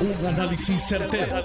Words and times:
Un 0.00 0.26
análisis 0.26 0.82
certero, 0.82 1.44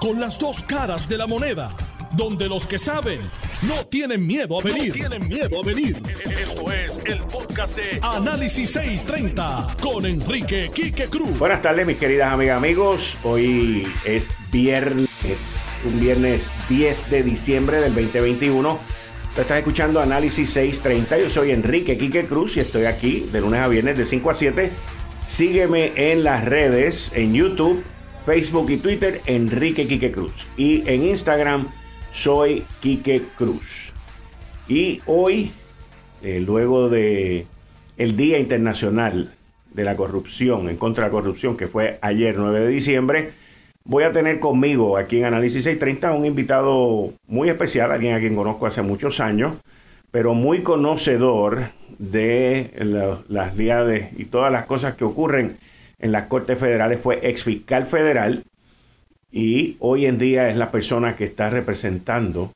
Con 0.00 0.18
las 0.18 0.36
dos 0.36 0.64
caras 0.64 1.08
de 1.08 1.16
la 1.16 1.28
moneda. 1.28 1.70
Donde 2.10 2.48
los 2.48 2.66
que 2.66 2.76
saben 2.76 3.20
no 3.62 3.86
tienen 3.86 4.26
miedo 4.26 4.58
a 4.58 4.64
venir. 4.64 4.92
tienen 4.92 5.28
miedo 5.28 5.60
a 5.62 5.64
venir. 5.64 6.02
Esto 6.40 6.72
es 6.72 7.00
el 7.04 7.22
podcast 7.22 7.76
de 7.76 8.00
Análisis 8.02 8.68
630 8.72 9.76
con 9.80 10.04
Enrique 10.04 10.72
Quique 10.74 11.06
Cruz. 11.06 11.38
Buenas 11.38 11.62
tardes, 11.62 11.86
mis 11.86 11.98
queridas 11.98 12.32
amigas, 12.32 12.56
amigos. 12.56 13.16
Hoy 13.22 13.86
es 14.04 14.30
viernes, 14.50 15.66
un 15.84 16.00
viernes 16.00 16.50
10 16.68 17.10
de 17.10 17.22
diciembre 17.22 17.80
del 17.80 17.94
2021. 17.94 18.80
Tú 19.36 19.40
estás 19.40 19.58
escuchando 19.58 20.00
Análisis 20.00 20.50
630. 20.50 21.16
Yo 21.18 21.30
soy 21.30 21.52
Enrique 21.52 21.96
Quique 21.96 22.24
Cruz 22.26 22.56
y 22.56 22.60
estoy 22.60 22.86
aquí 22.86 23.20
de 23.32 23.40
lunes 23.40 23.60
a 23.60 23.68
viernes 23.68 23.96
de 23.96 24.04
5 24.04 24.30
a 24.30 24.34
7. 24.34 24.72
Sígueme 25.26 25.92
en 25.96 26.24
las 26.24 26.44
redes, 26.44 27.12
en 27.14 27.32
YouTube, 27.32 27.82
Facebook 28.26 28.70
y 28.70 28.76
Twitter, 28.76 29.20
Enrique 29.26 29.86
Quique 29.86 30.12
Cruz. 30.12 30.46
Y 30.56 30.88
en 30.88 31.04
Instagram, 31.04 31.68
soy 32.12 32.64
Quique 32.80 33.22
Cruz. 33.36 33.92
Y 34.68 35.00
hoy, 35.06 35.52
eh, 36.22 36.42
luego 36.44 36.88
de 36.88 37.46
el 37.96 38.16
Día 38.16 38.38
Internacional 38.38 39.34
de 39.72 39.84
la 39.84 39.96
Corrupción, 39.96 40.68
en 40.68 40.76
contra 40.76 41.04
de 41.04 41.10
la 41.10 41.12
corrupción, 41.12 41.56
que 41.56 41.66
fue 41.66 41.98
ayer 42.02 42.36
9 42.36 42.60
de 42.60 42.68
diciembre, 42.68 43.32
voy 43.84 44.04
a 44.04 44.12
tener 44.12 44.38
conmigo 44.38 44.96
aquí 44.96 45.18
en 45.18 45.24
Análisis 45.24 45.64
630 45.64 46.12
un 46.12 46.26
invitado 46.26 47.12
muy 47.26 47.48
especial, 47.48 47.90
alguien 47.90 48.14
a 48.14 48.20
quien 48.20 48.36
conozco 48.36 48.66
hace 48.66 48.82
muchos 48.82 49.20
años, 49.20 49.54
pero 50.12 50.34
muy 50.34 50.62
conocedor 50.62 51.70
de 51.98 52.70
las 53.28 53.56
liades 53.56 54.10
y 54.16 54.26
todas 54.26 54.52
las 54.52 54.66
cosas 54.66 54.94
que 54.94 55.04
ocurren 55.04 55.58
en 55.98 56.12
las 56.12 56.26
Cortes 56.26 56.58
Federales. 56.58 57.00
Fue 57.00 57.18
ex 57.22 57.44
fiscal 57.44 57.86
federal 57.86 58.44
y 59.32 59.76
hoy 59.80 60.06
en 60.06 60.18
día 60.18 60.48
es 60.48 60.56
la 60.56 60.70
persona 60.70 61.16
que 61.16 61.24
está 61.24 61.48
representando 61.48 62.52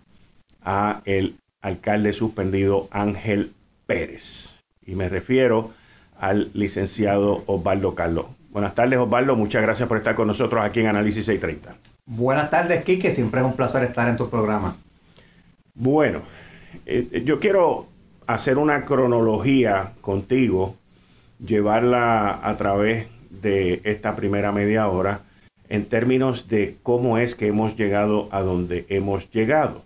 a 0.62 1.01
el 1.07 1.37
alcalde 1.62 2.12
suspendido 2.12 2.89
Ángel 2.91 3.53
Pérez. 3.87 4.61
Y 4.84 4.95
me 4.95 5.09
refiero 5.09 5.73
al 6.21 6.51
licenciado 6.53 7.43
Osvaldo 7.47 7.95
Carlos. 7.95 8.27
Buenas 8.51 8.75
tardes 8.75 8.99
Osvaldo, 8.99 9.34
muchas 9.34 9.62
gracias 9.62 9.89
por 9.89 9.99
estar 9.99 10.15
con 10.15 10.29
nosotros 10.29 10.62
aquí 10.62 10.81
en 10.81 10.89
Análisis 10.89 11.25
630. 11.25 11.77
Buenas 12.05 12.51
tardes 12.51 12.84
Quique, 12.84 13.15
siempre 13.15 13.41
es 13.41 13.47
un 13.47 13.55
placer 13.55 13.83
estar 13.83 14.09
en 14.09 14.17
tu 14.19 14.29
programa. 14.29 14.77
Bueno, 15.75 16.23
eh, 16.85 17.23
yo 17.25 17.41
quiero 17.41 17.87
hacer 18.27 18.59
una 18.59 18.85
cronología 18.85 19.93
contigo, 20.01 20.77
llevarla 21.45 22.41
a 22.43 22.57
través 22.57 23.07
de 23.31 23.81
esta 23.85 24.17
primera 24.17 24.53
media 24.53 24.89
hora 24.89 25.23
en 25.69 25.87
términos 25.87 26.49
de 26.49 26.77
cómo 26.83 27.19
es 27.19 27.35
que 27.35 27.49
hemos 27.49 27.77
llegado 27.77 28.29
a 28.31 28.41
donde 28.41 28.87
hemos 28.89 29.31
llegado. 29.31 29.85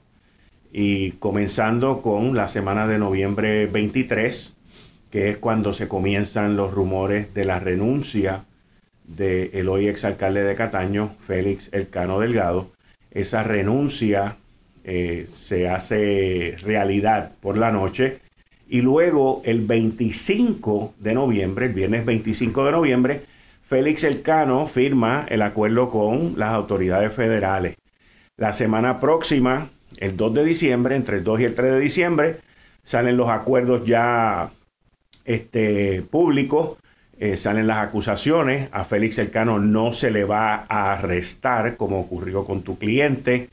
Y 0.72 1.12
comenzando 1.12 2.02
con 2.02 2.36
la 2.36 2.48
semana 2.48 2.86
de 2.86 2.98
noviembre 2.98 3.66
23, 3.66 4.56
que 5.10 5.30
es 5.30 5.38
cuando 5.38 5.72
se 5.72 5.88
comienzan 5.88 6.56
los 6.56 6.72
rumores 6.72 7.34
de 7.34 7.44
la 7.44 7.58
renuncia 7.58 8.44
del 9.04 9.50
el 9.52 9.68
hoy 9.68 9.88
exalcalde 9.88 10.44
de 10.44 10.54
Cataño, 10.54 11.16
Félix 11.26 11.72
Elcano 11.72 12.20
Delgado. 12.20 12.70
Esa 13.10 13.42
renuncia 13.42 14.36
eh, 14.84 15.24
se 15.26 15.68
hace 15.68 16.56
realidad 16.62 17.32
por 17.40 17.56
la 17.56 17.70
noche. 17.70 18.20
Y 18.68 18.82
luego 18.82 19.42
el 19.44 19.60
25 19.62 20.94
de 20.98 21.14
noviembre, 21.14 21.66
el 21.66 21.72
viernes 21.72 22.04
25 22.04 22.64
de 22.66 22.72
noviembre, 22.72 23.20
Félix 23.66 24.04
Elcano 24.04 24.66
firma 24.66 25.26
el 25.28 25.42
acuerdo 25.42 25.88
con 25.88 26.34
las 26.36 26.52
autoridades 26.52 27.12
federales. 27.12 27.76
La 28.36 28.52
semana 28.52 29.00
próxima, 29.00 29.70
el 29.98 30.16
2 30.16 30.34
de 30.34 30.44
diciembre, 30.44 30.96
entre 30.96 31.18
el 31.18 31.24
2 31.24 31.40
y 31.40 31.44
el 31.44 31.54
3 31.54 31.72
de 31.72 31.80
diciembre, 31.80 32.36
salen 32.82 33.16
los 33.16 33.28
acuerdos 33.28 33.84
ya 33.86 34.50
este, 35.24 36.02
públicos, 36.02 36.78
eh, 37.18 37.36
salen 37.36 37.66
las 37.66 37.78
acusaciones. 37.78 38.68
A 38.72 38.84
Félix 38.84 39.18
Elcano 39.18 39.58
no 39.58 39.92
se 39.92 40.10
le 40.10 40.24
va 40.24 40.66
a 40.68 40.92
arrestar 40.92 41.76
como 41.76 42.00
ocurrió 42.00 42.44
con 42.44 42.62
tu 42.62 42.78
cliente. 42.78 43.50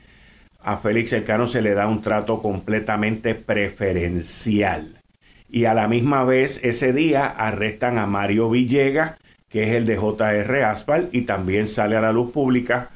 A 0.62 0.76
Félix 0.78 1.12
Elcano 1.12 1.48
se 1.48 1.62
le 1.62 1.74
da 1.74 1.86
un 1.86 2.02
trato 2.02 2.42
completamente 2.42 3.34
preferencial. 3.34 5.00
Y 5.48 5.64
a 5.64 5.74
la 5.74 5.88
misma 5.88 6.24
vez, 6.24 6.60
ese 6.62 6.92
día 6.92 7.26
arrestan 7.26 7.98
a 7.98 8.06
Mario 8.06 8.50
Villegas 8.50 9.16
que 9.48 9.62
es 9.62 9.68
el 9.70 9.86
de 9.86 9.96
JR 9.96 10.64
Asphalt, 10.64 11.14
y 11.14 11.22
también 11.22 11.66
sale 11.66 11.96
a 11.96 12.00
la 12.00 12.12
luz 12.12 12.30
pública 12.32 12.90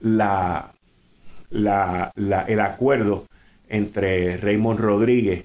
la, 0.00 0.72
el 1.50 2.60
acuerdo 2.60 3.26
entre 3.68 4.36
Raymond 4.36 4.80
Rodríguez 4.80 5.44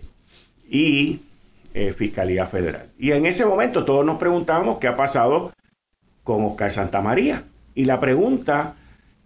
y 0.69 1.21
eh, 1.73 1.93
Fiscalía 1.93 2.45
Federal. 2.45 2.87
Y 2.99 3.11
en 3.11 3.25
ese 3.25 3.45
momento 3.45 3.83
todos 3.83 4.05
nos 4.05 4.19
preguntábamos 4.19 4.77
qué 4.77 4.87
ha 4.87 4.95
pasado 4.95 5.51
con 6.23 6.45
Oscar 6.45 6.71
Santamaría. 6.71 7.43
Y 7.73 7.85
la 7.85 7.99
pregunta 7.99 8.75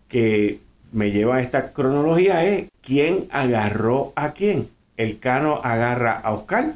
que 0.07 0.59
me 0.95 1.11
lleva 1.11 1.35
a 1.35 1.41
esta 1.41 1.73
cronología 1.73 2.45
es, 2.45 2.69
¿quién 2.81 3.28
agarró 3.29 4.13
a 4.16 4.31
quién? 4.31 4.69
¿El 4.95 5.19
Cano 5.19 5.59
agarra 5.61 6.17
a 6.17 6.31
Oscar? 6.31 6.75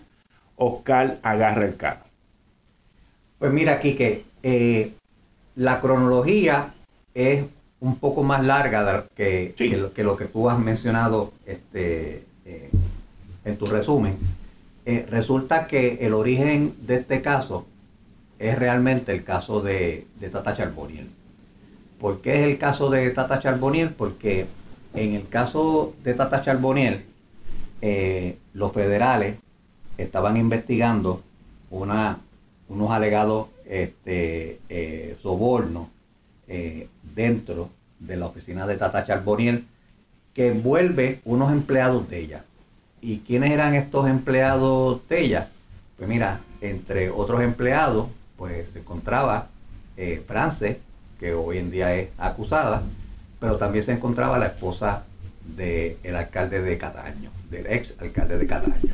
¿Oscar 0.57 1.19
agarra 1.23 1.65
el 1.65 1.77
Cano? 1.77 2.01
Pues 3.39 3.53
mira, 3.53 3.79
Quique, 3.79 4.25
eh, 4.43 4.91
la 5.55 5.79
cronología 5.79 6.73
es 7.13 7.45
un 7.79 7.95
poco 7.95 8.23
más 8.23 8.45
larga 8.45 9.05
que, 9.15 9.53
que, 9.55 10.03
lo, 10.03 10.17
que, 10.17 10.25
tú 10.25 10.49
has 10.49 10.59
mencionado 10.59 11.31
este, 11.45 12.25
eh, 12.45 12.69
en 13.45 13.57
tu 13.57 13.67
resumen. 13.67 14.17
Eh, 14.85 15.07
resulta 15.09 15.65
que 15.65 15.99
el 16.01 16.13
origen 16.13 16.75
de 16.81 16.97
este 16.97 17.21
caso 17.21 17.65
es 18.37 18.59
realmente 18.59 19.13
el 19.13 19.23
caso 19.23 19.61
de, 19.61 20.07
Tata 20.29 20.53
Charboniel. 20.53 21.07
¿Por 21.99 22.21
qué 22.21 22.39
es 22.39 22.47
el 22.47 22.57
caso 22.57 22.89
de 22.89 23.09
Tata 23.11 23.39
Charboniel? 23.39 23.89
Porque 23.89 24.47
en 24.93 25.13
el 25.13 25.27
caso 25.27 25.93
de 26.03 26.13
Tata 26.13 26.41
Charboniel, 26.41 27.05
los 28.53 28.73
federales 28.73 29.35
estaban 29.97 30.37
investigando 30.37 31.21
una, 31.69 32.19
unos 32.67 32.91
alegados 32.91 33.47
este, 33.65 34.59
eh, 34.69 35.17
soborno 35.21 35.89
eh, 36.47 36.87
dentro 37.15 37.69
de 37.99 38.17
la 38.17 38.25
oficina 38.25 38.65
de 38.65 38.77
Tata 38.77 39.05
Charboniel 39.05 39.65
que 40.33 40.47
envuelve 40.47 41.19
unos 41.25 41.51
empleados 41.51 42.09
de 42.09 42.19
ella. 42.19 42.45
¿Y 43.01 43.19
quiénes 43.19 43.51
eran 43.51 43.75
estos 43.75 44.09
empleados 44.09 45.07
de 45.07 45.21
ella? 45.21 45.49
Pues 45.97 46.09
mira, 46.09 46.41
entre 46.61 47.09
otros 47.09 47.41
empleados, 47.41 48.07
pues 48.37 48.69
se 48.71 48.79
encontraba 48.79 49.49
eh, 49.97 50.23
France, 50.25 50.79
que 51.19 51.33
hoy 51.33 51.57
en 51.57 51.69
día 51.69 51.93
es 51.95 52.09
acusada, 52.17 52.81
pero 53.39 53.57
también 53.57 53.83
se 53.83 53.91
encontraba 53.91 54.39
la 54.39 54.47
esposa 54.47 55.03
del 55.55 56.15
alcalde 56.15 56.61
de 56.61 56.77
Cataño, 56.77 57.31
del 57.49 57.67
ex 57.67 57.95
alcalde 57.99 58.37
de 58.37 58.47
Cataño. 58.47 58.93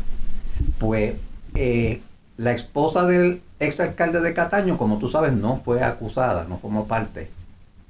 Pues 0.80 1.16
eh, 1.54 2.02
la 2.38 2.54
esposa 2.54 3.06
del 3.06 3.42
ex 3.60 3.80
alcalde 3.80 4.22
de 4.22 4.34
Cataño, 4.34 4.78
como 4.78 4.98
tú 4.98 5.10
sabes, 5.10 5.34
no 5.34 5.62
fue 5.64 5.84
acusada, 5.84 6.46
no 6.50 6.58
formó 6.58 6.88
parte 6.88 7.30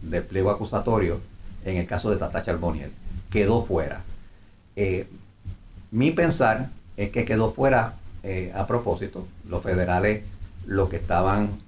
del 0.02 0.24
pliego 0.24 0.52
acusatorio 0.52 1.22
en 1.64 1.78
el 1.78 1.88
caso 1.88 2.12
de 2.12 2.18
Tata 2.18 2.44
Charboniel. 2.44 2.92
Quedó 3.30 3.64
fuera. 3.64 4.04
Eh, 4.76 5.08
mi 5.92 6.12
pensar 6.12 6.70
es 6.98 7.10
que 7.12 7.24
quedó 7.26 7.54
fuera 7.54 7.94
eh, 8.24 8.52
a 8.56 8.68
propósito. 8.68 9.28
Los 9.48 9.64
federales 9.64 10.24
lo 10.66 10.90
que 10.90 10.98
estaban 10.98 11.62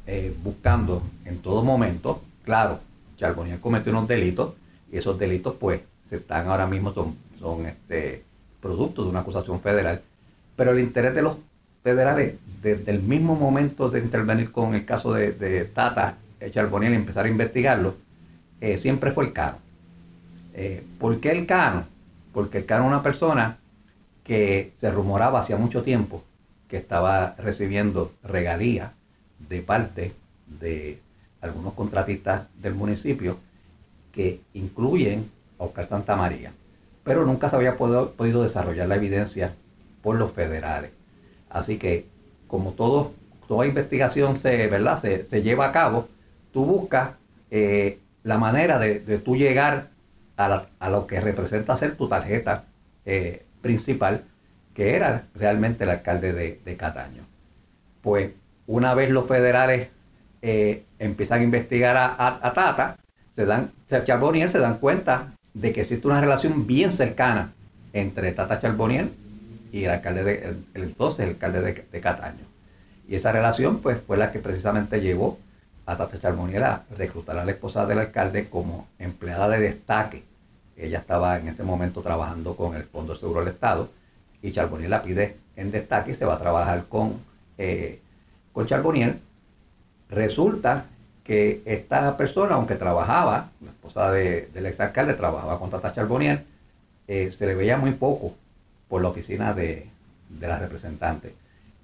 buscando 0.44 1.03
en 1.25 1.38
todo 1.38 1.63
momento, 1.63 2.23
claro, 2.47 2.79
Charboniel 3.17 3.59
cometió 3.59 3.91
unos 3.91 4.07
delitos 4.07 4.53
y 4.89 4.97
esos 4.97 5.19
delitos 5.19 5.55
pues 5.59 5.81
se 6.09 6.15
están 6.15 6.47
ahora 6.47 6.65
mismo 6.65 6.94
son, 6.94 7.17
son 7.38 7.65
este, 7.65 8.23
producto 8.61 9.03
de 9.03 9.09
una 9.09 9.19
acusación 9.19 9.59
federal. 9.59 10.01
Pero 10.55 10.71
el 10.71 10.79
interés 10.79 11.13
de 11.13 11.21
los 11.23 11.35
federales, 11.83 12.35
desde 12.61 12.89
el 12.89 13.01
mismo 13.01 13.35
momento 13.35 13.89
de 13.89 13.99
intervenir 13.99 14.53
con 14.53 14.75
el 14.75 14.85
caso 14.85 15.13
de, 15.13 15.65
Tata 15.65 16.15
Charboniel 16.49 16.94
y 16.94 16.95
empezar 16.95 17.25
a 17.25 17.29
investigarlo, 17.29 17.95
eh, 18.61 18.77
siempre 18.77 19.11
fue 19.11 19.25
el 19.25 19.33
Cano. 19.33 19.57
Eh, 20.53 20.85
¿Por 20.97 21.19
qué 21.19 21.31
el 21.31 21.45
Cano? 21.45 21.85
Porque 22.33 22.59
el 22.59 22.65
Cano 22.65 22.85
es 22.85 22.91
una 22.91 23.03
persona 23.03 23.57
que 24.23 24.71
se 24.77 24.89
rumoraba 24.89 25.41
hacía 25.41 25.57
mucho 25.57 25.83
tiempo 25.83 26.23
que 26.69 26.77
estaba 26.77 27.35
recibiendo 27.38 28.13
regalías 28.23 28.91
de 29.50 29.61
parte 29.61 30.13
de 30.59 31.01
algunos 31.42 31.74
contratistas 31.74 32.44
del 32.56 32.74
municipio 32.74 33.38
que 34.12 34.42
incluyen 34.54 35.30
a 35.60 35.66
Oscar 35.66 35.88
Santa 35.88 36.16
María, 36.16 36.51
pero 37.04 37.25
nunca 37.25 37.50
se 37.50 37.56
había 37.56 37.78
podido 37.78 38.44
desarrollar 38.44 38.88
la 38.88 38.95
evidencia 38.95 39.54
por 40.01 40.16
los 40.18 40.31
federales. 40.31 40.92
Así 41.50 41.78
que, 41.78 42.06
como 42.48 42.72
toda 42.72 43.68
investigación 43.68 44.38
se, 44.38 44.68
¿verdad? 44.68 45.00
Se, 45.00 45.42
lleva 45.42 45.68
a 45.68 45.72
cabo, 45.72 46.07
tú 46.51 46.66
buscas 46.66 47.12
eh, 47.51 48.00
la 48.24 48.38
manera 48.38 48.80
de, 48.80 49.00
de 49.00 49.19
tú 49.19 49.36
llegar 49.36 49.89
a, 50.38 50.89
lo 50.89 51.07
que 51.07 51.19
representa 51.19 51.78
ser 51.78 51.95
tu 51.95 52.07
tarjeta 52.07 52.66
eh, 53.06 53.45
principal, 53.62 54.24
que 54.74 54.95
era 54.95 55.28
realmente 55.34 55.84
el 55.84 55.89
alcalde 55.89 56.34
de, 56.34 56.78
Cataño. 56.78 57.24
Pues 58.01 58.31
una 58.68 58.94
vez 58.94 59.10
los 59.10 59.28
federales 59.28 59.89
eh, 60.42 60.84
empiezan 60.99 61.41
a 61.41 61.44
investigar 61.44 61.97
a, 61.97 62.53
Tata, 62.53 62.97
se 63.35 63.45
dan, 63.45 63.71
Charboniel 64.05 64.51
se 64.51 64.59
dan 64.59 64.77
cuenta 64.79 65.33
de 65.53 65.73
que 65.73 65.81
existe 65.81 66.07
una 66.07 66.21
relación 66.21 66.67
bien 66.67 66.91
cercana 66.91 67.53
entre 67.94 68.31
Tata 68.31 68.59
Charboniel 68.59 69.11
y 69.71 69.85
el 69.85 69.91
alcalde 69.91 70.23
de, 70.23 70.55
el, 70.73 70.83
entonces 70.83 71.25
el 71.25 71.29
alcalde 71.29 71.85
de, 71.91 72.01
Cataño. 72.01 72.45
Y 73.07 73.15
esa 73.15 73.31
relación 73.31 73.79
pues 73.79 73.99
fue 74.05 74.17
la 74.17 74.31
que 74.31 74.39
precisamente 74.39 75.01
llevó 75.01 75.39
a 75.85 75.97
Tata 75.97 76.19
Charboniel 76.19 76.63
a 76.63 76.83
reclutar 76.97 77.38
a 77.38 77.45
la 77.45 77.51
esposa 77.51 77.85
del 77.85 78.00
alcalde 78.00 78.50
como 78.50 78.88
empleada 79.00 79.50
de 79.50 79.59
destaque. 79.59 80.23
Ella 80.75 81.00
estaba 81.00 81.38
en 81.38 81.47
ese 81.47 81.63
momento 81.63 82.01
trabajando 82.01 82.55
con 82.55 82.75
el 82.75 82.83
Fondo 82.83 83.13
de 83.13 83.19
Seguro 83.19 83.39
del 83.39 83.53
Estado 83.53 83.89
y 84.41 84.51
Charboniel 84.51 84.91
la 84.91 85.01
pide 85.01 85.38
en 85.55 85.71
destaque 85.71 86.11
y 86.11 86.15
se 86.15 86.25
va 86.25 86.35
a 86.35 86.39
trabajar 86.39 86.85
con, 86.88 87.19
eh, 87.57 88.00
con 88.53 88.67
Charboniel. 88.67 89.19
Resulta 90.09 90.86
que 91.24 91.62
esta 91.65 92.15
persona, 92.15 92.56
aunque 92.56 92.75
trabajaba, 92.75 93.50
la 93.62 93.71
esposa 93.71 94.12
del 94.12 94.65
ex 94.65 94.80
alcalde, 94.80 95.13
trabajaba 95.13 95.59
con 95.59 95.69
Tata 95.69 95.92
Charboniel, 95.92 96.44
eh, 97.07 97.31
se 97.31 97.45
le 97.45 97.56
veía 97.56 97.77
muy 97.77 97.92
poco 97.92 98.33
por 98.88 99.01
la 99.01 99.09
oficina 99.09 99.54
de, 99.54 99.89
la 100.39 100.59
representante. 100.59 101.33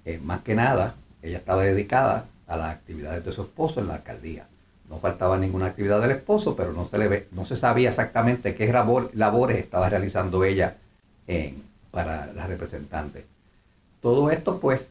Eh, 0.06 0.20
más 0.24 0.42
que 0.42 0.56
nada, 0.56 0.96
ella 1.22 1.38
estaba 1.38 1.64
dedicada 1.64 2.26
a 2.48 2.58
las 2.58 2.72
actividades 2.72 3.26
de 3.26 3.32
su 3.32 3.42
esposo 3.42 3.80
en 3.80 3.88
la 3.88 3.96
alcaldía. 3.96 4.48
No 4.90 4.98
faltaba 5.00 5.38
ninguna 5.38 5.68
actividad 5.68 6.02
del 6.02 6.12
esposo, 6.12 6.56
pero 6.56 6.72
no 6.72 6.88
se, 6.88 6.98
le 6.98 7.08
ve, 7.08 7.28
no 7.32 7.46
se 7.46 7.56
sabía 7.56 7.90
exactamente 7.90 8.56
qué 8.56 8.72
labores 9.14 9.58
estaba 9.58 9.90
realizando 9.90 10.44
ella 10.44 10.78
para 11.92 12.32
la 12.34 12.48
representante. 12.48 13.26
Todo 14.02 14.32
esto, 14.32 14.60
pues, 14.60 14.82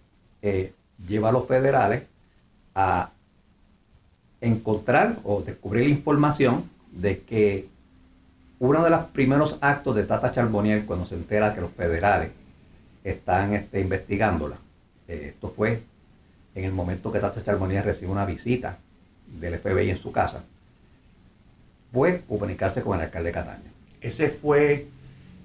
eh, 0.41 0.73
lleva 1.07 1.29
a 1.29 1.33
los 1.33 1.47
federales 1.47 2.05
a 2.75 3.11
encontrar 4.43 5.19
o 5.25 5.41
descubrir 5.41 5.85
la 5.85 5.91
información 5.91 6.69
de 6.91 7.21
que 7.21 7.69
uno 8.59 8.85
de 8.85 8.91
los 8.91 9.07
primeros 9.07 9.57
actos 9.61 9.97
de 9.97 10.05
Tata 10.05 10.31
Charbonnier 10.31 10.85
cuando 10.85 11.07
se 11.07 11.15
entera 11.15 11.55
que 11.55 11.61
los 11.61 11.71
federales 11.73 12.31
están 13.03 13.55
este, 13.55 13.81
investigándola, 13.81 14.57
eh, 15.09 15.33
esto 15.35 15.53
fue 15.57 15.83
en 16.55 16.65
el 16.65 16.73
momento 16.73 17.11
que 17.11 17.19
Tata 17.19 17.43
Charbonnier 17.43 17.85
recibe 17.85 18.13
una 18.13 18.27
visita 18.27 18.79
del 19.27 19.59
FBI 19.59 19.91
en 19.91 19.99
su 19.99 20.13
casa, 20.13 20.45
fue 21.93 22.23
comunicarse 22.29 22.83
con 22.83 22.99
el 22.99 23.05
alcalde 23.07 23.29
de 23.31 23.35
Cataño. 23.35 23.71
Ese 24.01 24.29
fue 24.29 24.87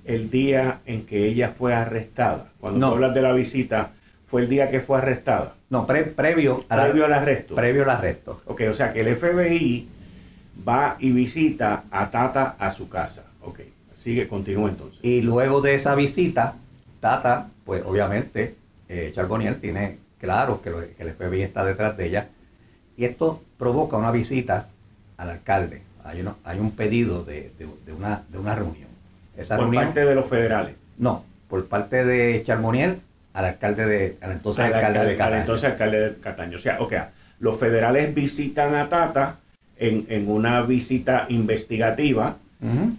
el 0.05 0.29
día 0.29 0.79
en 0.85 1.05
que 1.05 1.27
ella 1.27 1.53
fue 1.57 1.73
arrestada. 1.73 2.49
Cuando 2.59 2.79
no. 2.79 2.93
hablas 2.93 3.13
de 3.13 3.21
la 3.21 3.33
visita, 3.33 3.91
fue 4.27 4.41
el 4.41 4.49
día 4.49 4.69
que 4.69 4.81
fue 4.81 4.97
arrestada. 4.99 5.53
No, 5.69 5.87
previo, 5.87 6.15
previo 6.67 7.05
al 7.05 7.13
arresto. 7.13 7.55
Previo 7.55 7.83
al 7.83 7.89
arresto. 7.89 8.41
Ok, 8.45 8.61
o 8.69 8.73
sea 8.73 8.93
que 8.93 9.01
el 9.01 9.15
FBI 9.15 9.87
va 10.67 10.97
y 10.99 11.11
visita 11.11 11.85
a 11.89 12.11
Tata 12.11 12.55
a 12.59 12.71
su 12.71 12.89
casa. 12.89 13.23
Ok, 13.41 13.61
sigue, 13.95 14.27
continúa 14.27 14.69
entonces. 14.69 14.99
Y 15.01 15.21
luego 15.21 15.61
de 15.61 15.75
esa 15.75 15.95
visita, 15.95 16.55
Tata, 16.99 17.49
pues 17.65 17.83
obviamente, 17.85 18.55
eh, 18.89 19.11
Charboniel 19.15 19.59
tiene 19.61 19.97
claro 20.19 20.61
que, 20.61 20.71
el 20.99 21.09
FBI 21.13 21.41
está 21.41 21.63
detrás 21.63 21.95
de 21.95 22.07
ella. 22.07 22.27
Y 22.97 23.05
esto 23.05 23.41
provoca 23.57 23.95
una 23.95 24.11
visita 24.11 24.67
al 25.15 25.29
alcalde. 25.29 25.83
Hay, 26.03 26.21
uno, 26.21 26.37
hay 26.43 26.59
un 26.59 26.71
pedido 26.71 27.23
de, 27.23 27.51
una, 27.95 28.23
de 28.29 28.37
una 28.37 28.55
reunión. 28.55 28.87
¿Por 29.35 29.73
parte 29.73 30.03
de 30.03 30.15
los 30.15 30.27
federales? 30.27 30.75
No, 30.97 31.23
por 31.47 31.65
parte 31.67 32.03
de 32.03 32.43
Charboniel 32.43 33.01
al 33.37 33.45
alcalde 33.45 33.85
de, 33.85 34.17
al 34.19 34.31
entonces 34.31 34.65
alcalde, 34.65 35.05
de 35.05 35.15
Cataño. 35.15 35.41
entonces 35.41 35.69
alcalde 35.69 36.09
de 36.09 36.15
Cataño. 36.15 36.57
O 36.57 36.59
sea, 36.59 36.81
okay, 36.81 37.01
los 37.39 37.59
federales 37.59 38.15
visitan 38.15 38.73
a 38.73 38.89
Tata 38.89 39.35
en, 39.77 40.27
una 40.27 40.63
visita 40.63 41.27
investigativa 41.29 42.37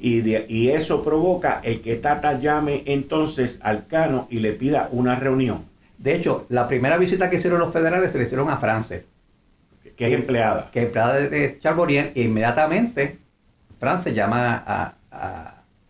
y, 0.00 0.20
y 0.31 0.69
eso 0.69 1.02
provoca 1.02 1.61
el 1.64 1.81
que 1.81 1.96
Tata 1.96 2.38
llame 2.38 2.85
entonces 2.87 3.58
al 3.64 3.88
Cano 3.88 4.29
y 4.31 4.38
le 4.38 4.52
pida 4.52 4.88
una 4.93 5.17
reunión. 5.17 5.64
De 5.99 6.14
hecho, 6.14 6.46
la 6.50 6.69
primera 6.69 6.96
visita 6.99 7.29
que 7.29 7.37
hicieron 7.37 7.58
los 7.58 7.73
federales 7.73 8.12
se 8.12 8.19
le 8.19 8.25
hicieron 8.25 8.49
a 8.49 8.58
France. 8.58 9.06
Que 9.96 10.06
es 10.06 10.12
empleada. 10.12 10.70
Que 10.73 10.79
es 10.79 10.87
empleada 10.87 11.14
de, 11.14 11.58
Charbonnier. 11.58 12.12
E 12.14 12.23
inmediatamente 12.23 13.19
France 13.81 14.14
llama 14.14 14.62
a, 14.64 14.94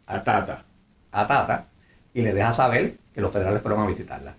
a, 0.07 0.25
Tata. 0.25 0.65
A 1.13 1.27
Tata 1.27 1.67
y 2.15 2.23
le 2.23 2.33
deja 2.33 2.55
saber 2.55 2.95
que 3.19 3.23
los 3.23 3.33
federales 3.33 3.61
fueron 3.61 3.81
a 3.81 3.87
visitarla. 3.89 4.37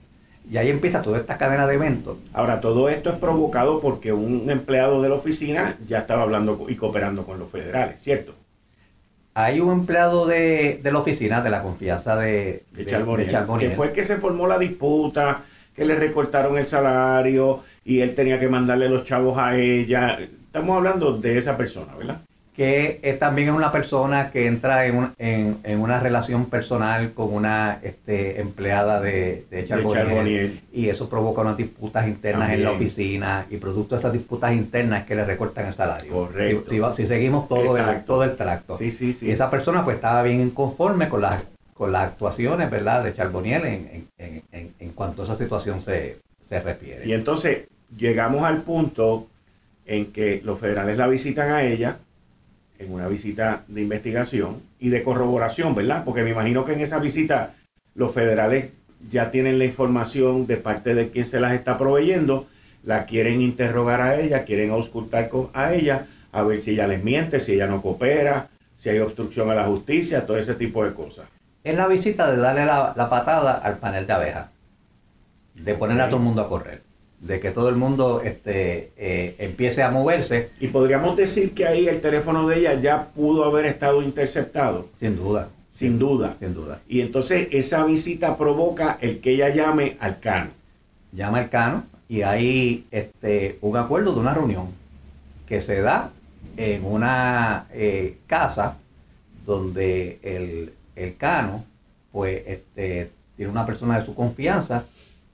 Y 0.50 0.56
ahí 0.56 0.70
empieza 0.70 1.02
toda 1.02 1.18
esta 1.18 1.38
cadena 1.38 1.68
de 1.68 1.76
eventos. 1.76 2.16
Ahora, 2.32 2.62
todo 2.62 2.88
esto 2.88 3.10
es 3.10 3.18
provocado 3.18 3.82
porque 3.82 4.14
un 4.14 4.50
empleado 4.50 5.02
de 5.02 5.10
la 5.10 5.16
oficina 5.16 5.76
ya 5.86 5.98
estaba 5.98 6.22
hablando 6.22 6.66
y 6.70 6.76
cooperando 6.76 7.26
con 7.26 7.38
los 7.40 7.52
federales, 7.52 8.00
¿cierto? 8.00 8.36
Hay 9.34 9.60
un 9.60 9.74
empleado 9.74 10.26
de, 10.26 10.80
la 10.82 10.98
oficina 10.98 11.42
de 11.42 11.50
la 11.50 11.62
confianza 11.62 12.16
de, 12.16 12.64
de, 12.72 12.86
que 12.86 13.72
fue 13.72 13.88
el 13.88 13.92
que 13.92 14.06
se 14.06 14.16
formó 14.16 14.48
la 14.48 14.58
disputa, 14.58 15.42
que 15.76 15.84
le 15.84 15.96
recortaron 15.96 16.58
el 16.58 16.66
salario 16.66 17.62
y 17.84 18.00
él 18.00 18.16
tenía 18.16 18.40
que 18.40 18.48
mandarle 18.48 18.88
los 18.88 19.04
chavos 19.04 19.38
a 19.38 19.58
ella. 19.58 20.20
Estamos 20.22 20.78
hablando 20.78 21.18
de 21.18 21.38
esa 21.38 21.58
persona, 21.58 21.94
¿verdad? 21.98 22.22
Que 22.60 23.16
también 23.18 23.48
es 23.48 23.56
una 23.56 23.72
persona 23.72 24.32
que 24.32 24.46
entra 24.46 24.86
en, 24.86 25.14
en, 25.18 25.80
una 25.80 26.02
relación 26.02 26.48
personal 26.48 27.14
con 27.14 27.34
una 27.34 27.80
este, 27.84 28.42
empleada 28.42 29.00
de, 29.00 29.46
de 29.50 30.60
y 30.74 30.90
eso 30.90 31.08
provoca 31.08 31.40
unas 31.40 31.56
disputas 31.56 32.06
internas 32.06 32.52
en 32.52 32.66
la 32.66 32.72
oficina 32.72 33.46
y 33.50 33.56
producto 33.56 33.96
de 33.96 34.00
esas 34.00 34.12
disputas 34.12 34.52
internas 34.52 35.06
que 35.06 35.16
le 35.16 35.24
recortan 35.24 35.68
el 35.68 35.74
salario. 35.74 36.12
Correcto. 36.12 36.92
Si, 36.92 37.08
seguimos 37.08 37.48
todo 37.48 37.78
el, 37.78 38.04
todo 38.04 38.26
el 38.26 38.36
tracto. 38.36 38.78
Sí, 38.78 38.92
sí, 38.92 39.14
sí. 39.14 39.28
Y 39.28 39.32
esa 39.32 39.50
persona 39.50 39.86
pues 39.86 39.96
estaba 39.96 40.22
bien 40.24 40.42
inconforme 40.42 41.08
con 41.08 41.22
las, 41.22 41.42
con 41.74 41.94
las 41.94 42.10
actuaciones 42.10 42.70
¿verdad? 42.70 43.06
de 43.06 43.14
Charboniel 43.14 43.66
en, 43.68 44.08
en, 44.18 44.74
en, 44.78 44.90
cuanto 44.92 45.22
a 45.22 45.26
esa 45.26 45.38
situación 45.38 45.82
se, 45.82 46.18
se 46.46 46.60
refiere. 46.60 47.08
Y 47.08 47.14
entonces 47.14 47.70
llegamos 47.96 48.44
al 48.44 48.64
punto 48.64 49.28
en 49.86 50.12
que 50.12 50.42
los 50.44 50.60
federales 50.60 50.98
la 50.98 51.08
visitan 51.08 51.52
a 51.52 51.64
ella 51.64 52.00
en 52.80 52.94
una 52.94 53.08
visita 53.08 53.64
de 53.68 53.82
investigación 53.82 54.62
y 54.80 54.90
de 54.90 55.04
corroboración, 55.04 55.76
¿verdad? 55.76 56.04
Porque 56.06 56.24
me 56.24 56.32
imagino 56.32 56.66
que 56.66 56.74
en 56.74 56.80
esa 56.80 57.00
visita 57.00 57.54
los 57.94 58.14
federales 58.14 58.70
ya 59.12 59.32
tienen 59.32 59.60
la 59.60 59.66
información 59.66 60.48
de 60.48 60.58
parte 60.58 60.96
de 60.96 61.10
quien 61.10 61.26
se 61.26 61.40
las 61.40 61.54
está 61.54 61.78
proveyendo, 61.78 62.48
la 62.84 63.06
quieren 63.06 63.42
interrogar 63.42 64.02
a 64.02 64.20
ella, 64.20 64.46
quieren 64.46 64.72
auscultar 64.72 65.30
a 65.54 65.74
ella, 65.74 66.08
a 66.32 66.44
ver 66.44 66.62
si 66.62 66.72
ella 66.72 66.88
les 66.88 67.04
miente, 67.04 67.40
si 67.40 67.54
ella 67.54 67.68
no 67.68 67.82
coopera, 67.82 68.48
si 68.78 68.90
hay 68.90 69.00
obstrucción 69.00 69.50
a 69.52 69.56
la 69.56 69.66
justicia, 69.66 70.26
todo 70.26 70.38
ese 70.38 70.56
tipo 70.56 70.86
de 70.86 70.94
cosas. 70.94 71.26
Es 71.64 71.76
la 71.76 71.88
visita 71.88 72.32
de 72.32 72.38
darle 72.38 72.66
la, 72.66 73.10
patada 73.10 73.54
al 73.56 73.78
panel 73.78 74.08
de 74.08 74.14
abejas, 74.14 74.48
de 75.54 75.74
poner 75.74 76.00
a 76.00 76.08
todo 76.08 76.18
el 76.18 76.24
mundo 76.24 76.42
a 76.42 76.50
correr 76.50 76.89
de 77.20 77.40
que 77.40 77.52
todo 77.52 77.70
el 77.70 77.76
mundo 77.76 78.22
este, 78.24 78.92
eh, 78.98 79.36
empiece 79.40 79.84
a 79.84 79.92
moverse. 79.92 80.52
Y 80.60 80.68
podríamos 80.68 81.18
decir 81.18 81.54
que 81.54 81.66
ahí 81.66 81.88
el 81.88 82.02
teléfono 82.02 82.48
de 82.48 82.60
ella 82.60 82.80
ya 82.80 83.10
pudo 83.10 83.44
haber 83.44 83.66
estado 83.66 84.02
interceptado. 84.02 84.88
Sin 85.00 85.18
duda. 85.18 85.50
Sin 85.74 86.00
duda. 86.00 86.36
Sin 86.40 86.54
duda. 86.54 86.82
Y 86.88 87.02
entonces 87.02 87.50
esa 87.52 87.84
visita 87.86 88.38
provoca 88.38 88.98
el 89.02 89.20
que 89.20 89.32
ella 89.32 89.50
llame 89.50 89.98
al 90.00 90.20
Cano. 90.20 90.52
Llama 91.12 91.40
al 91.40 91.50
Cano 91.50 91.84
y 92.08 92.22
hay 92.22 92.86
este, 92.92 93.58
un 93.62 93.78
acuerdo 93.78 94.14
de 94.14 94.20
una 94.20 94.34
reunión 94.34 94.68
que 95.48 95.62
se 95.62 95.82
da 95.82 96.12
en 96.58 96.86
una 96.86 97.68
eh, 97.72 98.18
casa 98.28 98.78
donde 99.46 100.20
el, 100.22 100.74
el 100.96 101.18
Cano 101.18 101.66
pues 102.12 102.44
este, 102.46 103.12
tiene 103.36 103.52
una 103.52 103.66
persona 103.66 104.00
de 104.00 104.06
su 104.06 104.16
confianza 104.16 104.86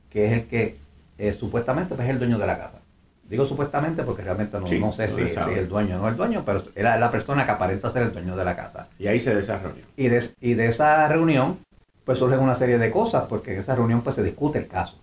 que 0.10 0.28
es 0.28 0.34
el 0.34 0.44
que 0.46 0.85
eh, 1.18 1.34
supuestamente 1.34 1.96
pues, 1.96 2.08
es 2.08 2.14
el 2.14 2.20
dueño 2.20 2.38
de 2.38 2.48
la 2.48 2.58
casa. 2.58 2.80
Digo 3.28 3.46
supuestamente 3.46 4.04
porque 4.04 4.22
realmente 4.22 4.60
no, 4.60 4.68
sé 4.92 5.10
si, 5.10 5.22
es 5.22 5.38
el 5.38 5.68
dueño 5.68 5.96
o 5.96 6.00
no 6.00 6.08
el 6.08 6.16
dueño, 6.16 6.44
pero 6.46 6.64
era 6.76 6.98
la 6.98 7.10
persona 7.10 7.44
que 7.44 7.52
aparenta 7.52 7.90
ser 7.90 8.04
el 8.04 8.14
dueño 8.14 8.36
de 8.36 8.46
la 8.46 8.56
casa. 8.56 8.88
Y 9.00 9.08
ahí 9.08 9.20
se 9.20 9.34
desarrolló. 9.34 9.82
Y 9.98 10.10
de, 10.10 10.30
y 10.42 10.54
de 10.54 10.68
esa 10.68 11.08
reunión, 11.08 11.58
pues 12.04 12.20
surgen 12.20 12.40
una 12.40 12.54
serie 12.54 12.78
de 12.78 12.92
cosas, 12.92 13.24
porque 13.28 13.54
en 13.54 13.62
esa 13.62 13.76
reunión 13.76 14.04
pues 14.04 14.16
se 14.16 14.24
discute 14.24 14.60
el 14.60 14.68
caso. 14.68 15.02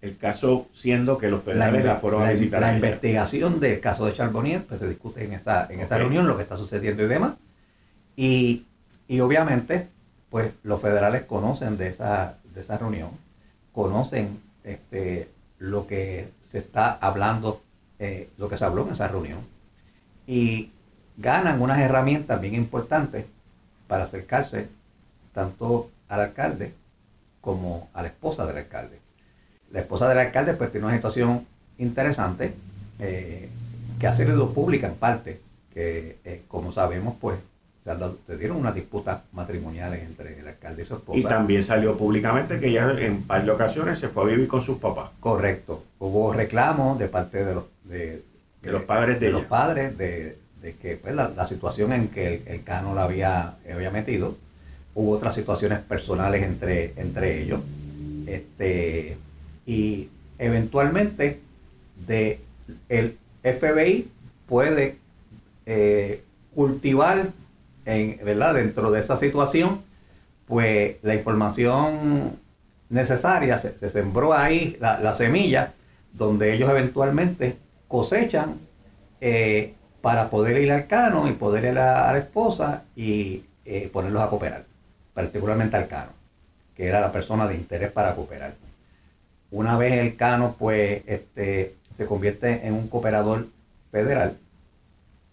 El 0.00 0.16
caso 0.16 0.68
siendo 0.72 1.18
que 1.18 1.28
los 1.28 1.42
federales 1.42 1.84
la, 1.84 1.96
fueron 1.96 2.22
a 2.22 2.30
visitar. 2.30 2.60
La, 2.60 2.72
investigación 2.72 3.58
del 3.58 3.80
caso 3.80 4.06
de 4.06 4.12
Charbonnier, 4.12 4.64
pues 4.64 4.78
se 4.78 4.88
discute 4.88 5.24
en 5.24 5.32
esa, 5.32 5.66
en 5.70 5.80
esa 5.80 5.98
reunión 5.98 6.28
lo 6.28 6.36
que 6.36 6.44
está 6.44 6.56
sucediendo 6.56 7.02
y 7.02 7.08
demás. 7.08 7.34
Y, 8.14 8.66
y 9.08 9.18
obviamente, 9.18 9.88
pues 10.30 10.52
los 10.62 10.80
federales 10.80 11.24
conocen 11.24 11.76
de 11.76 11.88
esa, 11.88 12.36
de 12.54 12.60
esa 12.60 12.78
reunión, 12.78 13.10
conocen 13.72 14.40
este, 14.68 15.30
lo 15.58 15.86
que 15.86 16.30
se 16.50 16.58
está 16.58 16.92
hablando, 16.92 17.62
eh, 17.98 18.28
lo 18.36 18.48
que 18.48 18.58
se 18.58 18.64
habló 18.64 18.86
en 18.86 18.92
esa 18.92 19.08
reunión. 19.08 19.40
Y 20.26 20.70
ganan 21.16 21.60
unas 21.60 21.80
herramientas 21.80 22.40
bien 22.40 22.54
importantes 22.54 23.26
para 23.86 24.04
acercarse 24.04 24.68
tanto 25.32 25.90
al 26.08 26.20
alcalde 26.20 26.74
como 27.40 27.88
a 27.94 28.02
la 28.02 28.08
esposa 28.08 28.46
del 28.46 28.58
alcalde. 28.58 28.98
La 29.70 29.80
esposa 29.80 30.08
del 30.08 30.18
alcalde 30.18 30.54
pues 30.54 30.70
tiene 30.70 30.86
una 30.86 30.96
situación 30.96 31.46
interesante 31.78 32.54
eh, 32.98 33.48
que 33.98 34.06
ha 34.06 34.14
sido 34.14 34.52
pública 34.52 34.86
en 34.86 34.94
parte, 34.94 35.40
que 35.72 36.18
eh, 36.24 36.42
como 36.48 36.72
sabemos 36.72 37.14
pues 37.20 37.38
se, 38.26 38.36
dieron 38.36 38.58
unas 38.58 38.74
disputas 38.74 39.20
matrimoniales 39.32 40.02
entre 40.02 40.38
el 40.38 40.48
alcalde 40.48 40.82
y 40.82 40.86
su 40.86 40.94
esposa. 40.94 41.18
Y 41.18 41.22
también 41.22 41.62
salió 41.64 41.96
públicamente 41.96 42.58
que 42.58 42.68
ella 42.68 42.94
en 42.98 43.26
varias 43.26 43.54
ocasiones 43.54 43.98
se 43.98 44.08
fue 44.08 44.24
a 44.24 44.26
vivir 44.26 44.48
con 44.48 44.62
sus 44.62 44.78
papás. 44.78 45.10
Correcto. 45.20 45.84
Hubo 45.98 46.32
reclamos 46.32 46.98
de 46.98 47.08
parte 47.08 47.44
de 47.44 47.54
los, 47.54 47.64
de, 47.84 48.22
los 48.62 48.82
padres 48.82 49.20
de, 49.20 49.30
los 49.30 49.44
padres 49.44 49.96
de, 49.96 50.36
que 50.80 50.96
pues, 50.96 51.14
la, 51.14 51.46
situación 51.46 51.92
en 51.92 52.08
que 52.08 52.42
el, 52.46 52.62
Cano 52.64 52.94
la 52.94 53.04
había, 53.04 53.56
había 53.72 53.90
metido. 53.90 54.36
Hubo 54.94 55.12
otras 55.12 55.34
situaciones 55.34 55.78
personales 55.80 56.42
entre, 56.42 56.92
entre 56.96 57.42
ellos. 57.42 57.60
Este, 58.26 59.16
y 59.66 60.08
eventualmente 60.38 61.40
de 62.06 62.40
el 62.88 63.16
FBI 63.42 64.08
puede 64.46 64.96
eh, 65.66 66.22
cultivar 66.54 67.28
en, 67.88 68.20
¿verdad? 68.22 68.54
dentro 68.54 68.90
de 68.90 69.00
esa 69.00 69.18
situación, 69.18 69.82
pues 70.46 70.96
la 71.02 71.14
información 71.14 72.38
necesaria 72.90 73.58
se, 73.58 73.90
sembró 73.90 74.34
ahí 74.34 74.76
la, 74.80 75.14
semilla 75.14 75.72
donde 76.12 76.54
ellos 76.54 76.70
eventualmente 76.70 77.56
cosechan 77.86 78.58
eh, 79.20 79.74
para 80.02 80.28
poder 80.28 80.60
ir 80.62 80.70
al 80.70 80.86
cano 80.86 81.28
y 81.28 81.32
poder 81.32 81.64
ir 81.64 81.78
a, 81.78 82.12
la 82.12 82.18
esposa 82.18 82.84
y 82.94 83.44
eh, 83.64 83.88
ponerlos 83.92 84.22
a 84.22 84.28
cooperar, 84.28 84.64
particularmente 85.14 85.76
al 85.76 85.88
cano, 85.88 86.12
que 86.74 86.86
era 86.86 87.00
la 87.00 87.10
persona 87.10 87.46
de 87.46 87.54
interés 87.54 87.90
para 87.90 88.14
cooperar. 88.14 88.54
Una 89.50 89.78
vez 89.78 89.94
el 89.94 90.16
cano 90.16 90.56
pues 90.58 91.02
este, 91.06 91.74
se 91.96 92.06
convierte 92.06 92.66
en 92.66 92.74
un 92.74 92.88
cooperador 92.88 93.46
federal, 93.90 94.36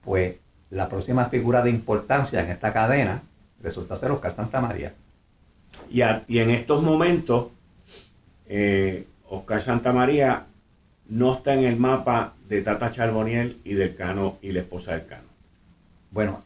pues 0.04 0.36
la 0.70 0.90
próxima 0.90 1.26
figura 1.26 1.62
de 1.62 1.70
importancia 1.70 2.42
en 2.42 2.50
esta 2.50 2.74
cadena 2.74 3.22
resulta 3.62 3.96
ser 3.96 4.12
Oscar 4.12 4.36
Santa 4.36 4.62
María. 4.62 4.94
Y, 5.90 6.02
y 6.28 6.40
en 6.40 6.50
estos 6.50 6.82
momentos, 6.84 7.48
eh, 8.48 9.08
Oscar 9.30 9.62
Santa 9.62 9.94
María 9.94 10.46
no 11.08 11.36
está 11.36 11.54
en 11.54 11.64
el 11.64 11.78
mapa 11.78 12.34
de 12.48 12.62
Tata 12.62 12.92
Charboniel 12.92 13.60
y 13.64 13.74
del 13.74 13.96
Cano 13.96 14.38
y 14.42 14.52
la 14.52 14.62
esposa 14.62 14.94
del 14.94 15.06
Cano. 15.06 15.24
Bueno, 16.12 16.44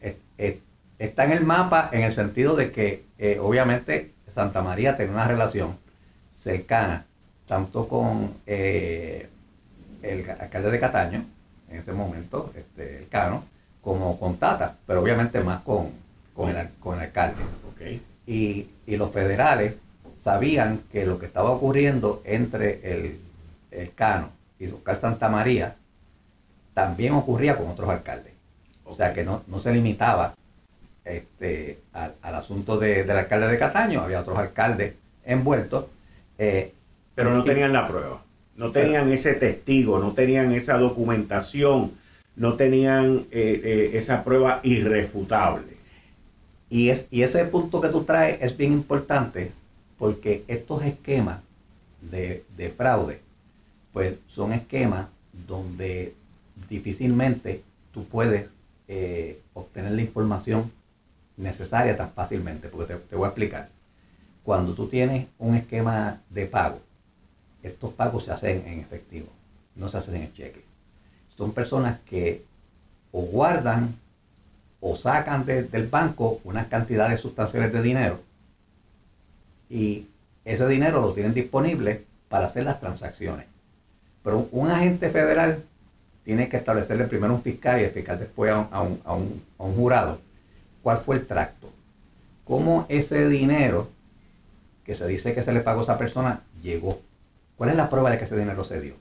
está 0.98 1.24
en 1.24 1.32
el 1.32 1.44
mapa 1.44 1.88
en 1.92 2.02
el 2.02 2.12
sentido 2.12 2.56
de 2.56 2.72
que 2.72 3.04
eh, 3.18 3.38
obviamente 3.40 4.12
Santa 4.26 4.62
María 4.62 4.96
tiene 4.96 5.12
una 5.12 5.26
relación 5.26 5.76
cercana 6.38 7.06
tanto 7.46 7.88
con 7.88 8.34
eh, 8.46 9.28
el 10.02 10.30
alcalde 10.30 10.70
de 10.70 10.80
Cataño, 10.80 11.24
en 11.68 11.78
este 11.78 11.92
momento, 11.92 12.52
este, 12.56 12.98
el 12.98 13.08
Cano, 13.08 13.44
como 13.82 14.18
con 14.18 14.36
Tata, 14.36 14.76
pero 14.86 15.00
obviamente 15.00 15.40
más 15.42 15.60
con, 15.62 15.90
con, 16.34 16.50
el, 16.50 16.68
con 16.80 16.98
el 16.98 17.04
alcalde. 17.04 17.42
Y, 18.26 18.68
los 18.86 19.12
federales 19.12 19.74
sabían 20.20 20.80
que 20.90 21.06
lo 21.06 21.18
que 21.18 21.26
estaba 21.26 21.50
ocurriendo 21.50 22.20
entre 22.24 22.80
el, 22.82 23.20
el 23.70 23.94
Cano 23.94 24.30
y 24.58 24.66
Oscar 24.66 25.00
Santa 25.00 25.28
María 25.28 25.76
también 26.74 27.14
ocurría 27.14 27.56
con 27.56 27.68
otros 27.68 27.88
alcaldes. 27.88 28.32
O 28.84 28.94
sea 28.94 29.14
que 29.14 29.24
no, 29.24 29.42
se 29.60 29.72
limitaba 29.72 30.34
este, 31.04 31.78
al, 31.92 32.34
asunto 32.34 32.78
del 32.78 33.10
alcalde 33.10 33.48
de 33.48 33.58
Cataño, 33.58 34.00
había 34.00 34.20
otros 34.20 34.38
alcaldes 34.38 34.94
envueltos. 35.24 35.86
Eh, 36.38 36.74
pero 37.14 37.32
no 37.32 37.44
tenían 37.44 37.72
la 37.72 37.86
prueba, 37.86 38.22
no 38.56 38.72
tenían 38.72 39.12
ese 39.12 39.34
testigo, 39.34 39.98
no 39.98 40.12
tenían 40.12 40.52
esa 40.52 40.78
documentación 40.78 41.92
no 42.40 42.54
tenían 42.54 43.26
eh, 43.30 43.60
eh, 43.62 43.90
esa 43.98 44.24
prueba 44.24 44.60
irrefutable. 44.62 45.76
Y, 46.70 46.88
es, 46.88 47.04
y 47.10 47.20
ese 47.20 47.44
punto 47.44 47.82
que 47.82 47.90
tú 47.90 48.04
traes 48.04 48.40
es 48.40 48.56
bien 48.56 48.72
importante 48.72 49.52
porque 49.98 50.44
estos 50.48 50.82
esquemas 50.82 51.40
de, 52.00 52.42
fraude, 52.74 53.20
pues 53.92 54.14
son 54.26 54.54
esquemas 54.54 55.08
donde 55.46 56.14
difícilmente 56.70 57.62
tú 57.92 58.06
puedes 58.06 58.48
eh, 58.88 59.38
obtener 59.52 59.92
la 59.92 60.00
información 60.00 60.72
necesaria 61.36 61.94
tan 61.94 62.10
fácilmente, 62.12 62.68
porque 62.68 62.94
te, 62.94 63.00
te, 63.00 63.16
voy 63.16 63.26
a 63.26 63.28
explicar. 63.28 63.68
Cuando 64.44 64.72
tú 64.72 64.86
tienes 64.86 65.26
un 65.38 65.56
esquema 65.56 66.22
de 66.30 66.46
pago, 66.46 66.80
estos 67.62 67.92
pagos 67.92 68.24
se 68.24 68.30
hacen 68.30 68.64
en 68.66 68.80
efectivo, 68.80 69.28
no 69.76 69.90
se 69.90 69.98
hacen 69.98 70.14
en 70.14 70.32
cheque 70.32 70.69
son 71.40 71.52
personas 71.52 72.00
que 72.00 72.44
o 73.12 73.22
guardan 73.22 73.94
o 74.78 74.94
sacan 74.94 75.46
del 75.46 75.88
banco 75.88 76.38
unas 76.44 76.66
cantidades 76.66 77.20
sustanciales 77.20 77.72
de 77.72 77.80
dinero 77.80 78.20
y 79.70 80.06
ese 80.44 80.68
dinero 80.68 81.00
lo 81.00 81.14
tienen 81.14 81.32
disponible 81.32 82.04
para 82.28 82.48
hacer 82.48 82.64
las 82.64 82.78
transacciones. 82.78 83.46
Pero 84.22 84.50
un 84.52 84.70
agente 84.70 85.08
federal 85.08 85.64
tiene 86.24 86.50
que 86.50 86.58
establecerle 86.58 87.06
primero 87.06 87.32
un 87.32 87.42
fiscal 87.42 87.80
y 87.80 87.84
el 87.84 87.90
fiscal 87.90 88.18
después 88.18 88.52
a 88.52 88.82
un, 88.82 89.00
a 89.06 89.14
un 89.14 89.74
jurado 89.76 90.20
cuál 90.82 90.98
fue 90.98 91.16
el 91.16 91.26
tracto. 91.26 91.72
Cómo 92.44 92.84
ese 92.90 93.30
dinero 93.30 93.88
que 94.84 94.94
se 94.94 95.06
dice 95.06 95.34
que 95.34 95.42
se 95.42 95.54
le 95.54 95.60
pagó 95.60 95.80
a 95.80 95.84
esa 95.84 95.96
persona 95.96 96.42
llegó. 96.62 97.00
¿Cuál 97.56 97.70
es 97.70 97.76
la 97.76 97.88
prueba 97.88 98.10
de 98.10 98.18
que 98.18 98.26
ese 98.26 98.36
dinero 98.36 98.62
se 98.62 98.78
dio? 98.82 98.94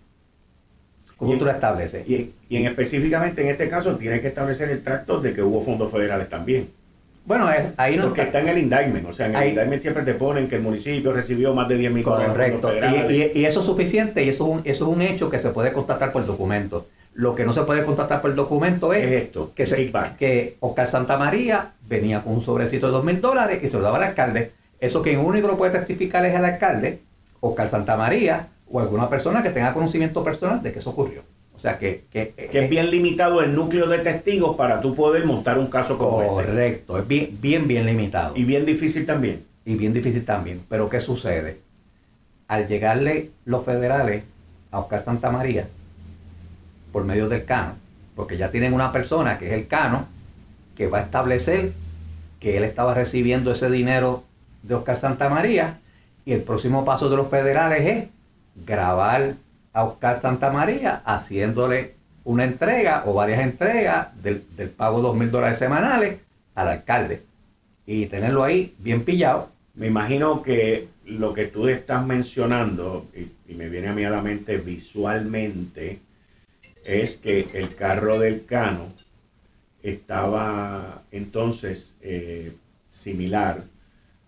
¿Cómo 1.20 1.38
tú 1.38 1.44
lo 1.44 1.52
estableces? 1.52 2.08
Y, 2.08 2.34
en 2.50 2.66
específicamente 2.66 3.42
en 3.42 3.50
este 3.50 3.68
caso 3.68 3.96
tiene 3.98 4.22
que 4.22 4.30
establecer 4.30 4.70
el 4.70 4.82
tracto 4.82 5.20
de 5.20 5.34
que 5.34 5.44
hubo 5.44 5.62
fondos 5.62 5.92
federales 5.92 6.30
también. 6.30 6.70
Bueno, 7.26 7.52
es, 7.52 7.74
ahí 7.78 7.98
no 7.98 8.06
Porque 8.06 8.22
está 8.22 8.40
en 8.40 8.48
el 8.48 8.58
indictment, 8.58 9.06
o 9.08 9.14
sea, 9.14 9.28
en 9.28 9.36
el 9.36 9.50
indictment 9.50 9.82
siempre 9.82 10.04
te 10.04 10.14
ponen 10.14 10.48
que 10.48 10.56
el 10.56 10.62
municipio 10.62 11.12
recibió 11.12 11.54
más 11.54 11.68
de 11.68 11.76
10 11.76 11.92
mil 11.92 12.04
Correcto, 12.04 12.72
y, 12.74 13.38
y, 13.38 13.46
eso 13.46 13.60
es 13.60 13.66
suficiente 13.66 14.24
y 14.24 14.30
eso 14.30 14.46
es, 14.46 14.50
un, 14.50 14.62
eso 14.64 14.86
es 14.86 14.96
un 14.96 15.02
hecho 15.02 15.30
que 15.30 15.38
se 15.38 15.50
puede 15.50 15.74
constatar 15.74 16.12
por 16.12 16.26
documento. 16.26 16.88
Lo 17.14 17.36
que 17.36 17.46
no 17.46 17.52
se 17.52 17.64
puede 17.64 17.84
constatar 17.84 18.22
por 18.22 18.34
documento 18.34 18.94
es, 18.94 19.06
esto, 19.12 19.52
que, 19.54 19.68
se, 19.68 19.92
que 20.18 20.56
Oscar 20.62 20.90
Santa 20.90 21.18
María 21.18 21.74
venía 21.88 22.24
con 22.24 22.34
un 22.34 22.44
sobrecito 22.44 22.88
de 22.88 22.94
2 22.94 23.04
mil 23.04 23.20
dólares 23.20 23.62
y 23.62 23.68
se 23.68 23.74
lo 23.74 23.84
daba 23.84 23.98
al 23.98 24.04
alcalde. 24.04 24.54
Eso 24.80 25.02
que 25.02 25.18
único 25.18 25.50
lo 25.50 25.58
puede 25.58 25.78
testificar 25.78 26.26
es 26.26 26.34
el 26.34 26.46
alcalde, 26.46 27.02
Oscar 27.42 27.70
Santa 27.70 27.98
María, 27.98 28.48
o 28.72 28.80
alguna 28.80 29.10
persona 29.10 29.44
que 29.44 29.50
tenga 29.50 29.74
conocimiento 29.74 30.24
personal 30.24 30.62
de 30.62 30.72
que 30.72 30.80
eso 30.80 30.92
ocurrió. 30.92 31.24
O 31.56 31.62
sea, 31.62 31.78
que, 31.78 32.06
que, 32.10 32.34
es 32.38 32.70
bien 32.70 32.90
limitado 32.90 33.42
el 33.42 33.54
núcleo 33.54 33.88
de 33.88 34.00
testigos 34.00 34.56
para 34.56 34.80
tú 34.80 34.96
poder 34.96 35.26
montar 35.26 35.60
un 35.60 35.68
caso 35.68 35.98
como 35.98 36.22
este. 36.22 36.34
Correcto, 36.34 36.98
es 36.98 37.06
bien, 37.06 37.38
bien, 37.42 37.68
bien 37.68 37.86
limitado. 37.86 38.34
Y 38.38 38.46
bien 38.46 38.66
difícil 38.66 39.06
también. 39.06 39.44
Y 39.66 39.76
bien 39.76 39.92
difícil 39.92 40.24
también. 40.24 40.62
Pero 40.70 40.88
¿qué 40.88 41.02
sucede? 41.02 41.60
Al 42.48 42.70
llegarle 42.70 43.32
los 43.44 43.66
federales 43.66 44.24
a 44.72 44.80
Oscar 44.80 45.04
Santa 45.04 45.32
María, 45.32 45.68
por 46.94 47.04
medio 47.04 47.28
del 47.28 47.44
cano, 47.44 47.74
porque 48.16 48.38
ya 48.38 48.52
tienen 48.52 48.74
una 48.74 48.94
persona 48.94 49.38
que 49.38 49.48
es 49.48 49.54
el 49.54 49.68
cano, 49.68 50.08
que 50.78 50.88
va 50.88 51.00
a 51.00 51.02
establecer 51.02 51.74
que 52.40 52.56
él 52.56 52.64
estaba 52.64 52.94
recibiendo 52.94 53.52
ese 53.52 53.70
dinero 53.70 54.24
de 54.64 54.76
Oscar 54.76 54.98
Santa 54.98 55.28
María, 55.30 55.80
y 56.24 56.32
el 56.32 56.42
próximo 56.42 56.86
paso 56.86 57.10
de 57.10 57.18
los 57.18 57.28
federales 57.28 57.86
es 57.86 58.08
grabar 58.66 59.36
a 59.74 59.84
Oscar 59.84 60.22
Santa 60.22 60.52
María 60.52 61.02
haciéndole 61.06 61.96
una 62.24 62.44
entrega 62.44 63.04
o 63.06 63.14
varias 63.14 63.42
entregas 63.42 64.10
del, 64.22 64.42
pago 64.76 64.98
de 64.98 65.04
dos 65.04 65.16
mil 65.16 65.32
dólares 65.32 65.58
semanales 65.58 66.20
al 66.56 66.68
alcalde 66.68 67.24
y 67.86 68.06
tenerlo 68.06 68.44
ahí 68.44 68.76
bien 68.78 69.04
pillado. 69.04 69.50
Me 69.74 69.88
imagino 69.88 70.44
que 70.44 70.88
lo 71.06 71.34
que 71.34 71.46
tú 71.46 71.68
estás 71.68 72.06
mencionando, 72.06 73.08
y, 73.16 73.54
me 73.56 73.68
viene 73.70 73.88
a 73.88 73.94
mí 73.94 74.04
a 74.04 74.10
la 74.10 74.22
mente 74.22 74.58
visualmente, 74.58 76.00
es 76.86 77.18
que 77.18 77.48
el 77.54 77.76
carro 77.76 78.20
del 78.20 78.46
Cano 78.46 78.94
estaba 79.82 81.04
entonces 81.12 81.96
eh, 82.02 82.54
similar 82.90 83.64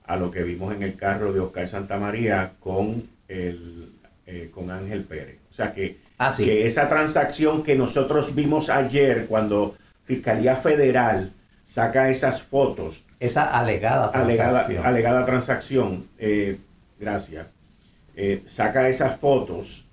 a 0.05 0.15
lo 0.15 0.31
que 0.31 0.43
vimos 0.43 0.73
en 0.73 0.83
el 0.83 0.95
carro 0.95 1.33
de 1.33 1.39
Oscar 1.39 1.67
Santa 1.67 2.00
María 2.00 2.53
con 2.59 3.07
el 3.27 3.90
eh, 4.33 4.50
con 4.50 4.71
Ángel 4.71 5.03
Pérez. 5.03 5.39
O 5.51 5.53
sea 5.53 5.73
que, 5.73 5.97
ah, 6.17 6.33
que 6.38 6.65
esa 6.65 6.88
transacción 6.88 7.63
que 7.63 7.75
nosotros 7.75 8.33
vimos 8.33 8.69
ayer 8.69 9.25
cuando 9.27 9.75
Fiscalía 10.05 10.55
Federal 10.55 11.33
saca 11.65 12.09
esas 12.09 12.41
fotos. 12.41 13.03
Esa 13.19 13.59
alegada 13.59 14.09
transacción. 14.09 14.85
Alegada, 14.85 15.25
transacción, 15.25 16.07
eh, 16.17 16.59
gracias. 16.97 17.47
Eh, 18.15 18.43
saca 18.47 18.88
esas 18.88 19.19
fotos, 19.19 19.83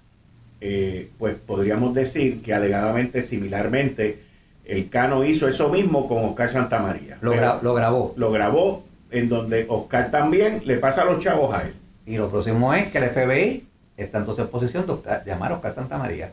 pues 1.18 1.34
podríamos 1.44 1.92
decir 1.92 2.40
que 2.40 2.54
alegadamente, 2.54 3.22
similarmente, 3.22 4.22
el 4.64 4.88
Cano 4.88 5.24
hizo 5.24 5.48
eso 5.48 5.68
mismo 5.68 6.06
con 6.06 6.24
Oscar 6.24 6.48
Santamaría. 6.48 7.18
Lo, 7.22 7.34
lo 7.60 7.74
grabó. 7.74 8.14
Lo 8.16 8.30
grabó 8.30 8.84
en 9.10 9.28
donde 9.28 9.66
Oscar 9.68 10.12
también 10.12 10.62
le 10.64 10.76
pasa 10.76 11.02
a 11.02 11.06
los 11.06 11.18
chavos 11.18 11.52
a 11.52 11.62
él. 11.62 11.74
Y 12.06 12.16
lo 12.16 12.30
próximo 12.30 12.72
es 12.72 12.86
que 12.92 12.98
el 12.98 13.10
FBI 13.10 13.68
entonces 13.98 14.44
en 14.44 14.50
posición 14.50 14.86
de 14.86 15.22
llamar 15.26 15.52
a 15.52 15.56
Oscar 15.56 15.74
Santamaría 15.74 16.32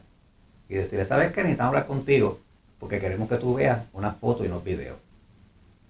y 0.69 0.75
decirle, 0.75 1.05
¿sabes 1.05 1.31
qué? 1.31 1.41
Necesitamos 1.41 1.69
hablar 1.69 1.87
contigo 1.87 2.39
porque 2.79 2.99
queremos 2.99 3.27
que 3.27 3.37
tú 3.37 3.55
veas 3.55 3.79
una 3.93 4.11
foto 4.11 4.43
y 4.43 4.47
unos 4.47 4.63
videos. 4.63 4.97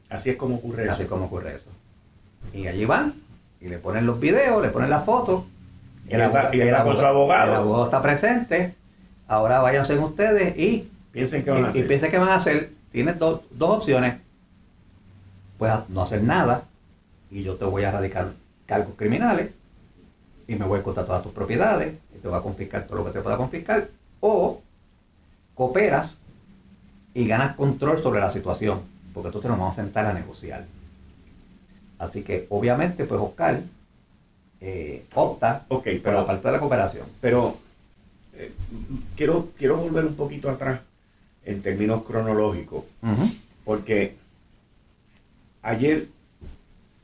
Así 0.10 0.30
es 0.30 0.38
como 0.38 0.56
ocurre 0.56 0.84
eso. 0.84 0.94
Así 0.94 1.04
es 1.04 1.10
como 1.10 1.26
ocurre 1.26 1.56
eso. 1.56 1.70
Y 2.54 2.68
allí 2.68 2.86
van 2.86 3.16
y 3.60 3.68
le 3.68 3.80
ponen 3.80 4.06
los 4.06 4.20
videos, 4.20 4.62
le 4.62 4.70
ponen 4.70 4.90
las 4.90 5.04
fotos. 5.04 5.44
El, 6.08 6.22
abogado, 6.22 6.54
el, 6.54 6.74
abogado 6.74 7.86
está 7.86 8.02
presente. 8.02 8.76
Ahora 9.28 9.60
váyanse 9.60 9.98
ustedes 9.98 10.58
y 10.58 10.90
piensen 11.12 11.44
que 11.44 11.52
van 11.52 11.66
a 11.66 11.70
hacer. 11.70 11.84
Y 11.84 11.88
piensen 11.88 12.12
que 12.12 12.18
van 12.18 12.30
a 12.30 12.36
hacer. 12.36 12.72
Tienes 12.92 13.20
dos 13.20 13.42
opciones. 13.60 14.18
Puedes 15.58 15.90
no 15.90 16.04
hacer 16.04 16.22
nada 16.22 16.64
y 17.32 17.44
yo 17.44 17.56
te 17.56 17.66
voy 17.66 17.84
a 17.84 17.92
radicar 17.92 18.34
cargos 18.66 18.96
criminales 18.96 19.50
y 20.48 20.56
me 20.56 20.66
voy 20.66 20.80
a 20.80 20.84
contar 20.84 21.06
todas 21.06 21.24
tus 21.24 21.32
propiedades 21.32 21.96
y 22.16 22.20
te 22.20 22.28
voy 22.28 22.38
a 22.38 22.42
confiscar 22.42 22.86
todo 22.86 22.98
lo 22.98 23.06
que 23.06 23.12
te 23.12 23.22
pueda 23.22 23.38
confiscar. 23.38 23.90
O 24.20 24.62
cooperas 25.54 26.18
y 27.14 27.28
ganas 27.28 27.56
control 27.56 28.02
sobre 28.02 28.20
la 28.20 28.30
situación, 28.30 28.82
porque 29.14 29.28
entonces 29.28 29.50
nos 29.50 29.60
vamos 29.60 29.78
a 29.78 29.82
sentar 29.82 30.06
a 30.06 30.14
negociar. 30.14 30.66
Así 31.98 32.24
que 32.24 32.46
obviamente 32.50 33.06
pues 33.06 33.22
Oscar 33.22 33.62
eh, 34.60 35.06
opta 35.14 35.66
por 35.68 35.86
la 35.86 36.26
parte 36.26 36.48
de 36.48 36.52
la 36.52 36.60
cooperación. 36.60 37.08
Pero 37.22 37.58
eh, 38.34 38.52
quiero, 39.16 39.50
quiero 39.58 39.78
volver 39.78 40.06
un 40.06 40.16
poquito 40.16 40.50
atrás 40.50 40.80
en 41.44 41.62
términos 41.62 42.04
cronológicos, 42.04 42.84
porque 43.64 44.16
ayer, 45.62 46.08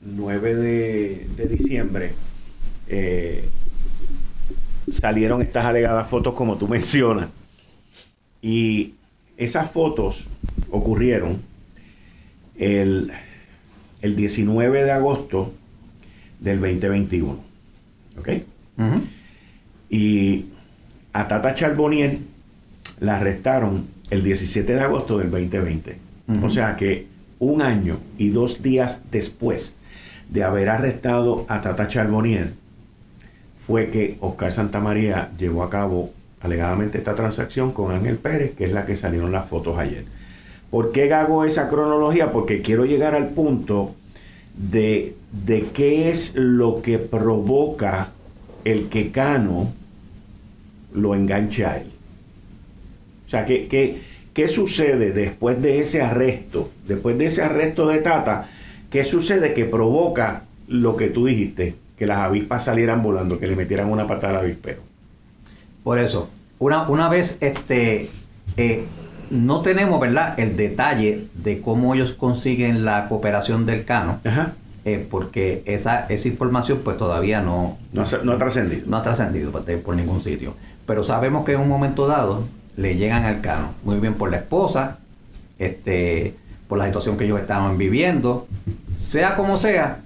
9 0.02 0.56
de, 0.56 1.48
diciembre, 1.48 2.14
eh, 2.92 3.50
salieron 4.92 5.42
estas 5.42 5.66
alegadas 5.66 6.08
fotos 6.08 6.34
como 6.34 6.58
tú 6.58 6.68
mencionas. 6.70 7.30
Y 8.42 8.94
esas 9.38 9.72
fotos 9.72 10.28
ocurrieron 10.70 11.42
el 12.58 13.12
el 14.02 14.16
19 14.16 14.84
de 14.84 14.92
agosto 14.92 15.54
del 16.40 16.60
2021. 16.60 17.40
¿Ok? 18.20 18.30
Y 19.90 20.46
a 21.14 21.28
Tata 21.28 21.54
Charbonnier 21.54 22.18
la 23.00 23.18
arrestaron 23.18 23.88
el 24.10 24.24
17 24.24 24.74
de 24.74 24.80
agosto 24.80 25.18
del 25.18 25.30
2020. 25.30 25.98
O 26.44 26.50
sea 26.50 26.78
que 26.78 27.08
un 27.40 27.62
año 27.62 28.00
y 28.18 28.30
dos 28.30 28.62
días 28.62 29.04
después 29.12 29.76
de 30.30 30.44
haber 30.44 30.70
arrestado 30.70 31.46
a 31.50 31.62
Tata 31.62 31.88
Charbonnier, 31.90 32.54
fue 33.66 33.90
que 33.90 34.18
Oscar 34.20 34.52
Santamaría 34.52 35.32
llevó 35.38 35.64
a 35.64 35.70
cabo 35.70 36.12
alegadamente 36.42 36.98
esta 36.98 37.16
transacción 37.16 37.72
con 37.72 37.92
Ángel 37.92 38.18
Pérez, 38.18 38.56
que 38.56 38.66
es 38.66 38.72
la 38.72 38.86
que 38.86 38.96
salieron 38.96 39.32
las 39.32 39.48
fotos 39.48 39.78
ayer. 39.78 40.06
¿Por 40.70 40.92
qué 40.92 41.14
hago 41.14 41.46
esa 41.46 41.70
cronología? 41.70 42.32
Porque 42.32 42.62
quiero 42.62 42.86
llegar 42.86 43.14
al 43.14 43.30
punto 43.30 43.94
de, 44.56 45.16
de 45.46 45.64
qué 45.74 46.10
es 46.10 46.36
lo 46.36 46.82
que 46.82 46.98
provoca 46.98 48.10
el 48.64 48.90
que 48.90 49.12
Cano 49.12 49.72
lo 50.94 51.16
enganche 51.16 51.66
a 51.66 51.78
él. 51.78 51.88
O 53.26 53.30
sea, 53.30 53.46
¿qué, 53.46 53.68
qué, 53.68 54.02
qué 54.34 54.48
sucede 54.48 55.12
después 55.12 55.62
de 55.62 55.80
ese 55.80 56.02
arresto? 56.02 56.72
Después 56.88 57.18
de 57.18 57.28
ese 57.28 57.44
arresto 57.44 57.88
de 57.88 58.00
Tata, 58.00 58.50
¿qué 58.90 59.04
sucede 59.04 59.54
que 59.54 59.66
provoca 59.66 60.44
lo 60.68 60.96
que 60.98 61.08
tú 61.08 61.26
dijiste? 61.26 61.76
Que 62.02 62.08
las 62.08 62.18
avispas 62.18 62.64
salieran 62.64 63.04
volando, 63.04 63.38
que 63.38 63.46
le 63.46 63.56
metieran 63.56 63.88
una 63.88 64.08
patada 64.08 64.40
al 64.40 64.46
avispero. 64.46 64.82
Por 65.84 66.00
eso, 66.00 66.32
una, 66.58 66.90
una 66.90 67.10
vez 67.10 67.38
este, 67.42 68.10
eh, 68.58 68.86
no 69.30 69.62
tenemos, 69.62 70.00
¿verdad?, 70.00 70.34
el 70.40 70.58
detalle 70.58 71.28
de 71.36 71.62
cómo 71.62 71.94
ellos 71.94 72.14
consiguen 72.14 72.86
la 72.86 73.08
cooperación 73.08 73.68
del 73.68 73.86
Cano. 73.86 74.20
Eh, 74.84 75.08
porque 75.12 75.62
esa, 75.68 76.08
esa 76.08 76.28
información 76.28 76.80
pues 76.84 76.98
todavía 76.98 77.40
no, 77.40 77.78
no, 77.94 78.02
ha 78.02 78.38
trascendido. 78.40 78.82
No 78.88 78.98
ha 78.98 79.04
trascendido 79.04 79.52
por, 79.52 79.64
por, 79.84 79.96
ningún 79.96 80.22
sitio. 80.22 80.56
Pero 80.88 81.04
sabemos 81.04 81.46
que 81.46 81.52
en 81.52 81.60
un 81.60 81.70
momento 81.70 82.08
dado 82.08 82.48
le 82.78 82.96
llegan 82.96 83.26
al 83.26 83.42
Cano. 83.42 83.76
Muy 83.84 84.00
bien 84.00 84.16
por 84.16 84.32
la 84.32 84.38
esposa, 84.38 84.98
este, 85.60 86.34
por 86.68 86.80
la 86.80 86.88
situación 86.88 87.16
que 87.16 87.26
ellos 87.26 87.40
estaban 87.40 87.78
viviendo. 87.78 88.48
Sea 88.98 89.36
como 89.36 89.58
sea, 89.58 90.00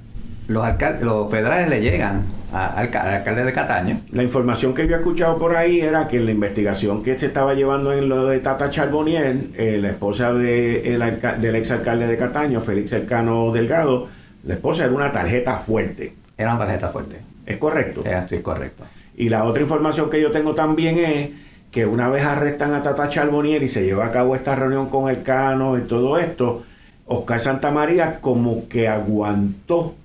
los, 0.47 0.67
los 1.01 1.31
federales 1.31 1.69
le 1.69 1.81
llegan 1.81 2.23
al, 2.53 2.95
alcalde 2.95 3.43
de 3.43 3.53
Cataño. 3.53 4.01
La 4.11 4.23
información 4.23 4.73
que 4.73 4.87
yo 4.87 4.95
he 4.95 4.99
escuchado 4.99 5.37
por 5.37 5.55
ahí 5.55 5.81
era 5.81 6.07
que 6.07 6.19
la 6.19 6.31
investigación 6.31 7.03
que 7.03 7.17
se 7.17 7.27
estaba 7.27 7.53
llevando 7.53 7.93
en 7.93 8.07
lo 8.09 8.27
de 8.27 8.39
Tata 8.39 8.69
Charbonnier, 8.69 9.37
eh, 9.55 9.77
la 9.81 9.89
esposa 9.89 10.33
de, 10.33 10.93
el, 10.93 11.03
del 11.41 11.55
exalcalde 11.55 12.07
de 12.07 12.17
Cataño, 12.17 12.61
Félix 12.61 12.91
Cercano 12.91 13.51
Delgado, 13.51 14.07
la 14.43 14.53
esposa 14.53 14.85
era 14.85 14.93
una 14.93 15.11
tarjeta 15.11 15.57
fuerte. 15.57 16.13
Era 16.37 16.51
una 16.51 16.65
tarjeta 16.65 16.89
fuerte. 16.89 17.17
¿Es 17.45 17.57
correcto? 17.57 18.03
sí, 18.27 18.39
correcto. 18.39 18.83
Y 19.17 19.29
la 19.29 19.43
otra 19.43 19.61
información 19.61 20.09
que 20.09 20.21
yo 20.21 20.31
tengo 20.31 20.55
también 20.55 20.97
es 20.99 21.29
que 21.71 21.85
una 21.85 22.09
vez 22.09 22.23
arrestan 22.23 22.73
a 22.73 22.83
Tata 22.83 23.09
Charbonnier 23.09 23.63
y 23.63 23.69
se 23.69 23.83
lleva 23.83 24.05
a 24.05 24.11
cabo 24.11 24.35
esta 24.35 24.55
reunión 24.55 24.89
con 24.89 25.09
el 25.09 25.23
Cano 25.23 25.77
y 25.77 25.81
todo 25.81 26.17
esto, 26.17 26.63
Oscar 27.05 27.39
Santamaría 27.39 28.19
como 28.21 28.67
que 28.67 28.87
aguantó 28.87 29.95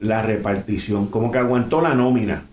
la 0.00 0.22
repartición, 0.22 1.06
como 1.06 1.30
que 1.30 1.38
aguantó 1.38 1.80
la 1.80 1.94
nómina, 1.94 2.44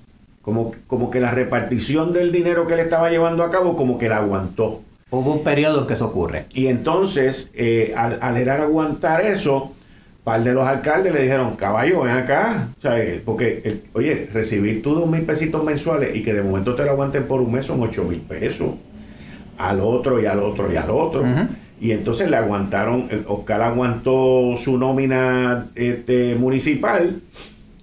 como, 0.42 0.74
como 0.88 1.10
que 1.10 1.20
la 1.20 1.32
repartición 1.32 2.14
del 2.14 2.32
dinero 2.32 2.68
que 2.68 2.76
le 2.76 2.84
estaba 2.84 3.10
llevando 3.10 3.44
a 3.44 3.52
cabo, 3.52 3.76
como 3.76 3.98
que 3.98 4.10
la 4.10 4.18
aguantó. 4.18 4.82
Hubo 5.12 5.34
un 5.34 5.44
periodo 5.44 5.82
en 5.82 5.88
que 5.88 5.94
eso 5.94 6.08
ocurre. 6.08 6.46
Y 6.54 6.68
entonces, 6.68 7.52
eh, 7.54 7.94
al, 7.96 8.20
al 8.22 8.50
aguantar 8.50 9.22
eso, 9.22 9.74
par 10.26 10.44
de 10.44 10.54
los 10.54 10.68
alcaldes 10.68 11.14
le 11.14 11.22
dijeron, 11.22 11.56
caballo, 11.56 12.02
ven 12.02 12.18
acá. 12.18 12.70
O 12.78 12.82
sea, 12.82 13.00
eh, 13.00 13.22
porque, 13.24 13.82
oye, 13.94 14.28
recibir 14.34 14.82
tú 14.82 14.96
dos 14.96 15.08
mil 15.08 15.22
pesitos 15.22 15.64
mensuales 15.64 16.16
y 16.16 16.24
que 16.24 16.34
de 16.34 16.42
momento 16.42 16.76
te 16.76 16.84
lo 16.84 16.92
aguanten 16.92 17.26
por 17.26 17.40
un 17.42 17.54
mes 17.54 17.68
son 17.68 17.82
ocho 17.82 18.04
mil 18.04 18.20
pesos. 18.22 18.72
Al 19.58 19.80
otro 19.80 20.20
y 20.20 20.26
al 20.26 20.40
otro 20.40 20.74
y 20.74 20.76
al 20.76 20.90
otro. 20.90 21.24
Y 21.86 21.92
entonces 21.92 22.32
le 22.32 22.36
aguantaron, 22.36 23.08
Oscar 23.28 23.62
aguantó 23.62 24.56
su 24.58 24.76
nómina 24.76 25.68
este, 25.76 26.34
municipal 26.34 27.22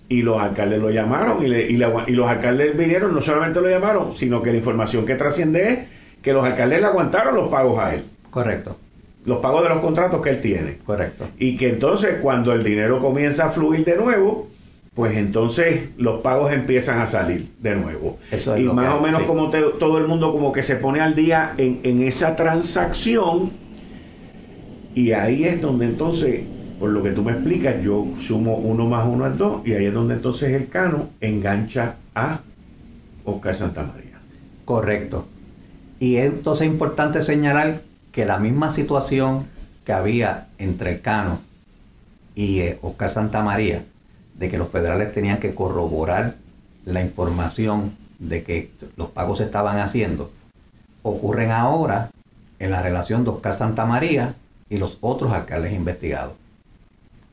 y 0.09 0.23
los 0.23 0.43
alcaldes 0.43 0.81
lo 0.81 0.91
llamaron 0.91 1.47
y, 1.47 1.55
y, 1.55 1.77
los 1.77 2.29
alcaldes 2.29 2.77
vinieron, 2.77 3.15
no 3.15 3.23
solamente 3.23 3.61
lo 3.61 3.69
llamaron, 3.69 4.13
sino 4.13 4.43
que 4.43 4.51
la 4.51 4.57
información 4.57 5.07
que 5.07 5.15
trasciende 5.15 5.73
es 5.73 5.79
que 6.21 6.33
los 6.33 6.45
alcaldes 6.45 6.81
le 6.81 6.87
aguantaron 6.87 7.37
los 7.37 7.49
pagos 7.49 7.79
a 7.79 7.95
él. 7.95 8.03
Correcto. 8.29 8.77
Los 9.25 9.39
pagos 9.39 9.63
de 9.63 9.69
los 9.69 9.79
contratos 9.79 10.21
que 10.21 10.31
él 10.31 10.41
tiene. 10.41 10.79
Correcto. 10.85 11.29
Y 11.39 11.57
que 11.57 11.69
entonces 11.69 12.17
cuando 12.21 12.53
el 12.53 12.65
dinero 12.65 13.01
comienza 13.01 13.47
a 13.47 13.51
fluir 13.51 13.85
de 13.85 13.95
nuevo, 13.95 14.51
pues 14.97 15.17
entonces 15.17 15.91
los 15.97 16.23
pagos 16.23 16.53
empiezan 16.53 16.99
a 16.99 17.07
salir 17.07 17.53
de 17.61 17.77
nuevo. 17.77 18.19
Eso 18.33 18.59
y 18.59 18.65
más 18.65 18.97
o 18.97 19.01
menos 19.01 19.23
como 19.23 19.49
todo 19.49 19.99
el 19.99 20.09
mundo 20.09 20.33
como 20.33 20.51
que 20.51 20.65
se 20.65 20.75
pone 20.75 21.01
al 21.01 21.15
día 21.15 21.55
en, 21.57 21.79
en 21.85 22.03
esa 22.03 22.35
transacción 22.35 23.62
y 24.95 25.13
ahí 25.13 25.45
es 25.45 25.61
donde 25.61 25.87
entonces, 25.87 26.43
por 26.79 26.91
lo 26.91 27.03
que 27.03 27.11
tú 27.11 27.23
me 27.23 27.33
explicas, 27.33 27.83
yo 27.83 28.07
sumo 28.19 28.57
uno 28.57 28.87
más 28.87 29.07
uno 29.07 29.27
es 29.27 29.39
dos, 29.39 29.67
y 29.67 29.73
ahí 29.73 29.87
es 29.87 29.95
donde 29.95 30.15
entonces 30.15 30.53
el 30.53 30.69
Cano 30.69 31.09
engancha 31.21 31.97
a 32.15 32.41
Oscar 33.25 33.55
Santamaría. 33.55 34.19
Correcto. 34.65 35.27
Y 35.99 36.17
entonces 36.17 36.67
es 36.67 36.73
importante 36.73 37.23
señalar 37.23 37.81
que 38.11 38.27
la 38.27 38.39
misma 38.39 38.71
situación 38.71 39.47
que 39.85 39.93
había 39.93 40.49
entre 40.59 40.93
el 40.93 41.01
Cano 41.01 41.41
y 42.35 42.61
eh, 42.61 42.79
Oscar 42.83 43.13
Santamaría, 43.13 43.85
de 44.39 44.51
que 44.51 44.59
los 44.59 44.69
federales 44.69 45.15
tenían 45.15 45.39
que 45.39 45.55
corroborar 45.55 46.35
la 46.85 47.03
información 47.03 47.97
de 48.19 48.43
que 48.43 48.71
los 48.97 49.09
pagos 49.09 49.39
se 49.39 49.45
estaban 49.45 49.79
haciendo, 49.79 50.31
ocurren 51.03 51.51
ahora 51.51 52.11
en 52.59 52.71
la 52.71 52.83
relación 52.83 53.25
de 53.25 53.31
Oscar 53.31 53.57
Santamaría 53.57 54.35
y 54.73 54.79
los 54.79 54.97
otros 55.03 55.33
alcaldes 55.33 55.75
investigados. 55.75 56.33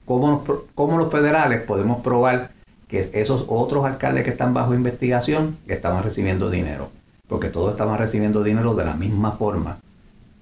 ¿Cómo, 0.03 0.43
los 0.75 1.09
federales 1.09 1.61
podemos 1.61 2.01
probar 2.01 2.51
que 2.89 3.11
esos 3.13 3.45
otros 3.47 3.85
alcaldes 3.85 4.25
que 4.25 4.31
están 4.31 4.53
bajo 4.53 4.73
investigación 4.73 5.57
estaban 5.65 6.03
recibiendo 6.03 6.49
dinero? 6.49 6.91
Porque 7.29 7.47
todos 7.47 7.71
estaban 7.71 7.97
recibiendo 7.97 8.43
dinero 8.43 8.73
de 8.73 8.83
la 8.83 8.93
misma 8.93 9.31
forma 9.31 9.79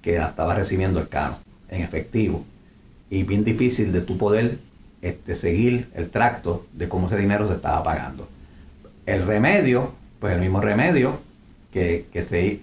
que 0.02 0.16
estaba 0.16 0.54
recibiendo 0.54 0.98
el 0.98 1.08
Cano, 1.08 1.38
en 1.68 1.82
efectivo. 1.82 2.44
Y 3.10 3.22
bien 3.22 3.44
difícil 3.44 3.92
de 3.92 4.00
tu 4.00 4.18
poder 4.18 4.58
este, 5.00 5.36
seguir 5.36 5.88
el 5.94 6.10
tracto 6.10 6.66
de 6.72 6.88
cómo 6.88 7.06
ese 7.06 7.16
dinero 7.16 7.46
se 7.46 7.54
estaba 7.54 7.84
pagando. 7.84 8.26
El 9.06 9.24
remedio, 9.24 9.92
pues 10.18 10.32
el 10.32 10.40
mismo 10.40 10.60
remedio, 10.60 11.20
que, 11.72 12.06
se, 12.28 12.60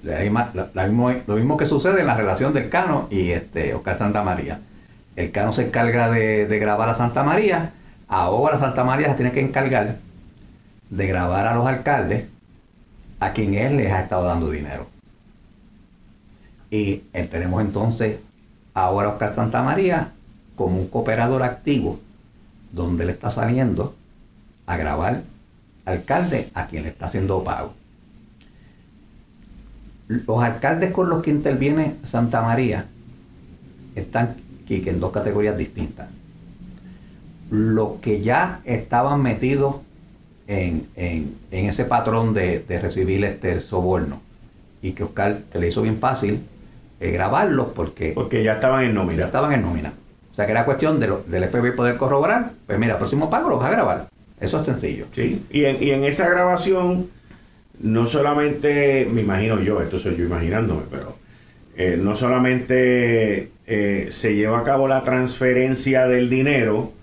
lo 1.28 1.36
mismo 1.36 1.58
que 1.58 1.66
sucede 1.66 2.02
en 2.02 2.08
la 2.08 2.18
relación 2.18 2.54
del 2.54 2.70
Cano 2.70 3.08
y 3.12 3.32
este 3.32 3.74
Oscar 3.74 3.98
Santa 3.98 4.24
María. 4.24 4.60
El 5.16 5.32
Cano 5.32 5.54
se 5.54 5.68
encarga 5.68 6.10
de, 6.10 6.60
grabar 6.60 6.90
a 6.90 6.96
Santa 6.96 7.24
María, 7.24 7.74
ahora 8.08 8.60
Santa 8.60 8.84
María 8.84 9.10
se 9.10 9.16
tiene 9.16 9.32
que 9.32 9.40
encargar 9.40 9.98
de 10.90 11.08
grabar 11.08 11.48
a 11.48 11.56
los 11.56 11.66
alcaldes 11.66 12.26
a 13.20 13.32
quien 13.32 13.54
él 13.54 13.78
les 13.78 13.92
ha 13.92 14.02
estado 14.02 14.26
dando 14.26 14.50
dinero. 14.50 14.88
Y 16.70 16.98
tenemos 17.32 17.62
entonces 17.62 18.20
ahora 18.74 19.10
Oscar 19.10 19.36
Santa 19.36 19.62
María 19.62 20.12
como 20.56 20.78
un 20.78 20.88
cooperador 20.88 21.44
activo, 21.44 22.00
donde 22.72 23.06
le 23.06 23.14
está 23.14 23.32
saliendo 23.32 23.96
a 24.66 24.78
grabar 24.78 25.22
alcalde 25.86 26.50
a 26.54 26.68
quien 26.68 26.84
le 26.84 26.90
está 26.90 27.06
haciendo 27.06 27.44
pago. 27.44 27.74
Los 30.08 30.44
alcaldes 30.44 30.92
con 30.92 31.10
los 31.10 31.24
que 31.24 31.32
interviene 31.32 31.96
Santa 32.04 32.42
María 32.42 32.86
están 33.96 34.36
aquí 34.64 34.84
en 34.88 35.00
dos 35.00 35.12
categorías 35.12 35.58
distintas. 35.58 36.10
Los 37.50 38.00
que 38.02 38.22
ya 38.22 38.62
estaban 38.66 39.22
metidos 39.22 39.78
en, 40.48 40.88
ese 41.52 41.86
patrón 41.86 42.34
de, 42.34 42.64
recibir 42.82 43.24
este 43.26 43.62
soborno 43.62 44.22
y 44.82 44.92
que 44.92 45.04
Oscar 45.04 45.40
te 45.52 45.60
le 45.60 45.70
hizo 45.70 45.82
bien 45.82 45.98
fácil 45.98 46.42
eh, 47.00 47.12
grabarlos 47.12 47.68
porque... 47.76 48.12
Porque 48.14 48.44
ya 48.44 48.54
estaban 48.54 48.86
en 48.86 48.94
nómina. 48.94 49.22
Ya 49.22 49.26
estaban 49.26 49.52
en 49.54 49.62
nómina. 49.62 49.94
O 50.32 50.34
sea 50.36 50.46
que 50.46 50.52
era 50.52 50.66
cuestión 50.66 51.00
de 51.00 51.12
del 51.28 51.48
FBI 51.48 51.76
poder 51.76 51.98
corroborar. 51.98 52.52
Pues 52.68 52.78
mira, 52.78 52.98
próximo 52.98 53.30
pago 53.30 53.50
lo 53.50 53.58
vas 53.58 53.72
a 53.72 53.76
grabar. 53.76 54.10
Eso 54.40 54.60
es 54.60 54.66
sencillo. 54.66 55.06
Sí, 55.14 55.46
y 55.50 55.66
en, 55.66 55.82
y 55.82 55.92
en 55.92 56.04
esa 56.04 56.28
grabación, 56.30 57.10
no 57.80 58.08
solamente, 58.08 59.08
me 59.12 59.22
imagino 59.22 59.62
yo, 59.62 59.82
esto 59.82 60.00
soy 60.00 60.16
yo 60.16 60.26
imaginándome, 60.26 60.84
pero 60.90 61.18
eh, 61.76 61.98
no 62.02 62.16
solamente 62.16 63.52
eh, 63.68 64.08
se 64.12 64.36
lleva 64.36 64.60
a 64.60 64.64
cabo 64.64 64.88
la 64.88 65.04
transferencia 65.04 66.08
del 66.08 66.30
dinero, 66.30 66.94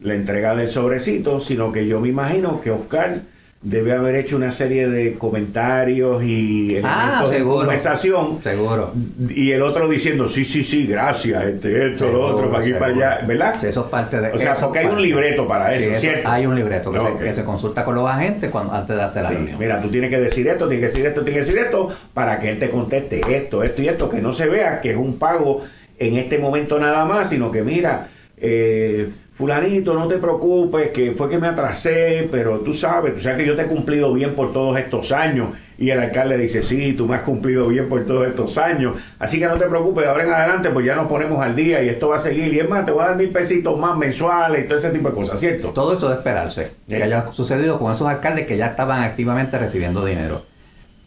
la 0.00 0.14
entrega 0.14 0.54
del 0.54 0.68
sobrecito, 0.68 1.40
sino 1.40 1.72
que 1.72 1.86
yo 1.86 2.00
me 2.00 2.08
imagino 2.08 2.60
que 2.60 2.70
Oscar 2.70 3.20
debe 3.62 3.92
haber 3.92 4.16
hecho 4.16 4.36
una 4.36 4.50
serie 4.50 4.88
de 4.88 5.14
comentarios 5.14 6.22
y 6.24 6.80
ah, 6.82 7.24
de 7.30 7.42
conversación. 7.42 8.42
Seguro. 8.42 8.92
Y 9.30 9.52
el 9.52 9.62
otro 9.62 9.88
diciendo, 9.88 10.28
sí, 10.28 10.44
sí, 10.44 10.64
sí, 10.64 10.86
gracias, 10.86 11.44
este, 11.44 11.92
esto, 11.92 12.10
lo 12.10 12.26
otro, 12.26 12.50
para 12.50 12.62
aquí, 12.62 12.72
para 12.72 12.86
allá, 12.86 13.20
¿verdad? 13.26 13.64
eso 13.64 13.84
es 13.84 13.86
parte 13.86 14.20
de 14.20 14.32
O 14.32 14.38
sea, 14.38 14.54
porque 14.54 14.80
hay 14.80 14.86
un 14.86 15.00
libreto 15.00 15.46
para 15.46 15.74
eso, 15.74 16.00
¿cierto? 16.00 16.28
Hay 16.28 16.44
un 16.44 16.56
libreto 16.56 16.92
que, 17.18 17.32
se, 17.32 17.44
consulta 17.44 17.84
con 17.84 17.94
los 17.94 18.08
agentes 18.08 18.50
cuando, 18.50 18.72
antes 18.72 18.96
de 18.96 19.02
hacer 19.02 19.22
la 19.22 19.30
reunión. 19.30 19.58
Mira, 19.58 19.80
tú 19.80 19.88
tienes 19.88 20.10
que 20.10 20.18
decir 20.18 20.48
esto, 20.48 20.66
tienes 20.66 20.80
que 20.80 20.92
decir 20.92 21.06
esto, 21.06 21.22
tienes 21.22 21.44
que 21.44 21.50
decir 21.52 21.64
esto, 21.64 21.88
para 22.12 22.40
que 22.40 22.50
él 22.50 22.58
te 22.58 22.68
conteste 22.68 23.20
esto, 23.28 23.62
esto 23.62 23.82
y 23.82 23.88
esto, 23.88 24.10
que 24.10 24.20
no 24.20 24.32
se 24.32 24.46
vea 24.46 24.80
que 24.80 24.90
es 24.90 24.96
un 24.96 25.18
pago 25.18 25.62
en 25.98 26.16
este 26.16 26.38
momento 26.38 26.80
nada 26.80 27.04
más, 27.04 27.30
sino 27.30 27.52
que 27.52 27.62
mira, 27.62 28.08
eh, 28.36 29.08
fulanito, 29.42 29.94
no 29.94 30.06
te 30.06 30.18
preocupes, 30.18 30.90
que 30.90 31.14
fue 31.16 31.28
que 31.28 31.36
me 31.36 31.48
atrasé, 31.48 32.28
pero 32.30 32.60
tú 32.60 32.72
sabes, 32.72 33.16
tú 33.16 33.20
sabes 33.22 33.38
que 33.38 33.46
yo 33.46 33.56
te 33.56 33.62
he 33.62 33.66
cumplido 33.66 34.12
bien 34.12 34.36
por 34.36 34.52
todos 34.52 34.78
estos 34.78 35.10
años. 35.10 35.48
Y 35.76 35.90
el 35.90 35.98
alcalde 35.98 36.38
dice, 36.38 36.62
sí, 36.62 36.92
tú 36.92 37.08
me 37.08 37.16
has 37.16 37.22
cumplido 37.22 37.66
bien 37.66 37.88
por 37.88 38.06
todos 38.06 38.28
estos 38.28 38.56
años. 38.56 38.96
Así 39.18 39.40
que 39.40 39.46
no 39.46 39.54
te 39.54 39.66
preocupes, 39.66 40.04
de 40.04 40.10
ahora 40.10 40.22
en 40.22 40.30
adelante 40.30 40.70
pues 40.70 40.86
ya 40.86 40.94
nos 40.94 41.08
ponemos 41.08 41.42
al 41.42 41.56
día 41.56 41.82
y 41.82 41.88
esto 41.88 42.10
va 42.10 42.16
a 42.16 42.20
seguir. 42.20 42.54
Y 42.54 42.60
es 42.60 42.68
más, 42.68 42.86
te 42.86 42.92
voy 42.92 43.02
a 43.02 43.08
dar 43.08 43.16
mil 43.16 43.30
pesitos 43.30 43.76
más 43.76 43.96
mensuales 43.96 44.64
y 44.64 44.68
todo 44.68 44.78
ese 44.78 44.90
tipo 44.90 45.08
de 45.08 45.14
cosas, 45.16 45.40
¿cierto? 45.40 45.70
Todo 45.70 45.94
eso 45.98 46.08
de 46.08 46.14
esperarse, 46.14 46.70
que 46.88 47.02
haya 47.02 47.32
sucedido 47.32 47.80
con 47.80 47.92
esos 47.92 48.06
alcaldes 48.06 48.46
que 48.46 48.56
ya 48.56 48.66
estaban 48.66 49.02
activamente 49.02 49.58
recibiendo 49.58 50.04
dinero. 50.04 50.44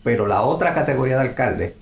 Pero 0.03 0.27
la 0.27 0.41
otra 0.41 0.73
categoría 0.73 1.15
de 1.15 1.29
alcaldes 1.29 1.73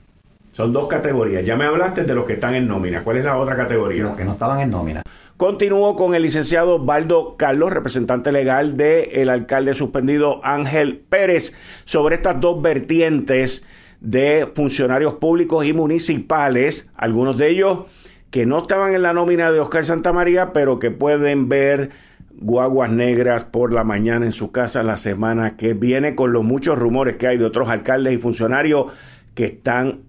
son 0.52 0.72
dos 0.72 0.86
categorías. 0.88 1.44
Ya 1.44 1.56
me 1.56 1.66
hablaste 1.66 2.04
de 2.04 2.14
los 2.14 2.26
que 2.26 2.34
están 2.34 2.54
en 2.54 2.68
nómina. 2.68 3.04
¿Cuál 3.04 3.18
es 3.18 3.26
la 3.26 3.38
otra 3.38 3.56
categoría? 3.56 4.04
Los 4.04 4.16
que 4.16 4.24
no 4.24 4.34
estaban 4.34 4.60
en 4.60 4.70
nómina. 4.70 5.02
Continúo 5.38 5.96
con 5.96 6.14
el 6.14 6.22
licenciado 6.22 6.78
Baldo 6.78 7.38
Carlos, 7.38 7.74
representante 7.74 8.32
legal 8.32 8.78
del 8.78 9.30
alcalde 9.30 9.74
suspendido 9.74 10.40
Ángel 10.44 11.00
Pérez, 11.10 11.56
sobre 11.86 12.16
estas 12.16 12.40
dos 12.40 12.62
vertientes 12.62 13.66
de 14.00 14.48
funcionarios 14.54 15.16
públicos 15.16 15.66
y 15.66 15.74
municipales, 15.74 16.92
algunos 16.96 17.40
de 17.40 17.50
ellos 17.50 17.86
que 18.30 18.46
no 18.46 18.62
estaban 18.62 18.94
en 18.94 19.02
la 19.02 19.14
nómina 19.14 19.52
de 19.52 19.60
Oscar 19.60 19.84
Santamaría, 19.86 20.54
pero 20.54 20.78
que 20.78 20.92
pueden 20.92 21.50
ver 21.50 21.90
guaguas 22.36 22.92
negras 22.92 23.44
por 23.44 23.74
la 23.74 23.84
mañana 23.84 24.26
en 24.26 24.34
su 24.34 24.52
casa 24.52 24.84
la 24.84 24.98
semana 24.98 25.58
que 25.58 25.74
viene, 25.74 26.14
con 26.14 26.32
los 26.32 26.44
muchos 26.44 26.78
rumores 26.78 27.16
que 27.16 27.28
hay 27.28 27.38
de 27.38 27.46
otros 27.46 27.70
alcaldes 27.70 28.14
y 28.14 28.18
funcionarios 28.18 28.86
que 29.34 29.46
están 29.46 30.02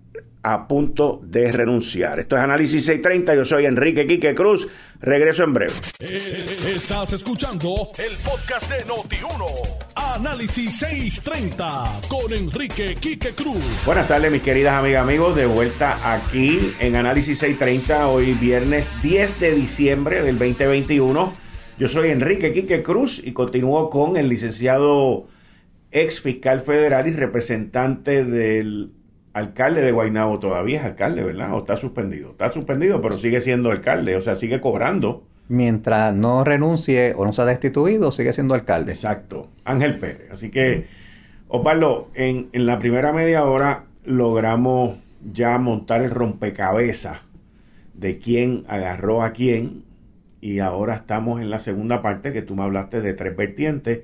a 0.45 0.69
punto 0.69 1.21
de 1.25 1.51
renunciar. 1.51 2.21
Esto 2.21 2.37
es 2.37 2.43
Análisis 2.43 2.85
630, 2.85 3.35
yo 3.35 3.45
soy 3.47 3.65
Enrique 3.65 4.07
Quique 4.07 4.35
Cruz, 4.35 4.69
regreso 5.01 5.43
en 5.43 5.55
breve. 5.55 5.73
Eh, 6.01 6.75
estás 6.77 7.15
escuchando 7.15 7.89
el 7.99 8.15
podcast 8.19 8.71
de 8.71 8.85
Noti1, 8.85 9.47
Análisis 9.97 10.77
630, 10.79 12.01
con 12.09 12.31
Enrique 12.31 12.95
Quique 13.01 13.31
Cruz. 13.31 13.65
Buenas 13.87 14.07
tardes 14.07 14.31
mis 14.31 14.43
queridas 14.43 14.75
amigas, 14.75 15.03
amigos, 15.03 15.35
de 15.35 15.47
vuelta 15.47 16.13
aquí 16.13 16.71
en 16.79 16.95
Análisis 16.97 17.39
630, 17.39 18.09
hoy 18.09 18.35
viernes 18.35 18.91
10 19.03 19.41
de 19.41 19.55
diciembre 19.55 20.23
del 20.23 20.39
2021. 20.39 21.33
Yo 21.79 21.89
soy 21.89 22.11
Enrique 22.11 22.53
Quique 22.53 22.83
Cruz 22.83 23.21
y 23.25 23.33
continúo 23.33 23.89
con 23.89 24.19
el 24.19 24.29
licenciado 24.29 25.27
ex 25.91 26.21
fiscal 26.21 26.61
federal 26.61 27.07
y 27.07 27.13
representante 27.13 28.25
del 28.25 28.93
alcalde 29.35 29.83
de 29.83 29.93
Guaynabo 29.93 30.39
todavía 30.39 30.79
es 30.79 30.87
alcalde, 30.87 31.23
¿verdad? 31.23 31.53
¿O 31.55 31.59
está 31.59 31.77
suspendido? 31.77 32.31
Está 32.31 32.51
suspendido, 32.51 33.03
pero 33.03 33.19
sigue 33.19 33.41
siendo 33.41 33.71
alcalde, 33.71 34.17
o 34.17 34.23
sea, 34.23 34.37
sigue 34.37 34.61
cobrando. 34.61 35.25
Mientras 35.49 36.15
no 36.15 36.45
renuncie 36.45 37.13
o 37.17 37.27
no 37.27 37.33
sea 37.35 37.45
destituido, 37.45 38.11
sigue 38.13 38.33
siendo 38.33 38.55
alcalde. 38.55 38.93
Exacto, 38.93 39.49
Ángel 39.65 39.99
Pérez. 39.99 40.31
Así 40.31 40.51
que, 40.51 40.87
Osvaldo, 41.49 42.09
en, 42.15 42.49
en 42.53 42.65
la 42.65 42.79
primera 42.79 43.13
media 43.13 43.45
hora 43.45 43.85
logramos 44.05 44.97
ya 45.33 45.59
montar 45.59 46.03
el 46.03 46.11
rompecabezas 46.11 47.19
de 47.93 48.19
quién 48.19 48.65
agarró 48.69 49.23
a 49.23 49.33
quién 49.33 49.85
y 50.41 50.61
ahora 50.61 50.95
estamos 50.95 51.41
en 51.41 51.51
la 51.51 51.59
segunda 51.59 52.03
parte 52.03 52.33
que 52.33 52.43
tú 52.43 52.55
me 52.55 52.63
hablaste 52.63 53.01
de 53.01 53.15
tres 53.15 53.37
vertientes. 53.37 54.01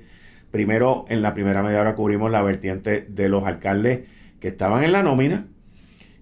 Primero, 0.51 1.05
en 1.07 1.21
la 1.21 1.33
primera 1.33 1.63
media 1.63 1.81
hora 1.81 1.95
cubrimos 1.95 2.31
la 2.31 2.41
vertiente 2.41 3.05
de 3.07 3.29
los 3.29 3.45
alcaldes 3.45 4.01
que 4.41 4.49
estaban 4.49 4.83
en 4.83 4.91
la 4.91 5.03
nómina 5.03 5.47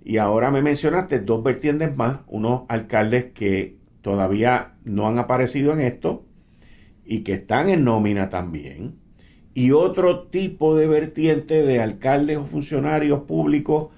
y 0.03 0.17
ahora 0.17 0.51
me 0.51 0.61
mencionaste 0.61 1.19
dos 1.21 1.41
vertientes 1.41 1.95
más, 1.95 2.19
unos 2.27 2.63
alcaldes 2.67 3.25
que 3.33 3.77
todavía 4.01 4.73
no 4.83 5.07
han 5.07 5.17
aparecido 5.17 5.73
en 5.73 5.81
esto 5.81 6.25
y 7.05 7.21
que 7.21 7.33
están 7.33 7.69
en 7.69 7.83
nómina 7.83 8.29
también 8.29 8.95
y 9.53 9.71
otro 9.71 10.27
tipo 10.27 10.75
de 10.75 10.85
vertiente 10.85 11.63
de 11.63 11.81
alcaldes 11.81 12.37
o 12.37 12.45
funcionarios 12.45 13.21
públicos 13.21 13.89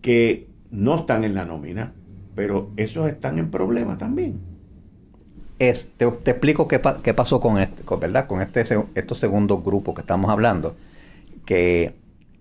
que 0.00 0.48
no 0.70 0.96
están 0.96 1.22
en 1.24 1.34
la 1.34 1.44
nómina, 1.44 1.92
pero 2.34 2.70
esos 2.76 3.08
están 3.08 3.38
en 3.38 3.50
problema 3.50 3.98
también. 3.98 4.40
Es, 5.58 5.90
te, 5.96 6.06
explico 6.06 6.66
qué, 6.66 6.78
pasó 6.78 7.38
con 7.38 7.58
este, 7.58 7.82
¿verdad? 8.00 8.26
Con 8.26 8.40
este, 8.40 8.64
estos 8.94 9.18
segundos 9.18 9.62
grupos 9.62 9.94
que 9.94 10.00
estamos 10.00 10.30
hablando, 10.30 10.74
que 11.44 11.94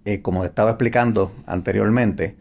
eh, 0.05 0.21
como 0.21 0.43
estaba 0.43 0.71
explicando 0.71 1.31
anteriormente, 1.45 2.35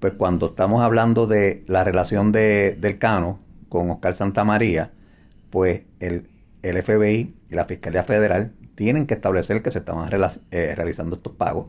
pues 0.00 0.14
cuando 0.14 0.46
estamos 0.46 0.82
hablando 0.82 1.26
de 1.26 1.64
la 1.66 1.84
relación 1.84 2.32
de, 2.32 2.76
del 2.80 2.98
Cano 2.98 3.38
con 3.68 3.90
Oscar 3.90 4.14
Santamaría, 4.14 4.92
pues 5.50 5.82
el, 6.00 6.28
FBI 6.62 7.34
y 7.50 7.54
la 7.54 7.66
Fiscalía 7.66 8.02
Federal 8.02 8.52
tienen 8.74 9.06
que 9.06 9.14
establecer 9.14 9.62
que 9.62 9.70
se 9.70 9.78
estaban 9.78 10.10
eh, 10.50 10.74
realizando 10.74 11.16
estos 11.16 11.34
pagos 11.34 11.66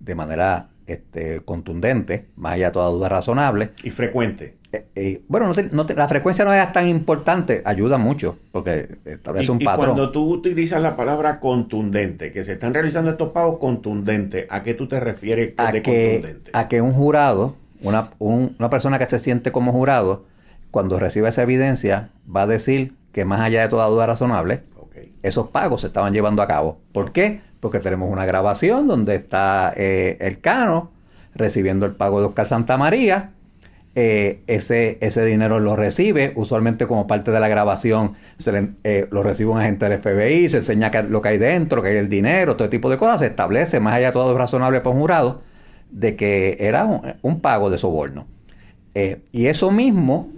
de 0.00 0.14
manera 0.14 0.70
este, 0.86 1.40
contundente, 1.40 2.28
más 2.36 2.54
allá 2.54 2.66
de 2.66 2.72
toda 2.72 2.90
duda 2.90 3.08
razonable. 3.08 3.72
Y 3.82 3.90
frecuente. 3.90 4.56
Eh, 4.76 4.86
eh, 4.94 5.22
bueno, 5.28 5.52
la 5.96 6.08
frecuencia 6.08 6.44
no 6.44 6.52
es 6.52 6.72
tan 6.72 6.88
importante, 6.88 7.62
ayuda 7.64 7.96
mucho, 7.96 8.36
porque 8.52 8.98
establece 9.04 9.50
un 9.50 9.58
patrón. 9.58 9.90
Y 9.90 9.92
cuando 9.92 10.12
tú 10.12 10.30
utilizas 10.30 10.82
la 10.82 10.96
palabra 10.96 11.40
contundente, 11.40 12.32
que 12.32 12.44
se 12.44 12.52
están 12.52 12.74
realizando 12.74 13.10
estos 13.10 13.30
pagos 13.30 13.58
contundentes, 13.58 14.46
¿a 14.50 14.62
qué 14.62 14.74
tú 14.74 14.86
te 14.86 15.00
refieres 15.00 15.54
a 15.56 15.72
de 15.72 15.82
que, 15.82 16.12
contundente? 16.12 16.50
A 16.52 16.68
que 16.68 16.82
un 16.82 16.92
jurado, 16.92 17.56
una, 17.80 18.10
una 18.18 18.70
persona 18.70 18.98
que 18.98 19.06
se 19.06 19.18
siente 19.18 19.50
como 19.52 19.72
jurado, 19.72 20.24
cuando 20.70 20.98
recibe 20.98 21.28
esa 21.28 21.42
evidencia, 21.42 22.10
va 22.34 22.42
a 22.42 22.46
decir 22.46 22.92
que 23.12 23.24
más 23.24 23.40
allá 23.40 23.62
de 23.62 23.68
toda 23.68 23.86
duda 23.86 24.06
razonable, 24.06 24.60
esos 25.22 25.48
pagos 25.48 25.80
se 25.80 25.86
estaban 25.88 26.12
llevando 26.12 26.42
a 26.42 26.46
cabo. 26.46 26.78
¿Por 26.92 27.12
qué? 27.12 27.40
Porque 27.60 27.80
tenemos 27.80 28.10
una 28.10 28.26
grabación 28.26 28.86
donde 28.86 29.14
está 29.16 29.72
eh, 29.76 30.18
el 30.20 30.40
Cano 30.40 30.90
recibiendo 31.34 31.86
el 31.86 31.92
pago 31.92 32.20
de 32.20 32.26
Oscar 32.26 32.46
Santamaría. 32.46 33.32
Eh, 33.98 34.42
ese, 34.46 34.98
ese 35.00 35.24
dinero 35.24 35.58
lo 35.58 35.74
recibe, 35.74 36.34
usualmente 36.36 36.86
como 36.86 37.06
parte 37.06 37.30
de 37.30 37.40
la 37.40 37.48
grabación, 37.48 38.12
se 38.36 38.72
eh, 38.84 39.08
lo 39.10 39.22
recibe 39.22 39.52
un 39.52 39.58
agente 39.58 39.88
del 39.88 39.98
FBI, 39.98 40.50
se 40.50 40.58
enseña 40.58 40.92
lo 41.08 41.22
que 41.22 41.30
hay 41.30 41.38
dentro, 41.38 41.80
que 41.80 41.88
hay 41.88 41.96
el 41.96 42.10
dinero, 42.10 42.56
todo 42.56 42.68
tipo 42.68 42.90
de 42.90 42.98
cosas, 42.98 43.20
se 43.20 43.26
establece, 43.28 43.80
más 43.80 43.94
allá 43.94 44.08
de 44.08 44.12
todo 44.12 44.36
razonable 44.36 44.82
por 44.82 44.94
un 44.94 45.00
jurado, 45.00 45.40
de 45.90 46.14
que 46.14 46.58
era 46.60 46.84
un, 47.22 47.40
pago 47.40 47.70
de 47.70 47.78
soborno. 47.78 48.26
Eh, 48.94 49.22
y 49.32 49.46
eso 49.46 49.70
mismo 49.70 50.28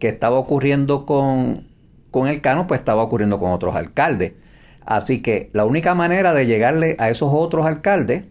que 0.00 0.08
estaba 0.08 0.36
ocurriendo 0.40 1.06
con, 1.06 1.68
con 2.10 2.26
el 2.26 2.40
Cano, 2.40 2.66
pues 2.66 2.80
estaba 2.80 3.04
ocurriendo 3.04 3.38
con 3.38 3.52
otros 3.52 3.76
alcaldes. 3.76 4.32
Así 4.84 5.22
que 5.22 5.50
la 5.52 5.64
única 5.64 5.94
manera 5.94 6.34
de 6.34 6.46
llegarle 6.46 6.96
a 6.98 7.08
esos 7.08 7.30
otros 7.32 7.66
alcaldes 7.66 8.24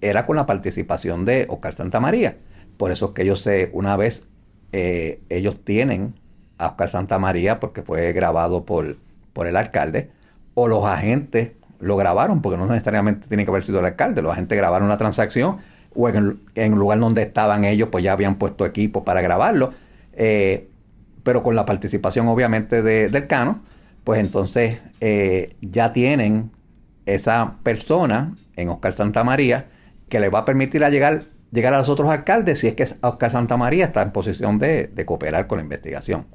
era 0.00 0.24
con 0.24 0.36
la 0.36 0.46
participación 0.46 1.26
de 1.26 1.44
Oscar 1.50 1.74
Santamaría. 1.74 2.38
Por 2.76 2.90
eso 2.90 3.06
es 3.06 3.12
que 3.12 3.22
ellos 3.22 3.40
se, 3.40 3.70
una 3.72 3.96
vez 3.96 4.24
eh, 4.72 5.20
ellos 5.28 5.64
tienen 5.64 6.14
a 6.58 6.68
Oscar 6.68 6.90
Santamaría 6.90 7.60
porque 7.60 7.82
fue 7.82 8.12
grabado 8.12 8.64
por, 8.64 8.96
por 9.32 9.46
el 9.46 9.56
alcalde, 9.56 10.10
o 10.54 10.68
los 10.68 10.84
agentes 10.84 11.52
lo 11.80 11.96
grabaron, 11.96 12.40
porque 12.40 12.56
no 12.56 12.66
necesariamente 12.66 13.26
tiene 13.28 13.44
que 13.44 13.50
haber 13.50 13.64
sido 13.64 13.80
el 13.80 13.84
alcalde, 13.84 14.22
los 14.22 14.32
agentes 14.32 14.56
grabaron 14.56 14.88
la 14.88 14.96
transacción, 14.96 15.58
o 15.94 16.08
en 16.08 16.40
el, 16.54 16.70
lugar 16.72 16.98
donde 16.98 17.22
estaban 17.22 17.64
ellos, 17.64 17.88
pues 17.90 18.02
ya 18.02 18.12
habían 18.12 18.36
puesto 18.36 18.64
equipo 18.66 19.04
para 19.04 19.20
grabarlo, 19.20 19.72
eh, 20.12 20.68
pero 21.22 21.42
con 21.42 21.56
la 21.56 21.66
participación 21.66 22.28
obviamente 22.28 22.82
del 22.82 23.26
Cano, 23.26 23.62
pues 24.04 24.20
entonces 24.20 24.82
eh, 25.00 25.56
ya 25.60 25.92
tienen 25.92 26.50
esa 27.06 27.56
persona 27.62 28.34
en 28.56 28.68
Oscar 28.68 28.92
Santamaría 28.92 29.66
que 30.08 30.20
le 30.20 30.28
va 30.28 30.40
a 30.40 30.44
permitir 30.44 30.84
a 30.84 30.90
llegar, 30.90 31.22
llegar 31.54 31.72
a 31.72 31.78
los 31.78 31.88
otros 31.88 32.10
alcaldes 32.10 32.58
si 32.58 32.66
es 32.66 32.74
que 32.74 32.86
Oscar 33.02 33.30
Santamaría 33.30 33.84
está 33.84 34.02
en 34.02 34.10
posición 34.10 34.58
de, 34.58 34.90
cooperar 35.06 35.46
con 35.46 35.58
la 35.58 35.62
investigación. 35.62 36.26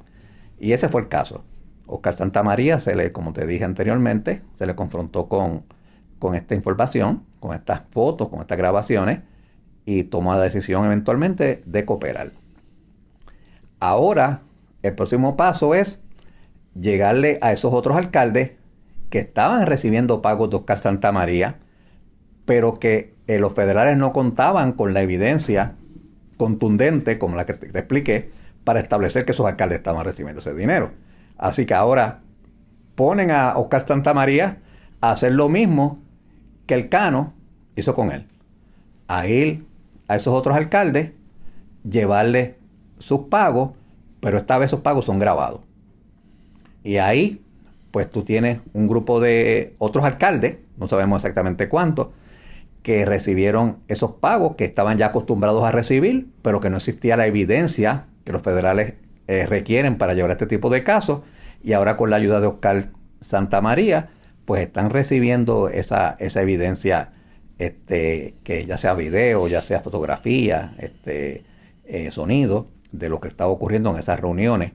Y 0.58 0.72
ese 0.72 0.88
fue 0.88 1.02
el 1.02 1.08
caso. 1.08 1.44
Oscar 1.86 2.16
Santamaría 2.16 2.80
se 2.80 2.96
le, 2.96 3.12
como 3.12 3.32
te 3.32 3.46
dije 3.46 3.64
anteriormente, 3.64 4.42
se 4.56 4.66
le 4.66 4.74
confrontó 4.74 5.28
con, 5.28 5.64
esta 6.34 6.54
información, 6.54 7.24
con 7.38 7.54
estas 7.54 7.82
fotos, 7.90 8.28
con 8.28 8.40
estas 8.40 8.56
grabaciones, 8.56 9.20
y 9.84 10.04
tomó 10.04 10.34
la 10.34 10.40
decisión 10.40 10.84
eventualmente 10.86 11.62
de 11.66 11.84
cooperar. 11.84 12.32
Ahora, 13.78 14.42
el 14.82 14.94
próximo 14.94 15.36
paso 15.36 15.74
es 15.74 16.00
llegarle 16.78 17.38
a 17.42 17.52
esos 17.52 17.74
otros 17.74 17.96
alcaldes 17.96 18.52
que 19.10 19.18
estaban 19.18 19.66
recibiendo 19.66 20.22
pagos 20.22 20.50
de 20.50 20.56
Oscar 20.56 20.78
Santamaría, 20.78 21.58
pero 22.46 22.74
que 22.74 23.14
eh, 23.30 23.38
los 23.38 23.52
federales 23.52 23.96
no 23.96 24.12
contaban 24.12 24.72
con 24.72 24.92
la 24.92 25.02
evidencia 25.02 25.76
contundente, 26.36 27.16
como 27.16 27.36
la 27.36 27.46
que 27.46 27.54
te 27.54 27.78
expliqué, 27.78 28.32
para 28.64 28.80
establecer 28.80 29.24
que 29.24 29.30
esos 29.30 29.46
alcaldes 29.46 29.78
estaban 29.78 30.04
recibiendo 30.04 30.40
ese 30.40 30.52
dinero. 30.52 30.90
Así 31.38 31.64
que 31.64 31.74
ahora 31.74 32.22
ponen 32.96 33.30
a 33.30 33.56
Oscar 33.56 33.86
Santamaría 33.86 34.58
a 35.00 35.12
hacer 35.12 35.30
lo 35.30 35.48
mismo 35.48 36.00
que 36.66 36.74
el 36.74 36.88
Cano 36.88 37.34
hizo 37.76 37.94
con 37.94 38.10
él. 38.10 38.26
A 39.06 39.28
ir 39.28 39.64
a 40.08 40.16
esos 40.16 40.34
otros 40.34 40.56
alcaldes, 40.56 41.12
llevarle 41.88 42.58
sus 42.98 43.28
pagos, 43.28 43.70
pero 44.18 44.38
esta 44.38 44.58
vez 44.58 44.70
esos 44.70 44.80
pagos 44.80 45.04
son 45.04 45.20
grabados. 45.20 45.60
Y 46.82 46.96
ahí, 46.96 47.44
pues 47.92 48.10
tú 48.10 48.24
tienes 48.24 48.58
un 48.72 48.88
grupo 48.88 49.20
de 49.20 49.76
otros 49.78 50.04
alcaldes, 50.04 50.56
no 50.76 50.88
sabemos 50.88 51.22
exactamente 51.22 51.68
cuántos, 51.68 52.08
que 52.82 53.04
recibieron 53.04 53.78
esos 53.88 54.12
pagos 54.12 54.56
que 54.56 54.64
estaban 54.64 54.96
ya 54.98 55.06
acostumbrados 55.06 55.64
a 55.64 55.72
recibir, 55.72 56.28
pero 56.42 56.60
que 56.60 56.70
no 56.70 56.78
existía 56.78 57.16
la 57.16 57.26
evidencia 57.26 58.06
que 58.24 58.32
los 58.32 58.42
federales 58.42 58.94
eh, 59.28 59.46
requieren 59.46 59.98
para 59.98 60.14
llevar 60.14 60.30
este 60.30 60.46
tipo 60.46 60.70
de 60.70 60.82
casos. 60.82 61.20
Y 61.62 61.74
ahora 61.74 61.96
con 61.96 62.10
la 62.10 62.16
ayuda 62.16 62.40
de 62.40 62.46
Oscar 62.46 62.90
Santa 63.20 63.60
María, 63.60 64.10
pues 64.44 64.62
están 64.62 64.90
recibiendo 64.90 65.68
esa, 65.68 66.16
esa 66.18 66.42
evidencia, 66.42 67.12
este, 67.58 68.34
que 68.42 68.64
ya 68.64 68.78
sea 68.78 68.94
video, 68.94 69.46
ya 69.46 69.62
sea 69.62 69.80
fotografía, 69.80 70.74
este, 70.78 71.44
eh, 71.84 72.10
sonido, 72.10 72.68
de 72.92 73.08
lo 73.08 73.20
que 73.20 73.28
está 73.28 73.46
ocurriendo 73.46 73.90
en 73.90 73.98
esas 73.98 74.18
reuniones, 74.20 74.72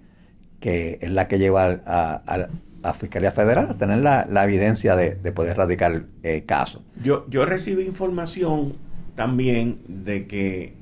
que 0.59 0.99
es 1.01 1.09
la 1.09 1.27
que 1.27 1.39
lleva 1.39 1.81
a, 1.85 2.47
la 2.85 2.93
Fiscalía 2.93 3.31
Federal 3.31 3.67
a 3.69 3.77
tener 3.77 3.99
la, 3.99 4.43
evidencia 4.43 4.95
de, 4.95 5.31
poder 5.31 5.57
radicar 5.57 6.05
eh, 6.23 6.43
casos. 6.45 6.81
Yo, 7.03 7.25
yo 7.29 7.45
recibí 7.45 7.83
información 7.83 8.75
también 9.15 9.79
de 9.87 10.27
que 10.27 10.73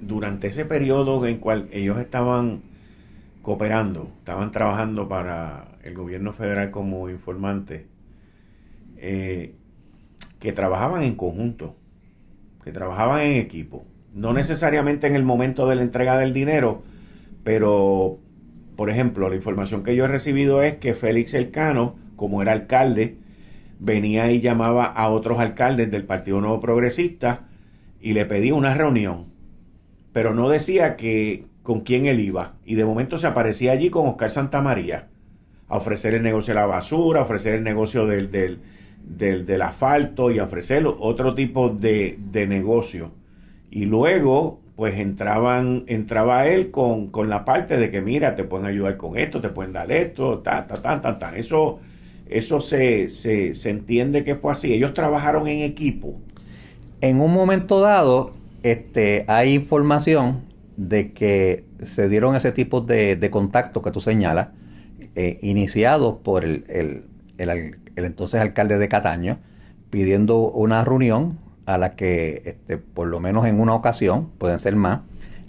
durante 0.00 0.48
ese 0.48 0.64
periodo 0.64 1.26
en 1.26 1.38
cual 1.38 1.68
ellos 1.72 1.98
estaban 1.98 2.62
cooperando, 3.42 4.10
estaban 4.18 4.50
trabajando 4.50 5.08
para 5.08 5.68
el 5.82 5.94
gobierno 5.94 6.32
federal 6.32 6.70
como 6.70 7.08
informantes, 7.08 7.84
eh, 8.98 9.54
que 10.38 10.52
trabajaban 10.52 11.02
en 11.02 11.14
conjunto, 11.16 11.74
que 12.64 12.72
trabajaban 12.72 13.22
en 13.22 13.36
equipo. 13.36 13.84
No 14.14 14.32
necesariamente 14.32 15.06
en 15.06 15.16
el 15.16 15.24
momento 15.24 15.68
de 15.68 15.76
la 15.76 15.82
entrega 15.82 16.18
del 16.18 16.32
dinero, 16.32 16.82
pero, 17.44 18.18
por 18.80 18.88
ejemplo, 18.88 19.28
la 19.28 19.36
información 19.36 19.82
que 19.82 19.94
yo 19.94 20.06
he 20.06 20.08
recibido 20.08 20.62
es 20.62 20.76
que 20.76 20.94
Félix 20.94 21.34
Elcano, 21.34 21.96
como 22.16 22.40
era 22.40 22.52
alcalde, 22.52 23.18
venía 23.78 24.32
y 24.32 24.40
llamaba 24.40 24.86
a 24.86 25.10
otros 25.10 25.38
alcaldes 25.38 25.90
del 25.90 26.04
Partido 26.04 26.40
Nuevo 26.40 26.60
Progresista 26.60 27.48
y 28.00 28.14
le 28.14 28.24
pedía 28.24 28.54
una 28.54 28.72
reunión 28.72 29.30
pero 30.12 30.34
no 30.34 30.48
decía 30.48 30.96
que 30.96 31.44
con 31.62 31.80
quién 31.80 32.06
él 32.06 32.20
iba. 32.20 32.54
Y 32.64 32.74
de 32.74 32.84
momento 32.84 33.18
se 33.18 33.26
aparecía 33.26 33.72
allí 33.72 33.90
con 33.90 34.06
Oscar 34.08 34.30
Santamaría 34.30 35.08
a 35.68 35.76
ofrecer 35.76 36.14
el 36.14 36.22
negocio 36.22 36.54
de 36.54 36.60
la 36.60 36.66
basura, 36.66 37.20
a 37.20 37.22
ofrecer 37.24 37.54
el 37.54 37.62
negocio 37.62 38.06
del, 38.06 38.30
del, 38.30 39.62
asfalto 39.62 40.30
y 40.30 40.38
a 40.38 40.44
ofrecer 40.44 40.86
otro 40.86 41.34
tipo 41.34 41.68
de, 41.68 42.18
de, 42.18 42.46
negocio. 42.46 43.12
Y 43.70 43.84
luego, 43.84 44.59
pues 44.80 44.98
entraban, 44.98 45.84
entraba 45.88 46.48
él 46.48 46.70
con, 46.70 47.08
con, 47.08 47.28
la 47.28 47.44
parte 47.44 47.76
de 47.76 47.90
que, 47.90 48.00
mira, 48.00 48.34
te 48.34 48.44
pueden 48.44 48.64
ayudar 48.64 48.96
con 48.96 49.18
esto, 49.18 49.42
te 49.42 49.50
pueden 49.50 49.74
dar 49.74 49.92
esto, 49.92 50.38
ta, 50.38 50.66
ta, 50.66 50.80
ta, 50.80 51.02
ta, 51.02 51.18
ta. 51.18 51.36
Eso, 51.36 51.80
eso 52.30 52.62
se, 52.62 53.10
se, 53.10 53.54
se 53.54 53.68
entiende 53.68 54.24
que 54.24 54.36
fue 54.36 54.52
así. 54.52 54.72
Ellos 54.72 54.94
trabajaron 54.94 55.48
en 55.48 55.58
equipo. 55.58 56.18
En 57.02 57.20
un 57.20 57.30
momento 57.30 57.80
dado, 57.80 58.32
este, 58.62 59.26
hay 59.28 59.52
información 59.52 60.46
de 60.78 61.12
que 61.12 61.66
se 61.84 62.08
dieron 62.08 62.34
ese 62.34 62.50
tipo 62.50 62.80
de, 62.80 63.16
de 63.16 63.30
contactos 63.30 63.82
que 63.82 63.90
tú 63.90 64.00
señalas, 64.00 64.48
eh, 65.14 65.38
iniciados 65.42 66.16
por 66.22 66.46
el, 66.46 67.04
entonces 67.96 68.40
alcalde 68.40 68.78
de 68.78 68.88
Cataño, 68.88 69.40
pidiendo 69.90 70.50
una 70.50 70.86
reunión 70.86 71.38
a 71.74 71.78
la 71.78 71.94
que, 71.94 72.42
este, 72.44 72.78
por 72.78 73.08
lo 73.08 73.20
menos 73.20 73.46
en 73.46 73.60
una 73.60 73.74
ocasión, 73.74 74.30
pueden 74.38 74.58
ser 74.58 74.76
más, 74.76 75.00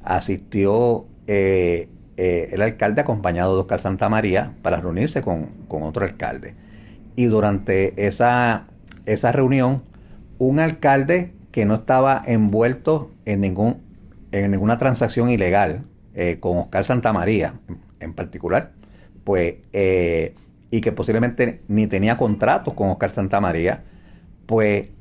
asistió 0.04 1.08
eh, 1.28 1.90
eh, 2.18 2.50
el 2.52 2.62
alcalde 2.62 3.02
acompañado 3.02 3.56
de 3.56 3.62
Oscar 3.62 3.80
Santa 3.80 4.10
María 4.10 4.54
para 4.62 4.80
reunirse 4.82 5.22
con, 5.22 5.48
con 5.68 5.84
otro 5.84 6.06
alcalde. 6.06 6.56
Y 7.16 7.26
durante 7.26 8.06
esa, 8.08 8.68
esa 9.06 9.32
reunión, 9.32 9.84
un 10.38 10.60
alcalde 10.60 11.34
que 11.52 11.66
no 11.66 11.76
estaba 11.76 12.22
envuelto 12.26 13.12
en, 13.26 13.42
ningún, 13.42 13.82
en 14.32 14.52
ninguna 14.52 14.78
transacción 14.78 15.30
ilegal 15.30 15.86
eh, 16.14 16.38
con 16.40 16.58
Oscar 16.58 16.86
Santamaría 16.86 17.56
en, 18.00 18.14
particular, 18.14 18.72
pues, 19.24 19.56
y 19.74 20.82
que 20.82 20.92
posiblemente 20.92 21.62
ni 21.68 21.88
tenía 21.88 22.18
contratos 22.18 22.74
con 22.74 22.90
Oscar 22.90 23.12
Santamaría, 23.12 23.84
pues 24.46 24.92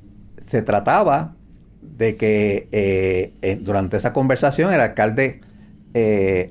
se 0.50 0.62
trataba 0.62 1.36
de 1.80 2.16
que 2.16 2.68
eh, 2.72 3.58
durante 3.62 3.96
esa 3.96 4.12
conversación 4.12 4.72
el 4.72 4.80
alcalde 4.80 5.40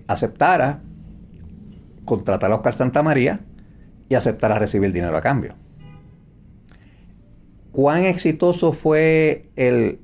aceptara 0.08 0.82
contratar 2.04 2.52
a 2.52 2.56
Oscar 2.56 2.76
Santamaría 2.76 3.40
y 4.10 4.16
aceptara 4.16 4.60
recibir 4.60 4.92
dinero 4.92 5.16
a 5.16 5.22
cambio 5.22 5.56
cuán 7.72 8.04
exitoso 8.06 8.74
fue 8.74 9.46
el, 9.56 10.00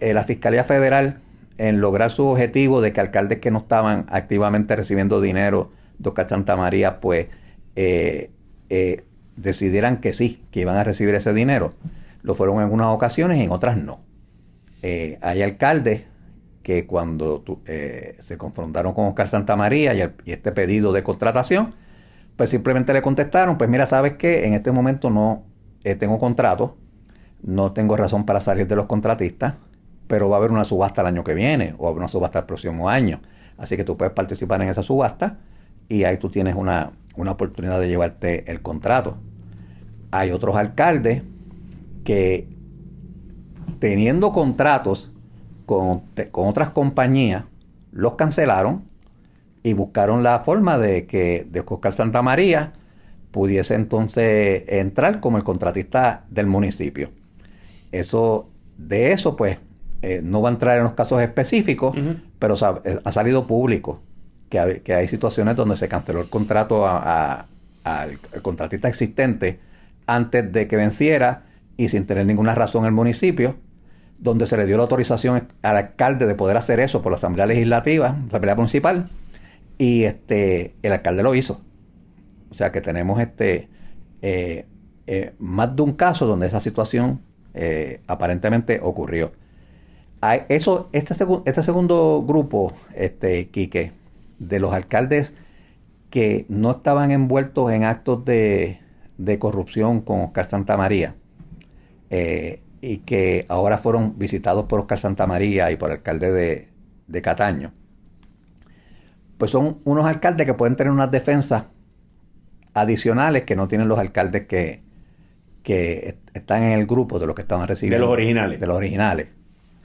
eh, 0.00 0.14
la 0.14 0.24
Fiscalía 0.24 0.64
Federal 0.64 1.20
en 1.56 1.80
lograr 1.80 2.10
su 2.10 2.24
objetivo 2.24 2.80
de 2.80 2.92
que 2.92 3.00
alcaldes 3.00 3.38
que 3.38 3.50
no 3.50 3.58
estaban 3.58 4.06
activamente 4.08 4.76
recibiendo 4.76 5.20
dinero 5.20 5.72
de 5.98 6.10
Oscar 6.10 6.28
Santa 6.28 6.56
María, 6.56 7.00
pues 7.00 7.26
eh, 7.74 8.30
eh, 8.70 9.04
decidieran 9.36 9.96
que 9.96 10.12
sí, 10.12 10.40
que 10.52 10.60
iban 10.60 10.76
a 10.76 10.84
recibir 10.84 11.14
ese 11.14 11.32
dinero. 11.32 11.74
Lo 12.22 12.34
fueron 12.34 12.62
en 12.62 12.72
unas 12.72 12.88
ocasiones 12.88 13.38
y 13.38 13.42
en 13.42 13.50
otras 13.50 13.76
no. 13.76 14.00
hay 14.82 15.42
alcaldes 15.42 16.04
que 16.62 16.86
cuando 16.86 17.42
se 18.18 18.38
confrontaron 18.38 18.92
con 18.92 19.06
Oscar 19.06 19.28
Santa 19.28 19.56
María 19.56 19.94
y, 19.94 20.02
y, 20.28 20.32
este 20.32 20.52
pedido 20.52 20.92
de 20.92 21.02
contratación, 21.02 21.74
pues 22.36 22.50
simplemente 22.50 22.92
le 22.92 23.02
contestaron, 23.02 23.56
pues 23.58 23.70
mira, 23.70 23.86
sabes 23.86 24.14
que 24.14 24.46
en 24.46 24.54
este 24.54 24.72
momento 24.72 25.10
no 25.10 25.44
tengo 25.98 26.18
contrato, 26.18 26.76
no 27.42 27.72
tengo 27.72 27.96
razón 27.96 28.26
para 28.26 28.40
salir 28.40 28.66
de 28.66 28.76
los 28.76 28.86
contratistas, 28.86 29.54
pero 30.08 30.28
va 30.28 30.36
a 30.36 30.38
haber 30.38 30.50
una 30.50 30.64
subasta 30.64 31.02
el 31.02 31.06
año 31.06 31.22
que 31.22 31.34
viene 31.34 31.74
o 31.78 31.90
una 31.90 32.08
subasta 32.08 32.40
el 32.40 32.46
próximo 32.46 32.88
año. 32.88 33.20
Así 33.56 33.76
que 33.76 33.84
tú 33.84 33.96
puedes 33.96 34.14
participar 34.14 34.62
en 34.62 34.68
esa 34.68 34.82
subasta 34.82 35.38
y 35.88 36.04
ahí 36.04 36.16
tú 36.16 36.30
tienes 36.30 36.54
una, 36.54 36.92
oportunidad 37.16 37.78
de 37.80 37.88
llevarte 37.88 38.50
el 38.50 38.62
contrato. 38.62 39.18
Hay 40.10 40.30
otros 40.30 40.56
alcaldes 40.56 41.22
que 42.08 42.48
teniendo 43.80 44.32
contratos 44.32 45.12
con, 45.66 46.04
otras 46.32 46.70
compañías, 46.70 47.44
los 47.92 48.14
cancelaron 48.14 48.84
y 49.62 49.74
buscaron 49.74 50.22
la 50.22 50.38
forma 50.38 50.78
de 50.78 51.06
que 51.06 51.46
de 51.50 51.62
Oscar 51.66 51.92
Santa 51.92 52.22
María 52.22 52.72
pudiese 53.30 53.74
entonces 53.74 54.64
entrar 54.68 55.20
como 55.20 55.36
el 55.36 55.44
contratista 55.44 56.24
del 56.30 56.46
municipio. 56.46 57.10
Eso, 57.92 58.48
de 58.78 59.12
eso, 59.12 59.36
pues, 59.36 59.58
eh, 60.00 60.22
no 60.24 60.40
va 60.40 60.48
a 60.48 60.52
entrar 60.52 60.78
en 60.78 60.84
los 60.84 60.94
casos 60.94 61.20
específicos, 61.20 61.94
pero 62.38 62.54
eh, 62.86 63.00
ha, 63.04 63.12
salido 63.12 63.46
público 63.46 64.00
que, 64.48 64.58
hay 64.94 65.08
situaciones 65.08 65.56
donde 65.56 65.76
se 65.76 65.88
canceló 65.88 66.20
el 66.20 66.30
contrato 66.30 66.86
al 66.86 68.18
contratista 68.40 68.88
existente 68.88 69.60
antes 70.06 70.50
de 70.50 70.66
que 70.66 70.76
venciera 70.76 71.44
y 71.78 71.88
sin 71.88 72.04
tener 72.04 72.26
ninguna 72.26 72.54
razón 72.54 72.84
el 72.84 72.92
municipio, 72.92 73.56
donde 74.18 74.46
se 74.46 74.56
le 74.56 74.66
dio 74.66 74.76
la 74.76 74.82
autorización 74.82 75.48
al 75.62 75.76
alcalde 75.76 76.26
de 76.26 76.34
poder 76.34 76.56
hacer 76.58 76.80
eso 76.80 77.00
por 77.00 77.12
la 77.12 77.16
Asamblea 77.16 77.46
Legislativa, 77.46 78.18
la 78.20 78.26
Asamblea 78.26 78.56
Municipal, 78.56 79.08
y 79.78 80.02
este 80.02 80.74
el 80.82 80.92
alcalde 80.92 81.22
lo 81.22 81.34
hizo. 81.34 81.62
O 82.50 82.54
sea 82.54 82.72
que 82.72 82.80
tenemos 82.80 83.20
este 83.20 83.68
eh, 84.22 84.66
eh, 85.06 85.34
más 85.38 85.74
de 85.76 85.82
un 85.82 85.92
caso 85.92 86.26
donde 86.26 86.48
esa 86.48 86.60
situación 86.60 87.22
eh, 87.54 88.00
aparentemente 88.08 88.80
ocurrió. 88.82 89.32
eso, 90.48 90.88
este, 90.92 91.14
este 91.44 91.62
segundo 91.62 92.24
grupo, 92.26 92.72
este, 92.94 93.50
Quique, 93.50 93.92
de 94.40 94.58
los 94.58 94.74
alcaldes 94.74 95.32
que 96.10 96.44
no 96.48 96.72
estaban 96.72 97.12
envueltos 97.12 97.70
en 97.70 97.84
actos 97.84 98.24
de, 98.24 98.80
de 99.16 99.38
corrupción 99.38 100.00
con 100.00 100.22
Oscar 100.22 100.46
Santamaría 100.48 101.14
eh, 102.10 102.62
y 102.80 102.98
que 102.98 103.46
ahora 103.48 103.78
fueron 103.78 104.18
visitados 104.18 104.66
por 104.66 104.80
Oscar 104.80 104.98
Santamaría 104.98 105.70
y 105.70 105.76
por 105.76 105.90
el 105.90 105.96
alcalde 105.96 106.32
de, 106.32 106.68
de 107.06 107.22
Cataño, 107.22 107.72
pues 109.36 109.50
son 109.50 109.78
unos 109.84 110.06
alcaldes 110.06 110.46
que 110.46 110.54
pueden 110.54 110.76
tener 110.76 110.92
unas 110.92 111.10
defensas 111.10 111.66
adicionales 112.74 113.42
que 113.42 113.56
no 113.56 113.68
tienen 113.68 113.88
los 113.88 113.98
alcaldes 113.98 114.46
que, 114.46 114.82
que 115.62 116.18
están 116.34 116.62
en 116.62 116.78
el 116.78 116.86
grupo 116.86 117.18
de 117.18 117.26
los 117.26 117.34
que 117.34 117.42
estaban 117.42 117.66
recibiendo. 117.66 117.96
De 117.96 118.06
los 118.06 118.12
originales. 118.12 118.60
De 118.60 118.66
los 118.66 118.76
originales. 118.76 119.28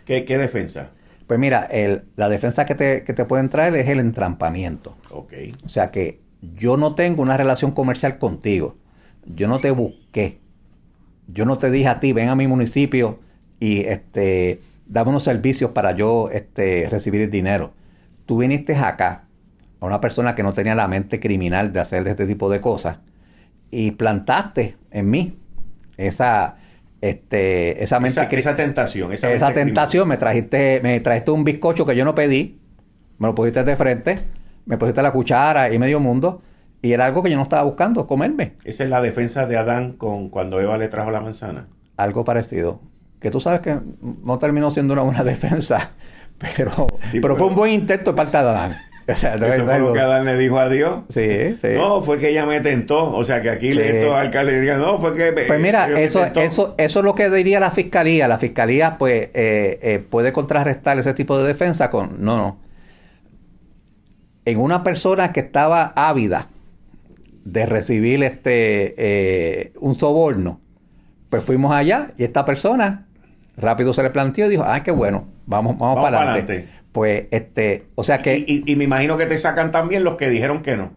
¿Qué, 0.05 0.23
defensa? 0.37 0.91
Pues 1.27 1.39
mira, 1.39 1.69
la 2.15 2.29
defensa 2.29 2.65
que 2.65 2.75
te, 2.75 3.03
que 3.03 3.13
te 3.13 3.25
pueden 3.25 3.49
traer 3.49 3.73
es 3.75 3.87
el 3.87 3.99
entrampamiento. 3.99 4.97
Ok. 5.09 5.33
O 5.63 5.69
sea 5.69 5.89
que 5.89 6.21
yo 6.41 6.77
no 6.77 6.93
tengo 6.93 7.21
una 7.21 7.37
relación 7.37 7.71
comercial 7.71 8.17
contigo 8.17 8.75
yo 9.25 9.47
no 9.47 9.59
te 9.59 9.71
busqué. 9.71 10.39
Yo 11.27 11.45
no 11.45 11.57
te 11.57 11.71
dije 11.71 11.87
a 11.87 11.99
ti, 11.99 12.13
ven 12.13 12.29
a 12.29 12.35
mi 12.35 12.47
municipio 12.47 13.19
y 13.59 13.81
este, 13.81 14.61
dame 14.87 15.09
unos 15.09 15.23
servicios 15.23 15.71
para 15.71 15.93
yo 15.93 16.29
este, 16.31 16.87
recibir 16.89 17.21
el 17.21 17.31
dinero. 17.31 17.73
Tú 18.25 18.37
viniste 18.37 18.75
acá 18.75 19.25
a 19.79 19.85
una 19.85 20.01
persona 20.01 20.35
que 20.35 20.43
no 20.43 20.53
tenía 20.53 20.75
la 20.75 20.87
mente 20.87 21.19
criminal 21.19 21.73
de 21.73 21.79
hacer 21.79 22.07
este 22.07 22.25
tipo 22.25 22.49
de 22.49 22.61
cosas 22.61 22.99
y 23.71 23.91
plantaste 23.91 24.77
en 24.91 25.09
mí 25.09 25.37
esa, 25.97 26.57
este, 27.01 27.83
esa 27.83 27.99
mente 27.99 28.21
esa, 28.21 28.29
esa 28.35 28.55
tentación. 28.55 29.11
Esa, 29.13 29.31
esa 29.31 29.53
tentación, 29.53 30.07
me 30.07 30.17
trajiste, 30.17 30.79
me 30.83 30.99
trajiste 30.99 31.31
un 31.31 31.43
bizcocho 31.43 31.85
que 31.85 31.95
yo 31.95 32.05
no 32.05 32.15
pedí, 32.15 32.59
me 33.17 33.27
lo 33.27 33.35
pusiste 33.35 33.63
de 33.63 33.75
frente, 33.75 34.19
me 34.65 34.77
pusiste 34.77 35.01
la 35.01 35.11
cuchara 35.11 35.73
y 35.73 35.79
medio 35.79 35.99
mundo 35.99 36.41
y 36.83 36.91
era 36.91 37.05
algo 37.05 37.23
que 37.23 37.31
yo 37.31 37.37
no 37.37 37.43
estaba 37.43 37.63
buscando, 37.63 38.05
comerme. 38.05 38.55
Esa 38.65 38.83
es 38.83 38.89
la 38.89 39.01
defensa 39.01 39.47
de 39.47 39.55
Adán 39.55 39.93
con 39.93 40.27
cuando 40.27 40.59
Eva 40.59 40.77
le 40.77 40.89
trajo 40.89 41.11
la 41.11 41.21
manzana. 41.21 41.67
Algo 41.95 42.25
parecido. 42.25 42.81
Que 43.21 43.31
tú 43.31 43.39
sabes 43.39 43.61
que 43.61 43.77
no 44.01 44.37
terminó 44.37 44.69
siendo 44.69 44.93
una 44.93 45.03
buena 45.03 45.23
defensa, 45.23 45.91
pero, 46.37 46.87
pero, 47.21 47.37
fue 47.37 47.47
un 47.47 47.55
buen 47.55 47.71
intento 47.71 48.11
de 48.11 48.17
parte 48.17 48.37
de 48.37 48.43
Adán. 48.43 48.77
O 49.05 49.15
sea, 49.17 49.35
Eso 49.35 49.65
fue 49.65 49.79
lo 49.79 49.91
que 49.91 49.99
Adán 49.99 50.23
le 50.23 50.37
dijo 50.37 50.57
a 50.57 50.69
Dios. 50.69 51.01
Sí, 51.09 51.57
sí. 51.61 51.67
No, 51.75 52.01
fue 52.03 52.19
que 52.19 52.29
ella 52.29 52.45
me 52.45 52.61
tentó. 52.61 53.13
O 53.13 53.25
sea, 53.25 53.41
que 53.41 53.49
aquí 53.49 53.67
estos 53.67 54.15
alcaldes 54.15 54.55
dirían, 54.55 54.79
no, 54.79 54.97
fue 54.97 55.13
que... 55.13 55.33
Pues 55.45 55.59
mira, 55.59 55.89
eso, 55.99 56.25
eso, 56.35 56.73
eso 56.77 56.99
es 56.99 57.05
lo 57.05 57.13
que 57.13 57.29
diría 57.29 57.59
la 57.59 57.69
fiscalía. 57.69 58.29
La 58.29 58.37
fiscalía, 58.37 58.97
pues, 58.97 59.23
eh, 59.33 59.77
eh, 59.81 60.05
puede 60.09 60.31
contrarrestar 60.31 60.99
ese 60.99 61.13
tipo 61.13 61.37
de 61.37 61.45
defensa 61.45 61.89
con... 61.89 62.23
No, 62.23 62.37
no. 62.37 62.59
En 64.45 64.57
una 64.57 64.83
persona 64.83 65.33
que 65.33 65.41
estaba 65.41 65.91
ávida 65.97 66.47
de 67.43 67.65
recibir 67.65 68.23
este 68.23 68.93
eh, 68.97 69.73
un 69.79 69.95
soborno, 69.95 70.61
pues 71.29 71.43
fuimos 71.43 71.73
allá 71.73 72.11
y 72.17 72.23
esta 72.23 72.45
persona 72.45 73.07
rápido 73.57 73.93
se 73.93 74.03
le 74.03 74.09
planteó 74.09 74.47
y 74.47 74.49
dijo, 74.49 74.63
ah, 74.65 74.83
qué 74.83 74.91
bueno, 74.91 75.25
vamos, 75.45 75.77
vamos, 75.77 76.03
para 76.03 76.21
adelante. 76.21 76.67
Pues, 76.91 77.25
este, 77.31 77.85
o 77.95 78.03
sea 78.03 78.19
que... 78.19 78.43
Y, 78.47 78.75
me 78.75 78.83
imagino 78.83 79.17
que 79.17 79.25
te 79.25 79.37
sacan 79.37 79.71
también 79.71 80.03
los 80.03 80.15
que 80.15 80.29
dijeron 80.29 80.61
que 80.61 80.77
no, 80.77 80.93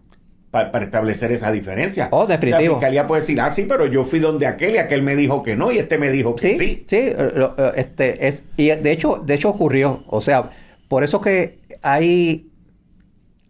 para, 0.51 0.85
establecer 0.85 1.33
esa 1.33 1.51
diferencia. 1.51 2.09
Oh, 2.11 2.27
definitivo. 2.27 2.59
O 2.59 2.61
sea, 2.61 2.67
la 2.67 2.75
fiscalía 2.75 3.07
puede 3.07 3.23
decir, 3.23 3.41
ah, 3.41 3.51
sí, 3.51 3.65
pero 3.67 3.87
yo 3.87 4.05
fui 4.05 4.19
donde 4.19 4.47
aquel 4.47 4.75
y 4.75 4.79
aquel 4.79 5.03
me 5.03 5.17
dijo 5.17 5.43
que 5.43 5.57
no 5.57 5.73
y 5.73 5.79
este 5.79 5.97
me 5.99 6.11
dijo 6.11 6.37
que 6.37 6.53
sí. 6.53 6.59
Sí, 6.59 6.85
sí, 6.87 6.97
eh, 7.17 7.73
este, 7.77 8.29
es, 8.29 8.43
y 8.57 8.69
de 8.69 8.93
hecho, 8.93 9.23
de 9.25 9.35
hecho 9.35 9.49
ocurrió, 9.49 10.05
o 10.07 10.21
sea, 10.21 10.51
por 10.89 11.03
eso 11.03 11.21
que 11.21 11.59
hay 11.83 12.51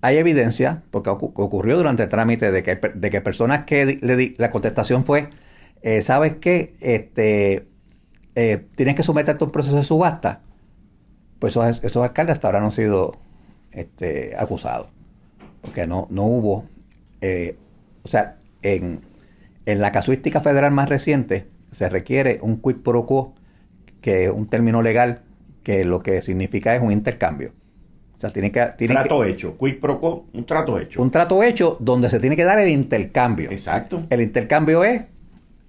hay 0.01 0.19
evidencia, 0.19 0.83
porque 0.91 1.11
ocurrió 1.11 1.77
durante 1.77 2.05
el 2.05 2.09
trámite, 2.09 2.51
de 2.53 2.63
que, 2.63 2.77
de 2.77 3.11
que 3.11 3.21
personas 3.21 3.65
que 3.65 3.99
le 4.01 4.17
di, 4.17 4.35
la 4.39 4.51
contestación 4.51 5.05
fue, 5.05 5.31
eh, 5.83 6.03
¿sabes 6.03 6.37
qué? 6.37 6.75
Este, 6.81 7.69
eh, 8.35 8.67
tienes 8.77 8.95
que 8.95 9.03
someterte 9.03 9.45
a 9.45 9.47
un 9.47 9.53
proceso 9.53 9.77
de 9.77 9.85
subasta. 9.85 10.43
Pues 11.39 11.57
esos, 11.57 11.97
alcaldes 11.97 12.37
hasta 12.37 12.49
ahora 12.49 12.61
no 12.61 12.67
han 12.67 12.73
sido 12.73 13.17
este, 13.73 14.35
acusados. 14.39 14.89
Porque 15.63 15.87
no, 15.87 16.07
no 16.11 16.25
hubo, 16.25 16.65
eh, 17.21 17.57
o 18.03 18.09
sea, 18.09 18.39
en, 18.63 19.01
en 19.65 19.81
la 19.81 19.93
casuística 19.93 20.41
federal 20.41 20.73
más 20.73 20.89
reciente 20.89 21.49
se 21.71 21.89
requiere 21.89 22.39
un 22.43 22.61
quid 22.61 22.77
pro 22.77 23.07
quo, 23.07 23.35
que 24.01 24.25
es 24.25 24.31
un 24.31 24.49
término 24.49 24.83
legal 24.83 25.23
que 25.63 25.85
lo 25.85 26.03
que 26.03 26.23
significa 26.23 26.75
es 26.75 26.83
un 26.83 26.93
intercambio. 26.93 27.53
O 28.17 28.19
sea, 28.19 28.31
tiene 28.31 28.51
que... 28.51 28.65
Tiene 28.79 28.95
trato 28.95 29.25
hecho. 29.25 29.59
Quid 29.59 29.79
pro 29.79 30.01
quo, 30.01 30.25
un 30.33 30.47
trato 30.47 30.79
hecho. 30.79 31.03
Un 31.03 31.11
trato 31.11 31.43
hecho 31.43 31.77
donde 31.81 32.09
se 32.09 32.19
tiene 32.19 32.35
que 32.35 32.45
dar 32.45 32.59
el 32.59 32.71
intercambio. 32.71 33.51
Exacto. 33.51 34.05
El 34.09 34.23
intercambio 34.23 34.85
es 34.85 35.03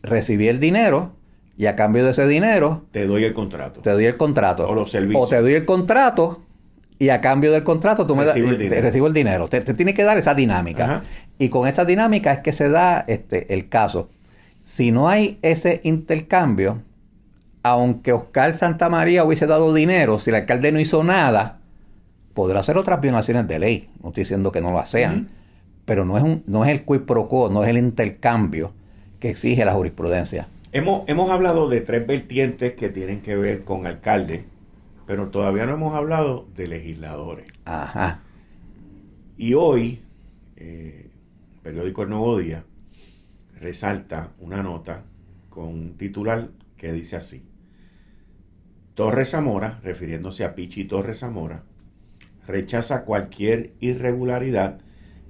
recibir 0.02 0.50
el 0.50 0.60
dinero 0.60 1.12
y 1.58 1.66
a 1.66 1.76
cambio 1.76 2.06
de 2.06 2.12
ese 2.12 2.26
dinero... 2.26 2.86
Te 2.92 3.06
doy 3.06 3.26
el 3.26 3.34
contrato. 3.34 3.82
Te 3.82 3.90
doy 3.90 4.06
el 4.06 4.16
contrato. 4.16 4.66
O 4.66 4.74
los 4.74 4.90
servicios. 4.90 5.26
O 5.26 5.28
te 5.28 5.42
doy 5.42 5.54
el 5.56 5.66
contrato 5.66 6.42
y 6.98 7.10
a 7.10 7.20
cambio 7.20 7.52
del 7.52 7.64
contrato 7.64 8.08
tú 8.08 8.16
me 8.16 8.24
das... 8.24 8.36
Te 8.36 8.82
recibo 8.82 9.08
el 9.08 9.14
dinero. 9.14 9.50
Te, 9.50 9.62
tiene 9.74 9.94
que 9.94 10.04
dar 10.04 10.18
esa 10.18 10.34
dinámica. 10.34 11.04
Y 11.38 11.50
con 11.50 11.68
esa 11.68 11.84
dinámica 11.84 12.32
es 12.32 12.40
que 12.40 12.54
se 12.54 12.70
da 12.70 13.04
este, 13.10 13.54
el 13.54 13.68
caso. 13.68 14.10
Si 14.64 14.92
no 14.94 15.10
hay 15.10 15.38
ese 15.42 15.82
intercambio, 15.84 16.82
aunque 17.62 18.14
Oscar 18.14 18.58
Santamaría 18.58 19.26
hubiese 19.26 19.48
dado 19.48 19.74
dinero, 19.74 20.18
si 20.18 20.30
el 20.30 20.38
alcalde 20.38 20.72
no 20.72 20.80
hizo 20.80 21.04
nada 21.04 21.60
podrá 22.38 22.60
hacer 22.60 22.78
otras 22.78 23.02
violaciones 23.02 23.48
de 23.48 23.58
ley, 23.58 23.90
no 24.04 24.10
estoy 24.10 24.22
diciendo 24.22 24.52
que 24.52 24.62
no 24.62 24.72
lo 24.72 24.86
sean, 24.86 25.30
pero 25.86 26.06
no 26.06 26.20
es, 26.20 26.24
un, 26.24 26.44
no 26.46 26.64
es 26.64 26.70
el 26.70 26.86
quid 26.86 27.00
pro 27.00 27.28
quo, 27.28 27.50
no 27.50 27.64
es 27.64 27.70
el 27.70 27.80
intercambio 27.80 28.74
que 29.20 29.32
exige 29.32 29.66
la 29.66 29.74
jurisprudencia. 29.74 30.48
Hemos, 30.72 31.02
hemos 31.08 31.32
hablado 31.32 31.68
de 31.68 31.82
tres 31.82 32.06
vertientes 32.06 32.74
que 32.74 32.90
tienen 32.90 33.24
que 33.24 33.36
ver 33.36 33.64
con 33.64 33.88
alcaldes, 33.88 34.44
pero 35.08 35.30
todavía 35.30 35.66
no 35.66 35.74
hemos 35.74 35.96
hablado 35.96 36.48
de 36.56 36.68
legisladores. 36.68 37.48
Ajá. 37.66 38.22
Y 39.36 39.56
hoy, 39.56 40.04
eh, 40.58 41.10
periódico 41.64 42.04
El 42.04 42.10
Nuevo 42.12 42.38
Día 42.38 42.66
resalta 43.60 44.34
una 44.38 44.62
nota 44.62 45.06
con 45.50 45.70
un 45.70 45.98
titular 45.98 46.50
que 46.78 46.92
dice 46.92 47.16
así. 47.16 47.44
Torres 48.94 49.32
Zamora, 49.32 49.80
refiriéndose 49.82 50.44
a 50.44 50.54
Pichi 50.54 50.86
Torres 50.86 51.18
Zamora, 51.18 51.64
rechaza 52.48 53.04
cualquier 53.04 53.74
irregularidad 53.80 54.80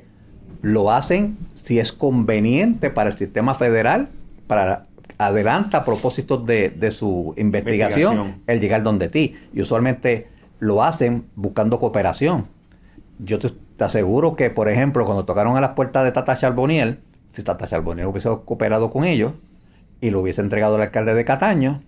lo 0.61 0.91
hacen 0.91 1.37
si 1.53 1.79
es 1.79 1.93
conveniente 1.93 2.89
para 2.89 3.11
el 3.11 3.17
sistema 3.17 3.53
federal, 3.53 4.07
para 4.47 4.83
adelanta 5.27 5.79
a 5.79 5.85
propósito 5.85 6.37
de, 6.37 6.91
su 6.91 7.33
investigación, 7.37 8.41
el 8.47 8.59
llegar 8.59 8.83
donde 8.83 9.09
ti. 9.09 9.35
Y 9.53 9.61
usualmente 9.61 10.27
lo 10.59 10.83
hacen 10.83 11.25
buscando 11.35 11.79
cooperación. 11.79 12.47
Yo 13.19 13.39
te, 13.39 13.51
aseguro 13.83 14.35
que, 14.35 14.49
por 14.49 14.69
ejemplo, 14.69 15.05
cuando 15.05 15.25
tocaron 15.25 15.57
a 15.57 15.61
las 15.61 15.71
puertas 15.71 16.03
de 16.03 16.11
Tata 16.11 16.37
Charboniel, 16.37 16.99
si 17.29 17.43
Tata 17.43 17.67
Charboniel 17.67 18.07
hubiese 18.07 18.29
cooperado 18.45 18.91
con 18.91 19.03
ellos 19.03 19.33
y 19.99 20.11
lo 20.11 20.21
hubiese 20.21 20.41
entregado 20.41 20.75
al 20.75 20.81
alcalde 20.81 21.13
de 21.13 21.25
Cataño, 21.25 21.81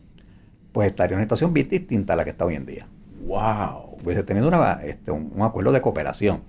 pues 0.71 0.88
estaría 0.88 1.13
en 1.13 1.19
una 1.19 1.23
situación 1.23 1.53
bien 1.53 1.69
distinta 1.69 2.13
a 2.13 2.15
la 2.17 2.25
que 2.25 2.31
está 2.31 2.45
hoy 2.45 2.55
en 2.55 2.65
día. 2.65 2.88
¡Wow! 3.25 3.97
Hubiese 4.03 4.23
tenido 4.23 4.51
este, 4.83 5.11
un, 5.11 5.31
acuerdo 5.41 5.71
de 5.71 5.81
cooperación. 5.81 6.41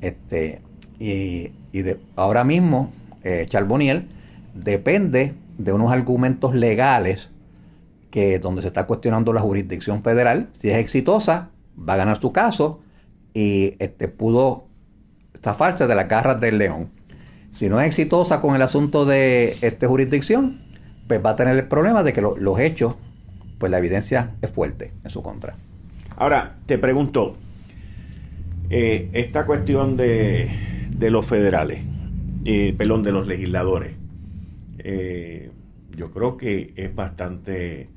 Este, 0.00 0.60
y, 0.98 1.52
de, 1.72 1.98
ahora 2.16 2.44
mismo, 2.44 2.92
eh, 3.22 3.46
Charboniel 3.48 4.08
depende 4.54 5.34
de 5.58 5.72
unos 5.72 5.92
argumentos 5.92 6.54
legales 6.54 7.30
que 8.10 8.38
donde 8.38 8.62
se 8.62 8.68
está 8.68 8.86
cuestionando 8.86 9.32
la 9.32 9.40
jurisdicción 9.40 10.02
federal. 10.02 10.50
Si 10.52 10.70
es 10.70 10.76
exitosa, 10.76 11.50
va 11.76 11.94
a 11.94 11.96
ganar 11.96 12.20
su 12.20 12.32
caso 12.32 12.80
y 13.34 13.74
este, 13.78 14.08
pudo 14.08 14.66
zafarse 15.42 15.86
de 15.86 15.94
las 15.94 16.08
garras 16.08 16.40
del 16.40 16.58
león. 16.58 16.90
Si 17.50 17.68
no 17.68 17.80
es 17.80 17.86
exitosa 17.86 18.40
con 18.40 18.54
el 18.54 18.62
asunto 18.62 19.04
de 19.04 19.56
este, 19.62 19.86
jurisdicción, 19.86 20.60
pues 21.06 21.24
va 21.24 21.30
a 21.30 21.36
tener 21.36 21.56
el 21.56 21.68
problema 21.68 22.02
de 22.02 22.12
que 22.12 22.20
los 22.20 22.60
hechos, 22.60 22.96
pues 23.58 23.70
la 23.70 23.78
evidencia 23.78 24.32
es 24.42 24.50
fuerte 24.50 24.92
en 25.02 25.10
su 25.10 25.22
contra. 25.22 25.56
Ahora, 26.16 26.56
te 26.66 26.78
pregunto, 26.78 27.34
eh, 28.70 29.08
esta 29.12 29.46
cuestión 29.46 29.96
de, 29.96 30.50
de 30.90 31.10
los 31.10 31.26
federales, 31.26 31.82
eh, 32.44 32.74
perdón, 32.76 33.02
de 33.02 33.12
los 33.12 33.26
legisladores, 33.26 34.01
eh, 34.84 35.50
yo 35.96 36.10
creo 36.10 36.36
que 36.36 36.72
es 36.76 36.94
bastante 36.94 37.88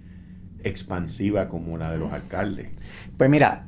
expansiva 0.63 1.47
como 1.47 1.77
la 1.77 1.91
de 1.91 1.97
los 1.97 2.11
alcaldes. 2.11 2.67
Pues 3.17 3.29
mira, 3.29 3.67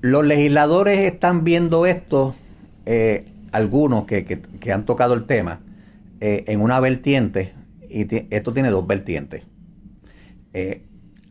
los 0.00 0.24
legisladores 0.24 1.00
están 1.00 1.44
viendo 1.44 1.86
esto, 1.86 2.34
eh, 2.86 3.24
algunos 3.52 4.04
que, 4.04 4.42
han 4.72 4.84
tocado 4.84 5.14
el 5.14 5.26
tema, 5.26 5.60
eh, 6.20 6.44
en 6.46 6.60
una 6.60 6.80
vertiente, 6.80 7.54
y 7.88 8.06
esto 8.34 8.52
tiene 8.52 8.70
dos 8.70 8.86
vertientes. 8.86 9.44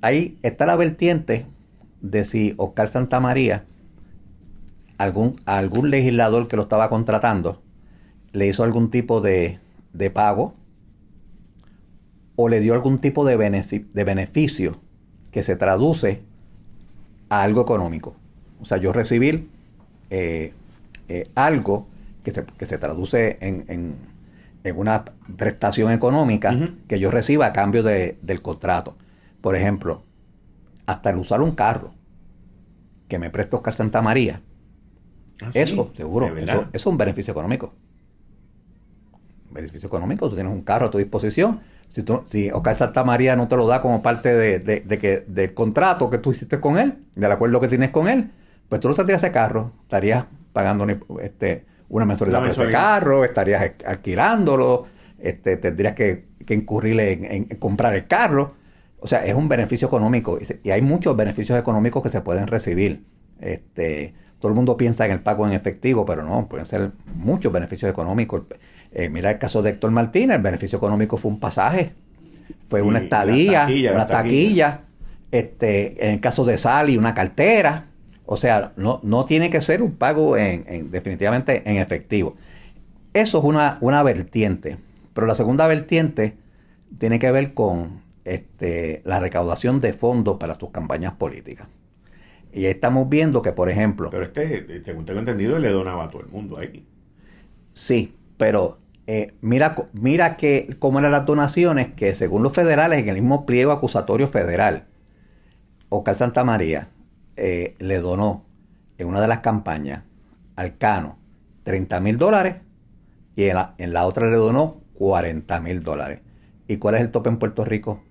Ahí 0.01 0.37
está 0.41 0.65
la 0.65 0.77
vertiente 0.77 1.47
de 2.01 2.23
si 2.23 2.53
Oscar 2.57 2.87
Santamaría, 2.87 3.65
algún, 4.97 5.41
algún 5.45 5.89
legislador 5.89 6.47
que 6.47 6.55
lo 6.55 6.63
estaba 6.63 6.89
contratando, 6.89 7.61
le 8.31 8.47
hizo 8.47 8.63
algún 8.63 8.89
tipo 8.89 9.19
de, 9.19 9.59
de 9.93 10.09
pago 10.09 10.56
o 12.37 12.47
le 12.47 12.61
dio 12.61 12.75
algún 12.75 12.99
tipo 12.99 13.25
de, 13.25 13.35
de 13.35 14.03
beneficio 14.03 14.79
que 15.31 15.43
se 15.43 15.57
traduce 15.57 16.21
a 17.29 17.41
algo 17.41 17.61
económico. 17.61 18.15
O 18.61 18.65
sea, 18.65 18.77
yo 18.77 18.93
recibir 18.93 19.49
eh, 20.09 20.53
eh, 21.09 21.27
algo 21.35 21.87
que 22.23 22.31
se, 22.31 22.77
traduce 22.77 23.37
en, 23.41 23.95
una 24.75 25.05
prestación 25.37 25.91
económica 25.91 26.75
que 26.87 26.99
yo 26.99 27.09
reciba 27.09 27.47
a 27.47 27.53
cambio 27.53 27.83
del 27.83 28.41
contrato. 28.41 28.97
Por 29.41 29.55
ejemplo, 29.55 30.03
hasta 30.85 31.09
el 31.09 31.17
usar 31.17 31.41
un 31.41 31.51
carro 31.55 31.93
que 33.07 33.17
me 33.17 33.29
presta 33.29 33.57
Oscar 33.57 33.73
Santa 33.73 34.01
María. 34.01 34.41
Ah, 35.41 35.49
eso, 35.53 35.91
seguro, 35.95 36.35
eso, 36.37 36.67
es 36.73 36.85
un 36.85 36.97
beneficio 36.97 37.31
económico. 37.31 37.73
beneficio 39.49 39.87
económico, 39.87 40.29
tú 40.29 40.35
tienes 40.35 40.51
un 40.51 40.61
carro 40.61 40.87
a 40.87 40.91
tu 40.91 40.97
disposición 40.97 41.61
si, 41.87 42.03
si 42.29 42.51
Oscar 42.51 42.75
Santa 42.75 43.03
María 43.03 43.35
no 43.35 43.47
te 43.47 43.57
lo 43.57 43.67
da 43.67 43.81
como 43.81 44.01
parte 44.01 44.33
de, 44.33 44.99
que, 44.99 45.23
del 45.27 45.53
contrato 45.53 46.09
que 46.09 46.17
tú 46.17 46.31
hiciste 46.31 46.59
con 46.59 46.77
él, 46.77 46.99
del 47.15 47.31
acuerdo 47.31 47.59
que 47.59 47.67
tienes 47.67 47.91
con 47.91 48.07
él, 48.07 48.31
pues 48.69 48.81
tú 48.81 48.89
no 48.89 48.95
tendrías 48.95 49.23
ese 49.23 49.31
carro, 49.31 49.71
estarías 49.83 50.25
pagando 50.53 50.85
este, 51.21 51.65
una 51.89 52.05
mensualidad 52.05 52.39
por 52.39 52.49
ese 52.49 52.69
carro, 52.69 53.23
estarías 53.23 53.71
alquilándolo, 53.85 54.85
este, 55.19 55.57
tendrías 55.57 55.93
que, 55.93 56.27
incurrir 56.49 56.99
en, 56.99 57.45
comprar 57.59 57.93
el 57.93 58.07
carro. 58.07 58.55
O 58.99 59.07
sea, 59.07 59.25
es 59.25 59.35
un 59.35 59.47
beneficio 59.47 59.87
económico 59.87 60.39
y 60.63 60.71
hay 60.71 60.81
muchos 60.81 61.15
beneficios 61.15 61.59
económicos 61.59 62.01
que 62.01 62.09
se 62.09 62.21
pueden 62.21 62.47
recibir. 62.47 63.05
Este, 63.39 64.15
todo 64.39 64.49
el 64.49 64.55
mundo 64.55 64.77
piensa 64.77 65.05
en 65.05 65.11
el 65.11 65.21
pago 65.21 65.45
en 65.47 65.53
efectivo, 65.53 66.05
pero 66.05 66.23
no, 66.23 66.47
pueden 66.47 66.65
ser 66.65 66.91
muchos 67.15 67.51
beneficios 67.51 67.91
económicos. 67.91 68.43
Eh, 68.97 69.09
mira 69.09 69.29
el 69.29 69.37
caso 69.37 69.61
de 69.61 69.69
Héctor 69.69 69.91
Martínez, 69.91 70.37
el 70.37 70.41
beneficio 70.41 70.77
económico 70.79 71.17
fue 71.17 71.29
un 71.29 71.39
pasaje, 71.39 71.93
fue 72.67 72.81
una 72.81 72.97
estadía, 72.97 73.67
una 73.93 74.07
taquilla. 74.07 74.85
Este, 75.29 76.03
en 76.03 76.15
el 76.15 76.19
caso 76.19 76.45
de 76.45 76.57
Sally, 76.57 76.97
una 76.97 77.13
cartera. 77.13 77.85
O 78.25 78.37
sea, 78.37 78.73
no, 78.75 78.99
no 79.03 79.23
tiene 79.25 79.51
que 79.51 79.61
ser 79.61 79.83
un 79.83 79.91
pago 79.91 80.35
en, 80.35 80.89
definitivamente 80.89 81.61
en 81.69 81.77
efectivo. 81.77 82.37
Eso 83.13 83.37
es 83.37 83.43
una, 83.43 83.77
una 83.81 84.01
vertiente. 84.01 84.79
Pero 85.13 85.27
la 85.27 85.35
segunda 85.35 85.67
vertiente 85.67 86.35
tiene 86.97 87.19
que 87.19 87.31
ver 87.31 87.53
con 87.53 88.01
este, 88.25 89.03
la 89.05 89.19
recaudación 89.19 89.79
de 89.79 89.93
fondos 89.93 90.37
para 90.37 90.55
tus 90.55 90.71
campañas 90.71 91.13
políticas. 91.13 91.67
Y 92.51 92.65
estamos 92.65 93.07
viendo 93.09 93.43
que, 93.43 93.51
por 93.51 93.69
ejemplo... 93.69 94.09
Pero 94.09 94.23
este, 94.23 94.83
según 94.83 95.05
tengo 95.05 95.19
entendido, 95.19 95.59
le 95.59 95.69
donaba 95.69 96.05
a 96.05 96.09
todo 96.09 96.23
el 96.23 96.29
mundo 96.29 96.57
ahí. 96.57 96.83
Sí, 97.75 98.15
pero 98.37 98.79
eh, 99.09 99.33
mira, 99.39 99.73
mira 99.93 100.35
que 100.35 100.75
cómo 100.79 100.99
eran 100.99 101.13
las 101.13 101.25
donaciones 101.25 101.93
que 101.93 102.13
según 102.13 102.43
los 102.43 102.51
federales, 102.51 102.99
en 102.99 103.07
el 103.07 103.15
mismo 103.15 103.45
pliego 103.45 103.71
acusatorio 103.71 104.27
federal, 104.27 104.87
Oscar 105.87 106.17
Santa 106.17 106.43
María 106.43 106.89
eh, 107.37 107.75
le 107.79 107.99
donó 107.99 108.45
en 108.97 109.07
una 109.07 109.21
de 109.21 109.29
las 109.29 109.39
campañas 109.39 110.03
al 110.57 110.77
Cano 110.77 111.17
30 111.63 112.01
mil 112.01 112.17
dólares 112.17 112.57
y 113.37 113.45
en 113.45 113.55
la, 113.55 113.75
en 113.77 113.93
la, 113.93 114.05
otra 114.05 114.29
le 114.29 114.35
donó 114.35 114.81
40 114.95 115.61
mil 115.61 115.83
dólares. 115.83 116.19
¿Y 116.67 116.75
cuál 116.75 116.95
es 116.95 117.01
el 117.01 117.11
tope 117.11 117.29
en 117.29 117.39
Puerto 117.39 117.63
Rico 117.63 118.03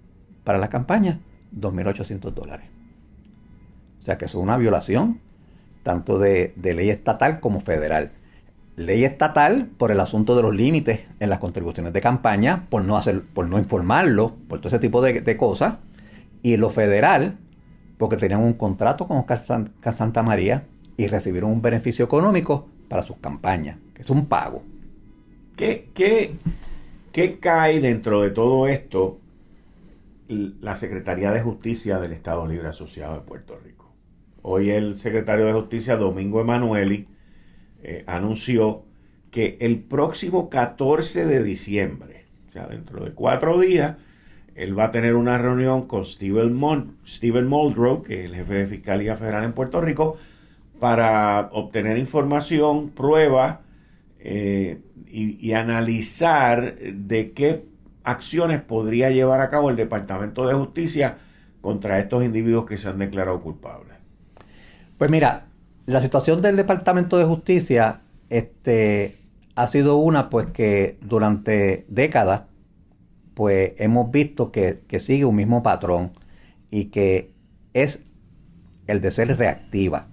para 0.44 0.56
la 0.56 0.70
campaña? 0.70 1.20
2.800 1.54 2.32
dólares. 2.32 2.70
O 4.00 4.02
sea 4.02 4.16
que 4.16 4.24
eso 4.24 4.38
es 4.38 4.42
una 4.42 4.56
violación 4.56 5.20
tanto 5.82 6.18
de 6.18 6.54
ley 6.56 6.88
estatal 6.88 7.40
como 7.40 7.60
federal 7.60 8.12
ley 8.76 9.04
estatal 9.04 9.68
por 9.78 9.90
el 9.90 10.00
asunto 10.00 10.36
de 10.36 10.42
los 10.42 10.54
límites 10.54 11.00
en 11.18 11.30
las 11.30 11.38
contribuciones 11.38 11.92
de 11.92 12.00
campaña, 12.00 12.66
por 12.68 12.84
no 12.84 12.96
hacer, 12.96 13.22
por 13.22 13.48
no 13.48 13.58
informarlo, 13.58 14.36
por 14.48 14.60
todo 14.60 14.68
ese 14.68 14.78
tipo 14.78 15.00
de, 15.00 15.36
cosas, 15.36 15.78
y 16.42 16.58
lo 16.58 16.68
federal, 16.70 17.38
porque 17.96 18.16
tenían 18.16 18.42
un 18.42 18.52
contrato 18.52 19.08
con 19.08 19.16
Oscar 19.16 19.42
Santa 19.96 20.22
María 20.22 20.64
y 20.96 21.06
recibieron 21.06 21.50
un 21.50 21.62
beneficio 21.62 22.04
económico 22.04 22.68
para 22.88 23.02
sus 23.02 23.16
campañas, 23.16 23.78
que 23.94 24.02
es 24.02 24.10
un 24.10 24.26
pago. 24.26 24.62
¿Qué, 25.56 25.88
qué, 25.94 26.34
qué 27.12 27.38
cae 27.38 27.80
dentro 27.80 28.20
de 28.20 28.30
todo 28.30 28.68
esto 28.68 29.18
la 30.28 30.76
Secretaría 30.76 31.32
de 31.32 31.40
Justicia 31.40 31.98
del 31.98 32.12
Estado 32.12 32.46
Libre 32.46 32.68
Asociado 32.68 33.14
de 33.14 33.20
Puerto 33.20 33.58
Rico? 33.64 33.90
Hoy 34.42 34.70
el 34.70 34.96
secretario 34.96 35.46
de 35.46 35.54
Justicia, 35.54 35.96
Domingo 35.96 36.40
Emanueli, 36.40 37.08
eh, 37.88 38.02
anunció 38.08 38.82
que 39.30 39.58
el 39.60 39.78
próximo 39.78 40.50
14 40.50 41.24
de 41.24 41.44
diciembre, 41.44 42.24
o 42.48 42.52
sea, 42.52 42.66
dentro 42.66 43.04
de 43.04 43.12
cuatro 43.12 43.60
días, 43.60 43.94
él 44.56 44.76
va 44.76 44.86
a 44.86 44.90
tener 44.90 45.14
una 45.14 45.38
reunión 45.38 45.86
con 45.86 46.04
Steven, 46.04 46.52
Muldrow, 46.52 48.02
que 48.02 48.18
es 48.18 48.24
el 48.24 48.34
jefe 48.34 48.54
de 48.54 48.66
Fiscalía 48.66 49.14
Federal 49.14 49.44
en 49.44 49.52
Puerto 49.52 49.80
Rico, 49.80 50.16
para 50.80 51.48
obtener 51.52 51.96
información, 51.96 52.90
pruebas 52.90 53.58
eh, 54.18 54.80
y, 55.06 55.52
analizar 55.52 56.74
de 56.80 57.30
qué 57.30 57.66
acciones 58.02 58.62
podría 58.62 59.10
llevar 59.10 59.40
a 59.40 59.48
cabo 59.48 59.70
el 59.70 59.76
Departamento 59.76 60.44
de 60.48 60.54
Justicia 60.54 61.18
contra 61.60 62.00
estos 62.00 62.24
individuos 62.24 62.66
que 62.66 62.78
se 62.78 62.88
han 62.88 62.98
declarado 62.98 63.40
culpables? 63.40 63.94
Pues 64.98 65.08
mira, 65.08 65.45
la 65.86 66.00
situación 66.00 66.42
del 66.42 66.56
Departamento 66.56 67.16
de 67.16 67.24
Justicia 67.24 68.02
este, 68.28 69.18
ha 69.54 69.66
sido 69.68 69.96
una 69.96 70.28
pues 70.30 70.46
que 70.46 70.98
durante 71.00 71.86
décadas 71.88 72.42
pues 73.34 73.74
hemos 73.78 74.10
visto 74.10 74.50
que, 74.50 74.82
que 74.88 74.98
sigue 74.98 75.24
un 75.24 75.36
mismo 75.36 75.62
patrón 75.62 76.12
y 76.70 76.86
que 76.86 77.34
es 77.72 78.02
el 78.86 79.00
de 79.00 79.10
ser 79.10 79.36
reactiva. 79.36 80.08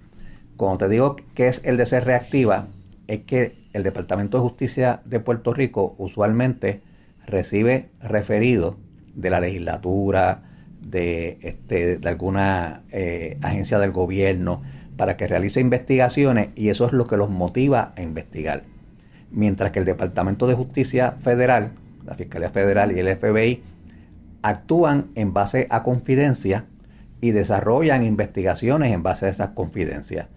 Cuando 0.57 0.85
te 0.85 0.89
digo 0.89 1.15
que 1.33 1.47
es 1.47 1.61
el 1.63 1.77
de 1.77 1.85
ser 1.85 2.05
reactiva, 2.05 2.67
es 3.07 3.19
que 3.19 3.63
el 3.73 3.83
Departamento 3.83 4.37
de 4.37 4.43
Justicia 4.43 5.01
de 5.05 5.19
Puerto 5.19 5.53
Rico 5.53 5.95
usualmente 5.97 6.81
recibe 7.25 7.89
referidos 8.01 8.75
de 9.15 9.29
la 9.29 9.39
legislatura, 9.39 10.43
de, 10.81 11.39
este, 11.41 11.97
de 11.97 12.09
alguna 12.09 12.83
eh, 12.91 13.37
agencia 13.41 13.79
del 13.79 13.91
gobierno, 13.91 14.61
para 14.97 15.17
que 15.17 15.27
realice 15.27 15.59
investigaciones 15.59 16.49
y 16.55 16.69
eso 16.69 16.85
es 16.85 16.93
lo 16.93 17.07
que 17.07 17.17
los 17.17 17.29
motiva 17.29 17.93
a 17.95 18.01
investigar. 18.01 18.63
Mientras 19.31 19.71
que 19.71 19.79
el 19.79 19.85
Departamento 19.85 20.47
de 20.47 20.53
Justicia 20.53 21.13
Federal, 21.13 21.71
la 22.05 22.15
Fiscalía 22.15 22.49
Federal 22.49 22.91
y 22.95 22.99
el 22.99 23.15
FBI 23.15 23.63
actúan 24.43 25.07
en 25.15 25.33
base 25.33 25.67
a 25.69 25.83
confidencia 25.83 26.65
y 27.21 27.31
desarrollan 27.31 28.03
investigaciones 28.03 28.91
en 28.91 29.01
base 29.01 29.25
a 29.25 29.29
esas 29.29 29.49
confidencias. 29.49 30.27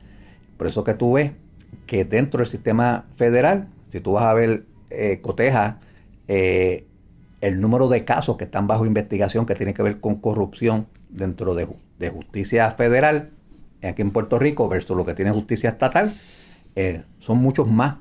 Por 0.56 0.68
eso 0.68 0.84
que 0.84 0.94
tú 0.94 1.14
ves 1.14 1.32
que 1.86 2.04
dentro 2.04 2.38
del 2.38 2.46
sistema 2.46 3.06
federal, 3.16 3.68
si 3.88 4.00
tú 4.00 4.12
vas 4.12 4.24
a 4.24 4.34
ver, 4.34 4.64
eh, 4.90 5.20
coteja 5.20 5.80
eh, 6.28 6.86
el 7.40 7.60
número 7.60 7.88
de 7.88 8.04
casos 8.04 8.36
que 8.36 8.44
están 8.44 8.66
bajo 8.66 8.86
investigación 8.86 9.46
que 9.46 9.54
tiene 9.54 9.74
que 9.74 9.82
ver 9.82 10.00
con 10.00 10.16
corrupción 10.16 10.86
dentro 11.08 11.54
de, 11.54 11.66
justicia 12.08 12.70
federal, 12.70 13.30
aquí 13.86 14.02
en 14.02 14.10
Puerto 14.10 14.38
Rico, 14.38 14.68
versus 14.68 14.96
lo 14.96 15.04
que 15.04 15.14
tiene 15.14 15.30
justicia 15.30 15.70
estatal, 15.70 16.14
eh, 16.74 17.02
son 17.18 17.38
muchos 17.38 17.68
más 17.68 17.96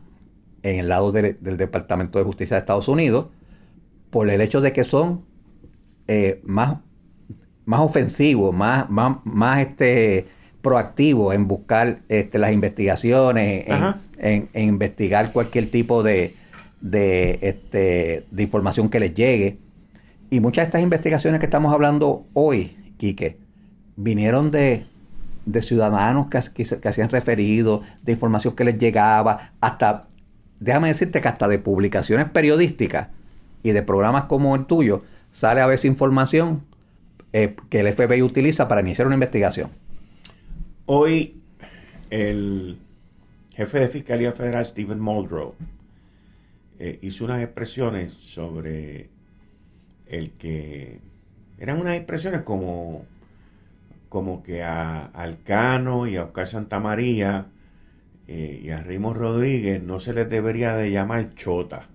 en 0.63 0.79
el 0.79 0.89
lado 0.89 1.11
del 1.11 1.57
Departamento 1.57 2.17
de 2.17 2.25
Justicia 2.25 2.55
de 2.55 2.61
Estados 2.61 2.87
Unidos, 2.87 3.27
por 4.09 4.29
el 4.29 4.41
hecho 4.41 4.61
de 4.61 4.73
que 4.73 4.83
son 4.83 5.23
más, 6.43 6.77
más 7.65 7.79
ofensivos, 7.81 8.53
más, 8.53 8.89
más, 8.89 9.17
más 9.25 9.61
este, 9.61 10.27
proactivo 10.65 11.31
en 11.31 11.47
buscar 11.47 11.99
este, 12.09 12.39
las 12.39 12.51
investigaciones, 12.51 13.65
en, 14.17 14.49
investigar 14.55 15.31
cualquier 15.31 15.69
tipo 15.69 16.01
de, 16.01 16.33
de, 16.81 17.37
este, 17.43 18.25
de 18.31 18.43
información 18.43 18.89
que 18.89 18.99
les 18.99 19.13
llegue. 19.13 19.59
Y 20.31 20.39
muchas 20.39 20.63
de 20.63 20.69
estas 20.69 20.81
investigaciones 20.81 21.39
que 21.39 21.45
estamos 21.45 21.71
hablando 21.71 22.25
hoy, 22.33 22.75
Quique, 22.97 23.37
vinieron 23.95 24.49
de, 24.49 24.87
de 25.45 25.61
ciudadanos 25.61 26.27
que, 26.27 26.65
que, 26.79 26.87
hacían 26.87 27.09
referido, 27.09 27.81
de 28.03 28.11
información 28.11 28.55
que 28.55 28.63
les 28.63 28.77
llegaba, 28.77 29.51
hasta, 29.61 30.07
déjame 30.59 30.89
decirte 30.89 31.21
que 31.21 31.27
hasta 31.27 31.47
de 31.47 31.59
publicaciones 31.59 32.29
periodísticas 32.29 33.09
y 33.63 33.71
de 33.71 33.81
programas 33.81 34.25
como 34.25 34.55
el 34.55 34.65
tuyo, 34.65 35.03
sale 35.31 35.61
a 35.61 35.65
veces 35.65 35.85
información 35.85 36.63
eh, 37.33 37.55
que 37.69 37.81
el 37.81 37.91
FBI 37.93 38.21
utiliza 38.21 38.67
para 38.67 38.81
iniciar 38.81 39.07
una 39.07 39.15
investigación. 39.15 39.69
Hoy 40.85 41.41
el 42.09 42.77
jefe 43.55 43.79
de 43.79 43.87
Fiscalía 43.87 44.31
Federal, 44.31 44.65
Stephen 44.65 44.99
Muldrow, 44.99 45.55
eh, 46.79 46.99
hizo 47.01 47.25
unas 47.25 47.41
expresiones 47.41 48.13
sobre 48.13 49.09
el 50.07 50.31
que 50.31 50.99
eran 51.57 51.79
unas 51.79 51.95
expresiones 51.95 52.41
como, 52.41 53.05
como 54.15 54.43
que 54.43 54.63
a 54.63 55.07
Alcano 55.07 56.07
y 56.07 56.15
a 56.15 56.23
Oscar 56.23 56.47
Santamaría 56.47 57.47
eh, 58.29 58.61
y 58.63 58.69
a 58.69 58.81
Rimos 58.81 59.17
Rodríguez 59.17 59.83
no 59.83 59.99
se 59.99 60.13
les 60.13 60.29
debería 60.29 60.73
de 60.73 60.89
llamar 60.89 61.35
chota. 61.35 61.89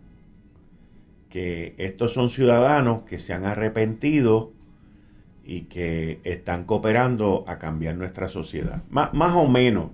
Que 1.31 1.75
estos 1.79 2.13
son 2.13 2.29
ciudadanos 2.29 3.05
que 3.05 3.19
se 3.19 3.33
han 3.33 3.47
arrepentido 3.47 4.53
y 5.47 5.63
que 5.63 6.21
están 6.25 6.65
cooperando 6.65 7.47
a 7.49 7.59
cambiar 7.59 7.95
nuestra 7.95 8.29
sociedad. 8.29 8.83
más 8.91 9.35
o 9.35 9.49
menos, 9.49 9.89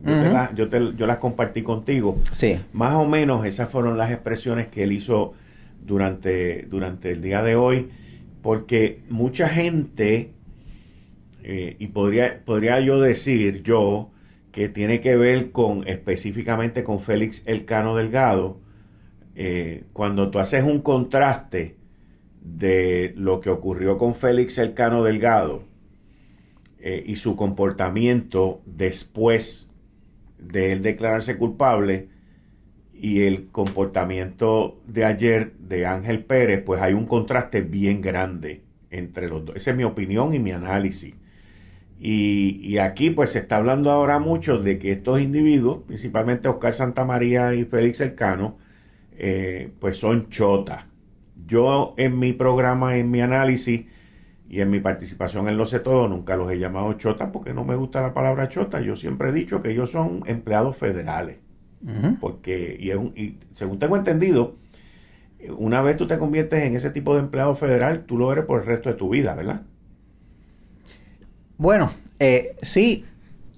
yo, 0.57 0.67
yo, 0.69 1.07
las 1.07 1.19
compartí 1.19 1.63
contigo. 1.63 2.19
Sí. 2.33 2.59
Más 2.73 2.95
o 2.95 3.07
menos 3.07 3.47
esas 3.47 3.69
fueron 3.69 3.97
las 3.97 4.11
expresiones 4.11 4.67
que 4.67 4.83
él 4.83 4.91
hizo 4.91 5.35
durante, 5.81 6.63
durante 6.63 7.13
el 7.13 7.23
día 7.23 7.45
de 7.45 7.55
hoy, 7.55 7.89
porque 8.43 9.05
mucha 9.11 9.49
gente, 9.49 10.33
eh, 11.49 11.77
y 11.79 11.87
podría, 11.87 12.45
podría 12.45 12.81
yo 12.81 13.01
decir 13.01 13.63
yo, 13.63 14.11
que 14.51 14.69
tiene 14.69 15.01
que 15.01 15.15
ver 15.15 15.53
con 15.53 15.87
específicamente 15.87 16.83
con 16.83 16.99
Félix 16.99 17.45
Elcano 17.47 17.95
Delgado, 17.95 18.59
eh, 19.37 19.85
cuando 19.93 20.33
tú 20.33 20.41
haces 20.41 20.65
un 20.65 20.81
contraste 20.81 21.77
de 22.41 23.13
lo 23.17 23.41
que 23.41 23.51
ocurrió 23.51 23.97
con 23.97 24.17
Félix 24.17 24.59
Elcano 24.59 25.05
Delgado 25.05 25.63
eh, 26.81 27.05
y 27.07 27.15
su 27.15 27.37
comportamiento 27.37 28.61
después 28.67 29.73
de 30.39 30.73
él 30.73 30.83
declararse 30.83 31.39
culpable 31.39 32.09
y 32.93 33.21
el 33.21 33.51
comportamiento 33.53 34.81
de 34.89 35.05
ayer 35.05 35.53
de 35.59 35.87
Ángel 35.87 36.25
Pérez, 36.25 36.65
pues 36.65 36.83
hay 36.83 36.93
un 36.93 37.07
contraste 37.07 37.61
bien 37.61 38.01
grande 38.01 38.63
entre 38.91 39.29
los 39.29 39.45
dos. 39.45 39.55
Esa 39.55 39.71
es 39.71 39.77
mi 39.77 39.85
opinión 39.85 40.35
y 40.35 40.41
mi 40.41 40.51
análisis. 40.51 41.15
Y, 41.99 42.79
aquí 42.79 43.11
pues 43.11 43.31
se 43.31 43.39
está 43.39 43.57
hablando 43.57 43.91
ahora 43.91 44.19
mucho 44.19 44.59
de 44.59 44.79
que 44.79 44.93
estos 44.93 45.21
individuos, 45.21 45.83
principalmente 45.87 46.49
Oscar 46.49 46.75
Santamaría 46.75 47.55
y 47.55 47.65
Félix 47.65 48.01
Elcano, 48.01 48.59
eh, 49.19 49.71
pues 49.81 49.97
son 49.99 50.29
chotas 50.29 50.85
yo 51.47 51.95
en 51.97 52.19
mi 52.19 52.33
programa, 52.33 52.97
en 52.97 53.11
mi 53.11 53.21
análisis 53.21 53.87
y 54.49 54.61
en 54.61 54.71
mi 54.71 54.81
participación 54.81 55.49
en 55.49 55.57
Lo 55.57 55.67
sé 55.67 55.81
todo, 55.81 56.09
nunca 56.09 56.37
los 56.37 56.51
he 56.51 56.59
llamado 56.59 56.93
chota 56.95 57.33
porque 57.33 57.55
no 57.55 57.65
me 57.65 57.77
gusta 57.77 58.03
la 58.03 58.15
palabra 58.15 58.49
chota. 58.49 58.81
Yo 58.81 58.97
siempre 58.97 59.31
he 59.31 59.33
dicho 59.33 59.61
que 59.63 59.71
ellos 59.71 59.91
son 59.91 60.23
empleados 60.27 60.77
federales. 60.77 61.39
Porque, 62.21 62.77
y, 62.81 62.91
y 62.91 63.39
según 63.53 63.79
tengo 63.79 63.97
entendido, 63.97 64.57
una 65.57 65.83
vez 65.83 65.97
tú 65.97 66.09
te 66.09 66.19
conviertes 66.19 66.65
en 66.65 66.75
ese 66.75 66.91
tipo 66.91 67.15
de 67.15 67.21
empleado 67.21 67.55
federal, 67.55 68.07
tú 68.07 68.19
lo 68.19 68.33
eres 68.33 68.45
por 68.45 68.61
el 68.61 68.67
resto 68.67 68.89
de 68.89 68.97
tu 68.97 69.09
vida, 69.09 69.37
¿verdad? 69.37 69.63
Bueno, 71.59 71.93
eh, 72.19 72.57
sí, 72.63 73.05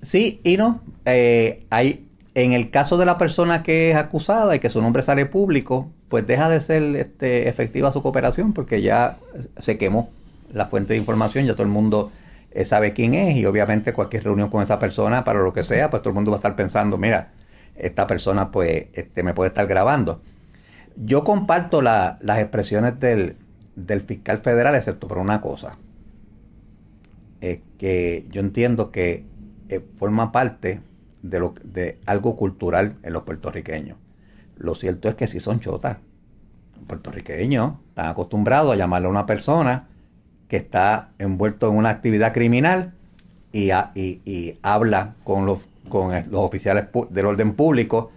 sí 0.03 0.41
y 0.45 0.57
no. 0.57 0.81
Eh, 1.05 1.67
hay, 1.71 2.09
en 2.35 2.53
el 2.53 2.71
caso 2.71 2.99
de 2.99 3.07
la 3.07 3.19
persona 3.19 3.63
que 3.63 3.91
es 3.91 3.97
acusada 3.97 4.55
y 4.55 4.59
que 4.61 4.71
su 4.71 4.81
nombre 4.83 5.03
sale 5.03 5.27
público, 5.27 5.91
pues 6.09 6.27
deja 6.27 6.49
de 6.49 6.61
ser 6.61 6.83
este, 6.97 7.49
efectiva 7.49 7.93
su 7.93 8.03
cooperación 8.03 8.53
porque 8.53 8.83
ya 8.83 9.19
se 9.59 9.79
quemó 9.79 10.11
la 10.53 10.67
fuente 10.67 10.95
de 10.95 10.99
información, 10.99 11.45
ya 11.45 11.53
todo 11.53 11.65
el 11.65 11.69
mundo 11.69 12.11
eh, 12.51 12.65
sabe 12.65 12.93
quién 12.93 13.15
es 13.15 13.37
y 13.37 13.45
obviamente 13.47 13.93
cualquier 13.93 14.25
reunión 14.25 14.49
con 14.49 14.63
esa 14.63 14.79
persona, 14.79 15.25
para 15.25 15.41
lo 15.41 15.53
que 15.53 15.65
sea, 15.65 15.91
pues 15.91 16.03
todo 16.03 16.11
el 16.11 16.15
mundo 16.15 16.31
va 16.31 16.37
a 16.37 16.39
estar 16.39 16.57
pensando, 16.57 16.97
mira, 16.97 17.33
esta 17.77 18.07
persona 18.07 18.51
pues 18.51 18.87
este, 18.95 19.23
me 19.23 19.35
puede 19.35 19.49
estar 19.49 19.67
grabando. 19.67 20.23
Yo 20.97 21.25
comparto 21.25 21.83
las 21.83 22.39
expresiones 22.39 22.99
del, 22.99 23.37
fiscal 24.07 24.39
federal, 24.39 24.75
excepto 24.75 25.07
por 25.07 25.19
una 25.19 25.41
cosa, 25.41 25.79
es 27.41 27.61
que 27.79 28.27
yo 28.31 28.41
entiendo 28.41 28.91
que 28.91 29.25
eh, 29.69 29.85
forma 29.97 30.33
parte 30.33 30.81
de, 31.23 31.41
lo, 31.41 31.55
de 31.63 31.99
algo 32.07 32.37
cultural 32.37 32.97
en 33.03 33.13
los 33.13 33.23
puertorriqueños. 33.23 33.99
Lo 34.57 34.75
cierto 34.75 35.09
es 35.09 35.15
que 35.15 35.27
si 35.27 35.41
son 35.41 35.61
chotas. 35.61 35.99
Puertorriqueños 36.87 37.75
están 37.91 38.07
acostumbrados 38.07 38.73
a 38.73 38.77
llamarle 38.77 39.09
a 39.09 39.11
una 39.11 39.27
persona 39.27 39.89
que 40.49 40.57
está 40.57 41.11
envuelto 41.19 41.69
en 41.69 41.77
una 41.77 41.91
actividad 41.91 42.33
criminal 42.33 42.95
y, 43.53 43.71
y, 43.95 44.59
habla 44.63 45.17
con 45.25 45.45
los, 45.45 45.59
con 45.89 46.11
los 46.31 46.41
oficiales 46.41 46.87
del 47.11 47.27
orden 47.27 47.55
público 47.55 48.11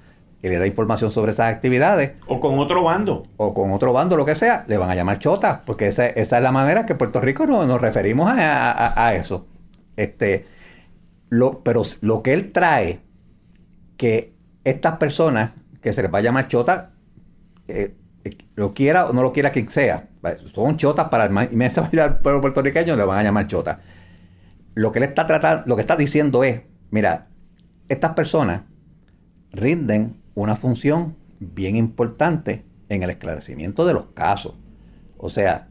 y 0.44 0.50
le 0.50 0.58
da 0.58 0.66
información 0.66 1.12
sobre 1.12 1.34
esas 1.34 1.54
actividades. 1.54 2.14
O 2.28 2.40
con 2.40 2.58
otro 2.58 2.84
bando. 2.84 3.28
O 3.38 3.54
con 3.54 3.72
otro 3.72 3.94
bando, 3.94 4.18
lo 4.18 4.26
que 4.26 4.36
sea, 4.36 4.66
le 4.68 4.78
van 4.78 4.90
a 4.90 4.96
llamar 4.96 5.20
chota, 5.20 5.62
porque 5.66 5.88
esa, 5.88 6.08
esa 6.08 6.38
es 6.38 6.44
la 6.44 6.52
manera 6.52 6.86
que 6.86 6.96
Puerto 6.96 7.22
Rico 7.22 7.46
no, 7.46 7.66
nos 7.66 7.80
referimos 7.80 8.32
a, 8.32 9.08
a, 9.08 9.14
eso. 9.14 9.46
Este, 9.98 10.48
lo, 11.30 11.60
pero 11.60 11.84
lo 12.02 12.24
que 12.24 12.34
él 12.34 12.52
trae, 12.52 13.02
que 13.98 14.34
estas 14.64 14.98
personas 14.98 15.52
que 15.82 15.94
se 15.94 16.02
les 16.02 16.12
va 16.12 16.20
a 16.20 16.22
llamar 16.22 16.48
chota, 16.48 16.92
eh, 17.68 17.96
eh, 18.24 18.38
lo 18.56 18.74
quiera 18.74 19.06
o 19.08 19.14
no 19.14 19.22
lo 19.22 19.34
quiera 19.34 19.52
quien 19.52 19.70
sea, 19.70 20.08
son 20.54 20.78
chotas 20.78 21.10
para 21.10 21.26
el 21.26 21.54
inmensa 21.54 21.82
mayoría 21.82 22.08
del 22.10 22.18
pueblo 22.18 22.42
puertorriqueño, 22.42 22.96
le 22.96 23.04
van 23.04 23.20
a 23.20 23.24
llamar 23.24 23.48
chota. 23.48 23.80
Lo 24.74 24.92
que 24.92 25.00
él 25.00 25.04
está 25.06 25.28
tratando, 25.28 25.64
lo 25.68 25.76
que 25.76 25.82
está 25.82 25.96
diciendo 25.96 26.44
es, 26.44 26.62
mira, 26.90 27.28
estas 27.90 28.14
personas 28.14 28.62
rinden 29.52 30.21
una 30.42 30.56
función 30.56 31.16
bien 31.40 31.76
importante 31.76 32.64
en 32.90 33.04
el 33.04 33.10
esclarecimiento 33.10 33.86
de 33.86 33.94
los 33.94 34.08
casos. 34.08 34.56
O 35.18 35.30
sea, 35.30 35.68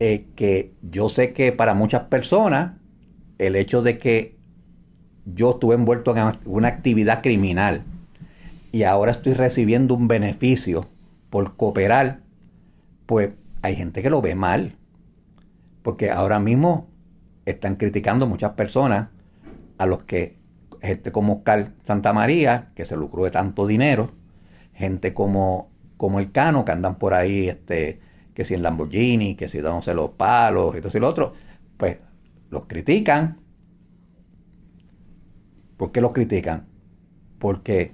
eh, 0.00 0.26
que 0.36 0.74
yo 0.82 1.08
sé 1.08 1.32
que 1.32 1.52
para 1.52 1.74
muchas 1.74 2.02
personas 2.02 2.72
el 3.38 3.56
hecho 3.56 3.82
de 3.82 3.98
que 3.98 4.36
yo 5.24 5.50
estuve 5.52 5.74
envuelto 5.74 6.16
en 6.16 6.32
una 6.44 6.68
actividad 6.68 7.22
criminal 7.22 7.84
y 8.72 8.82
ahora 8.82 9.12
estoy 9.12 9.34
recibiendo 9.34 9.94
un 9.94 10.08
beneficio 10.08 10.88
por 11.30 11.56
cooperar, 11.56 12.20
pues 13.06 13.30
hay 13.62 13.76
gente 13.76 14.02
que 14.02 14.10
lo 14.10 14.20
ve 14.20 14.34
mal. 14.34 14.76
Porque 15.82 16.10
ahora 16.10 16.38
mismo 16.38 16.88
están 17.46 17.76
criticando 17.76 18.26
muchas 18.26 18.52
personas 18.52 19.08
a 19.78 19.86
los 19.86 20.02
que, 20.02 20.36
gente 20.82 21.12
como 21.12 21.34
Oscar 21.34 21.72
Santa 21.84 22.12
María, 22.12 22.70
que 22.74 22.84
se 22.84 22.96
lucró 22.96 23.24
de 23.24 23.30
tanto 23.30 23.66
dinero, 23.66 24.12
gente 24.74 25.14
como, 25.14 25.70
como 25.96 26.20
el 26.20 26.32
Cano, 26.32 26.64
que 26.64 26.72
andan 26.72 26.98
por 26.98 27.14
ahí, 27.14 27.48
este, 27.48 28.00
que 28.34 28.44
si 28.44 28.54
en 28.54 28.62
Lamborghini, 28.62 29.34
que 29.34 29.48
si 29.48 29.60
dándose 29.60 29.94
los 29.94 30.10
palos 30.10 30.76
y 30.76 30.80
todo 30.80 30.92
y 30.94 31.00
lo 31.00 31.08
otro, 31.08 31.32
pues 31.76 31.98
los 32.50 32.64
critican. 32.66 33.38
¿Por 35.76 35.92
qué 35.92 36.00
los 36.00 36.12
critican? 36.12 36.66
Porque 37.38 37.92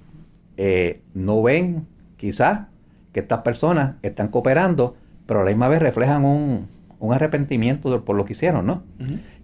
eh, 0.57 1.01
no 1.13 1.41
ven 1.41 1.87
quizás 2.17 2.67
que 3.11 3.21
estas 3.21 3.39
personas 3.39 3.95
están 4.01 4.27
cooperando, 4.29 4.95
pero 5.25 5.41
a 5.41 5.43
la 5.43 5.49
misma 5.49 5.67
vez 5.67 5.79
reflejan 5.79 6.25
un, 6.25 6.67
arrepentimiento 7.11 8.03
por 8.03 8.15
lo 8.15 8.25
que 8.25 8.33
hicieron, 8.33 8.65
¿no? 8.65 8.83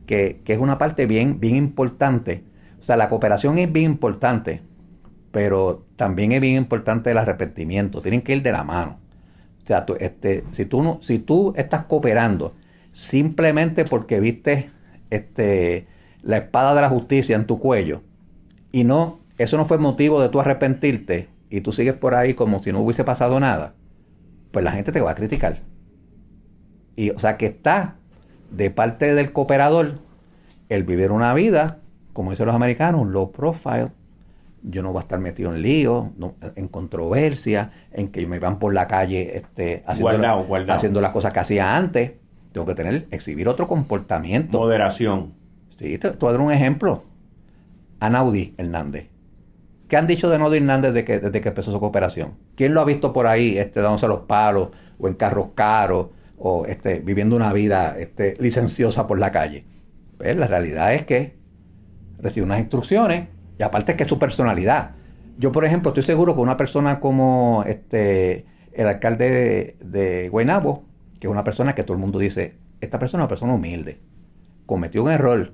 que, 0.05 0.41
es 0.45 0.59
una 0.59 0.77
parte 0.77 1.05
bien, 1.05 1.39
bien 1.39 1.55
importante. 1.55 2.43
O 2.81 2.83
sea, 2.83 2.97
la 2.97 3.07
cooperación 3.07 3.59
es 3.59 3.71
bien 3.71 3.85
importante, 3.91 4.61
pero 5.31 5.85
también 5.95 6.31
es 6.31 6.41
bien 6.41 6.55
importante 6.55 7.11
el 7.11 7.19
arrepentimiento. 7.19 8.01
Tienen 8.01 8.23
que 8.23 8.35
ir 8.35 8.41
de 8.41 8.51
la 8.51 8.63
mano. 8.63 8.99
O 9.63 9.67
sea, 9.67 9.85
este, 9.99 10.43
si, 10.51 10.65
tú 10.65 10.81
no, 10.81 10.97
si 11.01 11.19
tú 11.19 11.53
estás 11.55 11.83
cooperando 11.85 12.55
simplemente 12.91 13.85
porque 13.85 14.19
viste 14.19 14.71
este, 15.11 15.87
la 16.23 16.37
espada 16.37 16.73
de 16.73 16.81
la 16.81 16.89
justicia 16.89 17.35
en 17.35 17.45
tu 17.45 17.59
cuello 17.59 18.01
y 18.71 18.83
no, 18.83 19.19
eso 19.37 19.57
no 19.57 19.65
fue 19.65 19.77
motivo 19.77 20.19
de 20.19 20.29
tú 20.29 20.39
arrepentirte 20.41 21.29
y 21.49 21.61
tú 21.61 21.71
sigues 21.71 21.93
por 21.93 22.15
ahí 22.15 22.33
como 22.33 22.63
si 22.63 22.71
no 22.71 22.79
hubiese 22.79 23.03
pasado 23.03 23.39
nada, 23.39 23.75
pues 24.51 24.65
la 24.65 24.71
gente 24.71 24.91
te 24.91 25.01
va 25.01 25.11
a 25.11 25.15
criticar. 25.15 25.61
Y 26.95 27.11
o 27.11 27.19
sea 27.19 27.37
que 27.37 27.45
está 27.45 27.97
de 28.49 28.71
parte 28.71 29.13
del 29.13 29.31
cooperador 29.31 29.99
el 30.69 30.83
vivir 30.83 31.11
una 31.11 31.33
vida, 31.33 31.80
como 32.13 32.31
dicen 32.31 32.45
los 32.45 32.55
americanos, 32.55 33.07
low 33.07 33.31
profile. 33.31 33.91
Yo 34.63 34.83
no 34.83 34.91
voy 34.91 34.99
a 34.99 35.01
estar 35.01 35.19
metido 35.19 35.53
en 35.53 35.61
lío, 35.61 36.11
en 36.55 36.67
controversia, 36.67 37.71
en 37.91 38.09
que 38.09 38.27
me 38.27 38.37
van 38.37 38.59
por 38.59 38.73
la 38.73 38.87
calle 38.87 39.37
este, 39.37 39.83
haciendo, 39.87 40.47
haciendo 40.69 41.01
las 41.01 41.11
cosas 41.11 41.33
que 41.33 41.39
hacía 41.39 41.75
antes. 41.75 42.11
Tengo 42.51 42.67
que 42.67 42.75
tener, 42.75 43.07
exhibir 43.11 43.47
otro 43.47 43.67
comportamiento. 43.67 44.59
Moderación. 44.59 45.33
Sí, 45.71 45.97
te, 45.97 46.11
voy 46.11 46.29
a 46.29 46.31
dar 46.33 46.41
un 46.41 46.51
ejemplo. 46.51 47.03
Anaudi 47.99 48.53
Hernández. 48.57 49.07
¿Qué 49.87 49.97
han 49.97 50.05
dicho 50.05 50.29
de 50.29 50.35
Anaudi 50.35 50.57
Hernández 50.57 50.93
desde 50.93 51.05
que, 51.05 51.19
desde 51.19 51.41
que 51.41 51.49
empezó 51.49 51.71
su 51.71 51.79
cooperación? 51.79 52.33
¿Quién 52.55 52.73
lo 52.73 52.81
ha 52.81 52.85
visto 52.85 53.13
por 53.13 53.25
ahí 53.25 53.57
este, 53.57 53.81
dándose 53.81 54.07
los 54.07 54.21
palos 54.21 54.69
o 54.99 55.07
en 55.07 55.15
carros 55.15 55.47
caros? 55.55 56.07
o 56.43 56.65
este, 56.65 56.99
viviendo 56.99 57.35
una 57.35 57.53
vida 57.53 57.95
este, 57.99 58.35
licenciosa 58.39 59.07
por 59.07 59.19
la 59.19 59.31
calle. 59.31 59.63
Pues 60.17 60.35
la 60.35 60.47
realidad 60.47 60.93
es 60.93 61.03
que 61.03 61.35
recibe 62.21 62.45
unas 62.45 62.59
instrucciones 62.59 63.27
y 63.57 63.63
aparte 63.63 63.93
es 63.93 63.97
que 63.97 64.03
es 64.03 64.09
su 64.09 64.19
personalidad. 64.19 64.91
Yo, 65.37 65.51
por 65.51 65.65
ejemplo, 65.65 65.89
estoy 65.89 66.03
seguro 66.03 66.35
que 66.35 66.41
una 66.41 66.57
persona 66.57 66.99
como 66.99 67.63
este, 67.67 68.45
el 68.73 68.87
alcalde 68.87 69.29
de, 69.29 69.75
de 69.83 70.29
Guaynabo, 70.29 70.83
que 71.19 71.27
es 71.27 71.31
una 71.31 71.43
persona 71.43 71.73
que 71.73 71.83
todo 71.83 71.93
el 71.93 72.01
mundo 72.01 72.19
dice, 72.19 72.55
esta 72.79 72.99
persona 72.99 73.23
es 73.23 73.25
una 73.25 73.29
persona 73.29 73.53
humilde, 73.53 73.99
cometió 74.65 75.03
un 75.03 75.11
error, 75.11 75.53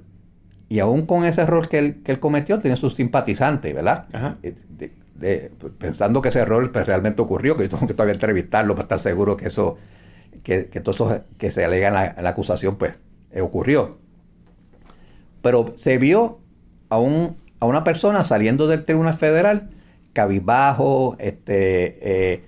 y 0.70 0.80
aún 0.80 1.06
con 1.06 1.24
ese 1.24 1.42
error 1.42 1.70
que 1.70 1.80
él, 1.80 2.04
que 2.04 2.12
él 2.12 2.20
cometió, 2.20 2.60
tiene 2.60 2.76
sus 2.76 2.96
simpatizantes, 2.96 3.74
¿verdad? 3.74 4.08
Eh, 5.22 5.52
pensando 5.80 6.22
que 6.22 6.30
ese 6.30 6.40
error 6.40 6.72
pues, 6.72 6.86
realmente 6.86 7.22
ocurrió, 7.22 7.56
que 7.56 7.64
yo 7.64 7.70
tengo 7.70 7.88
que 7.88 7.94
todavía 7.94 8.14
entrevistarlo 8.14 8.76
para 8.76 8.84
estar 8.84 9.00
seguro 9.00 9.36
que 9.38 9.48
eso 9.48 9.78
que, 10.44 10.68
que 10.68 10.80
todo 10.80 10.94
eso 10.94 11.24
que 11.38 11.50
se 11.50 11.66
alega 11.66 11.88
en 11.88 12.24
la, 12.24 12.30
acusación, 12.30 12.76
pues 12.76 12.94
eh, 13.32 13.42
ocurrió. 13.42 13.98
Pero 15.42 15.74
se 15.78 15.98
vio 15.98 16.40
a, 16.90 17.00
un, 17.00 17.38
a 17.60 17.66
una 17.66 17.84
persona 17.84 18.24
saliendo 18.24 18.68
del 18.68 18.86
Tribunal 18.86 19.14
Federal, 19.14 19.70
cabizbajo, 20.14 21.16
este, 21.20 22.00
eh, 22.34 22.44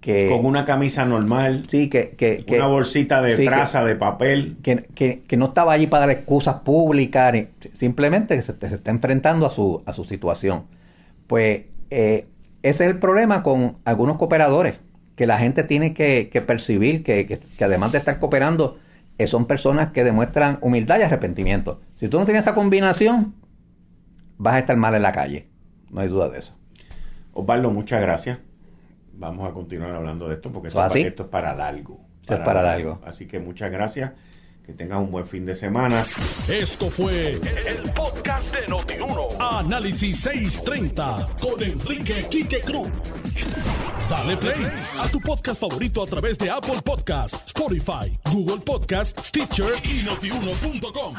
que... 0.00 0.28
Con 0.30 0.46
una 0.46 0.64
camisa 0.64 1.04
normal. 1.04 1.64
Sí, 1.68 1.88
que... 1.88 2.10
que, 2.10 2.44
una 2.48 2.66
bolsita 2.66 3.22
de 3.22 3.36
traza, 3.44 3.84
de 3.84 3.96
papel. 3.96 4.56
Que, 4.62 5.36
no 5.36 5.46
estaba 5.46 5.72
allí 5.72 5.86
para 5.86 6.06
dar 6.06 6.16
excusas 6.16 6.56
públicas, 6.56 7.34
simplemente 7.72 8.40
se, 8.42 8.54
se, 8.58 8.74
está 8.74 8.90
enfrentando 8.90 9.46
a 9.46 9.50
su, 9.50 9.82
a 9.86 9.92
su 9.92 10.04
situación. 10.04 10.64
Pues 11.26 11.64
eh, 11.90 12.26
ese 12.62 12.84
es 12.84 12.90
el 12.90 12.98
problema 12.98 13.42
con 13.42 13.76
algunos 13.84 14.16
cooperadores 14.16 14.74
que 15.16 15.26
la 15.26 15.38
gente 15.38 15.64
tiene 15.64 15.94
que, 15.94 16.44
percibir 16.46 17.02
que, 17.02 17.40
además 17.60 17.92
de 17.92 17.98
estar 17.98 18.18
cooperando, 18.18 18.78
eh, 19.18 19.26
son 19.26 19.46
personas 19.46 19.92
que 19.92 20.04
demuestran 20.04 20.58
humildad 20.60 21.00
y 21.00 21.02
arrepentimiento. 21.02 21.80
Si 21.96 22.08
tú 22.08 22.18
no 22.18 22.26
tienes 22.26 22.42
esa 22.42 22.54
combinación, 22.54 23.34
vas 24.38 24.54
a 24.54 24.58
estar 24.60 24.76
mal 24.76 24.94
en 24.94 25.02
la 25.02 25.12
calle. 25.12 25.48
No 25.90 26.00
hay 26.00 26.08
duda 26.08 26.28
de 26.28 26.38
eso. 26.38 26.54
Osvaldo, 27.32 27.70
muchas 27.70 28.00
gracias. 28.00 28.38
Vamos 29.12 29.48
a 29.48 29.52
continuar 29.52 29.94
hablando 29.94 30.28
de 30.28 30.34
esto 30.34 30.52
porque 30.52 30.68
esto, 30.68 30.84
esto 30.94 31.22
es 31.24 31.28
para 31.28 31.54
largo. 31.54 32.00
es 32.22 32.38
para 32.38 32.62
largo. 32.62 33.00
Así 33.04 33.26
que 33.26 33.38
muchas 33.38 33.70
gracias. 33.70 34.12
Que 34.64 34.72
tengan 34.72 34.98
un 34.98 35.12
buen 35.12 35.26
fin 35.26 35.46
de 35.46 35.54
semana. 35.54 36.04
Esto 36.48 36.90
fue 36.90 37.34
el, 37.34 37.92
podcast 37.92 38.52
de 38.52 38.66
Notiuno. 38.66 39.28
Análisis 39.38 40.20
630 40.22 41.36
con 41.40 41.62
Enrique 41.62 42.26
Quique 42.28 42.60
Cruz. 42.60 42.88
Dale 44.10 44.36
play 44.36 44.66
a 44.98 45.08
tu 45.08 45.20
podcast 45.20 45.60
favorito 45.60 46.02
a 46.02 46.06
través 46.06 46.36
de 46.36 46.50
Apple 46.50 46.80
Podcasts, 46.84 47.40
Spotify, 47.46 48.10
Google 48.32 48.62
Podcasts, 48.64 49.28
Stitcher 49.28 49.72
y 49.84 50.02
notiuno.com. 50.02 51.14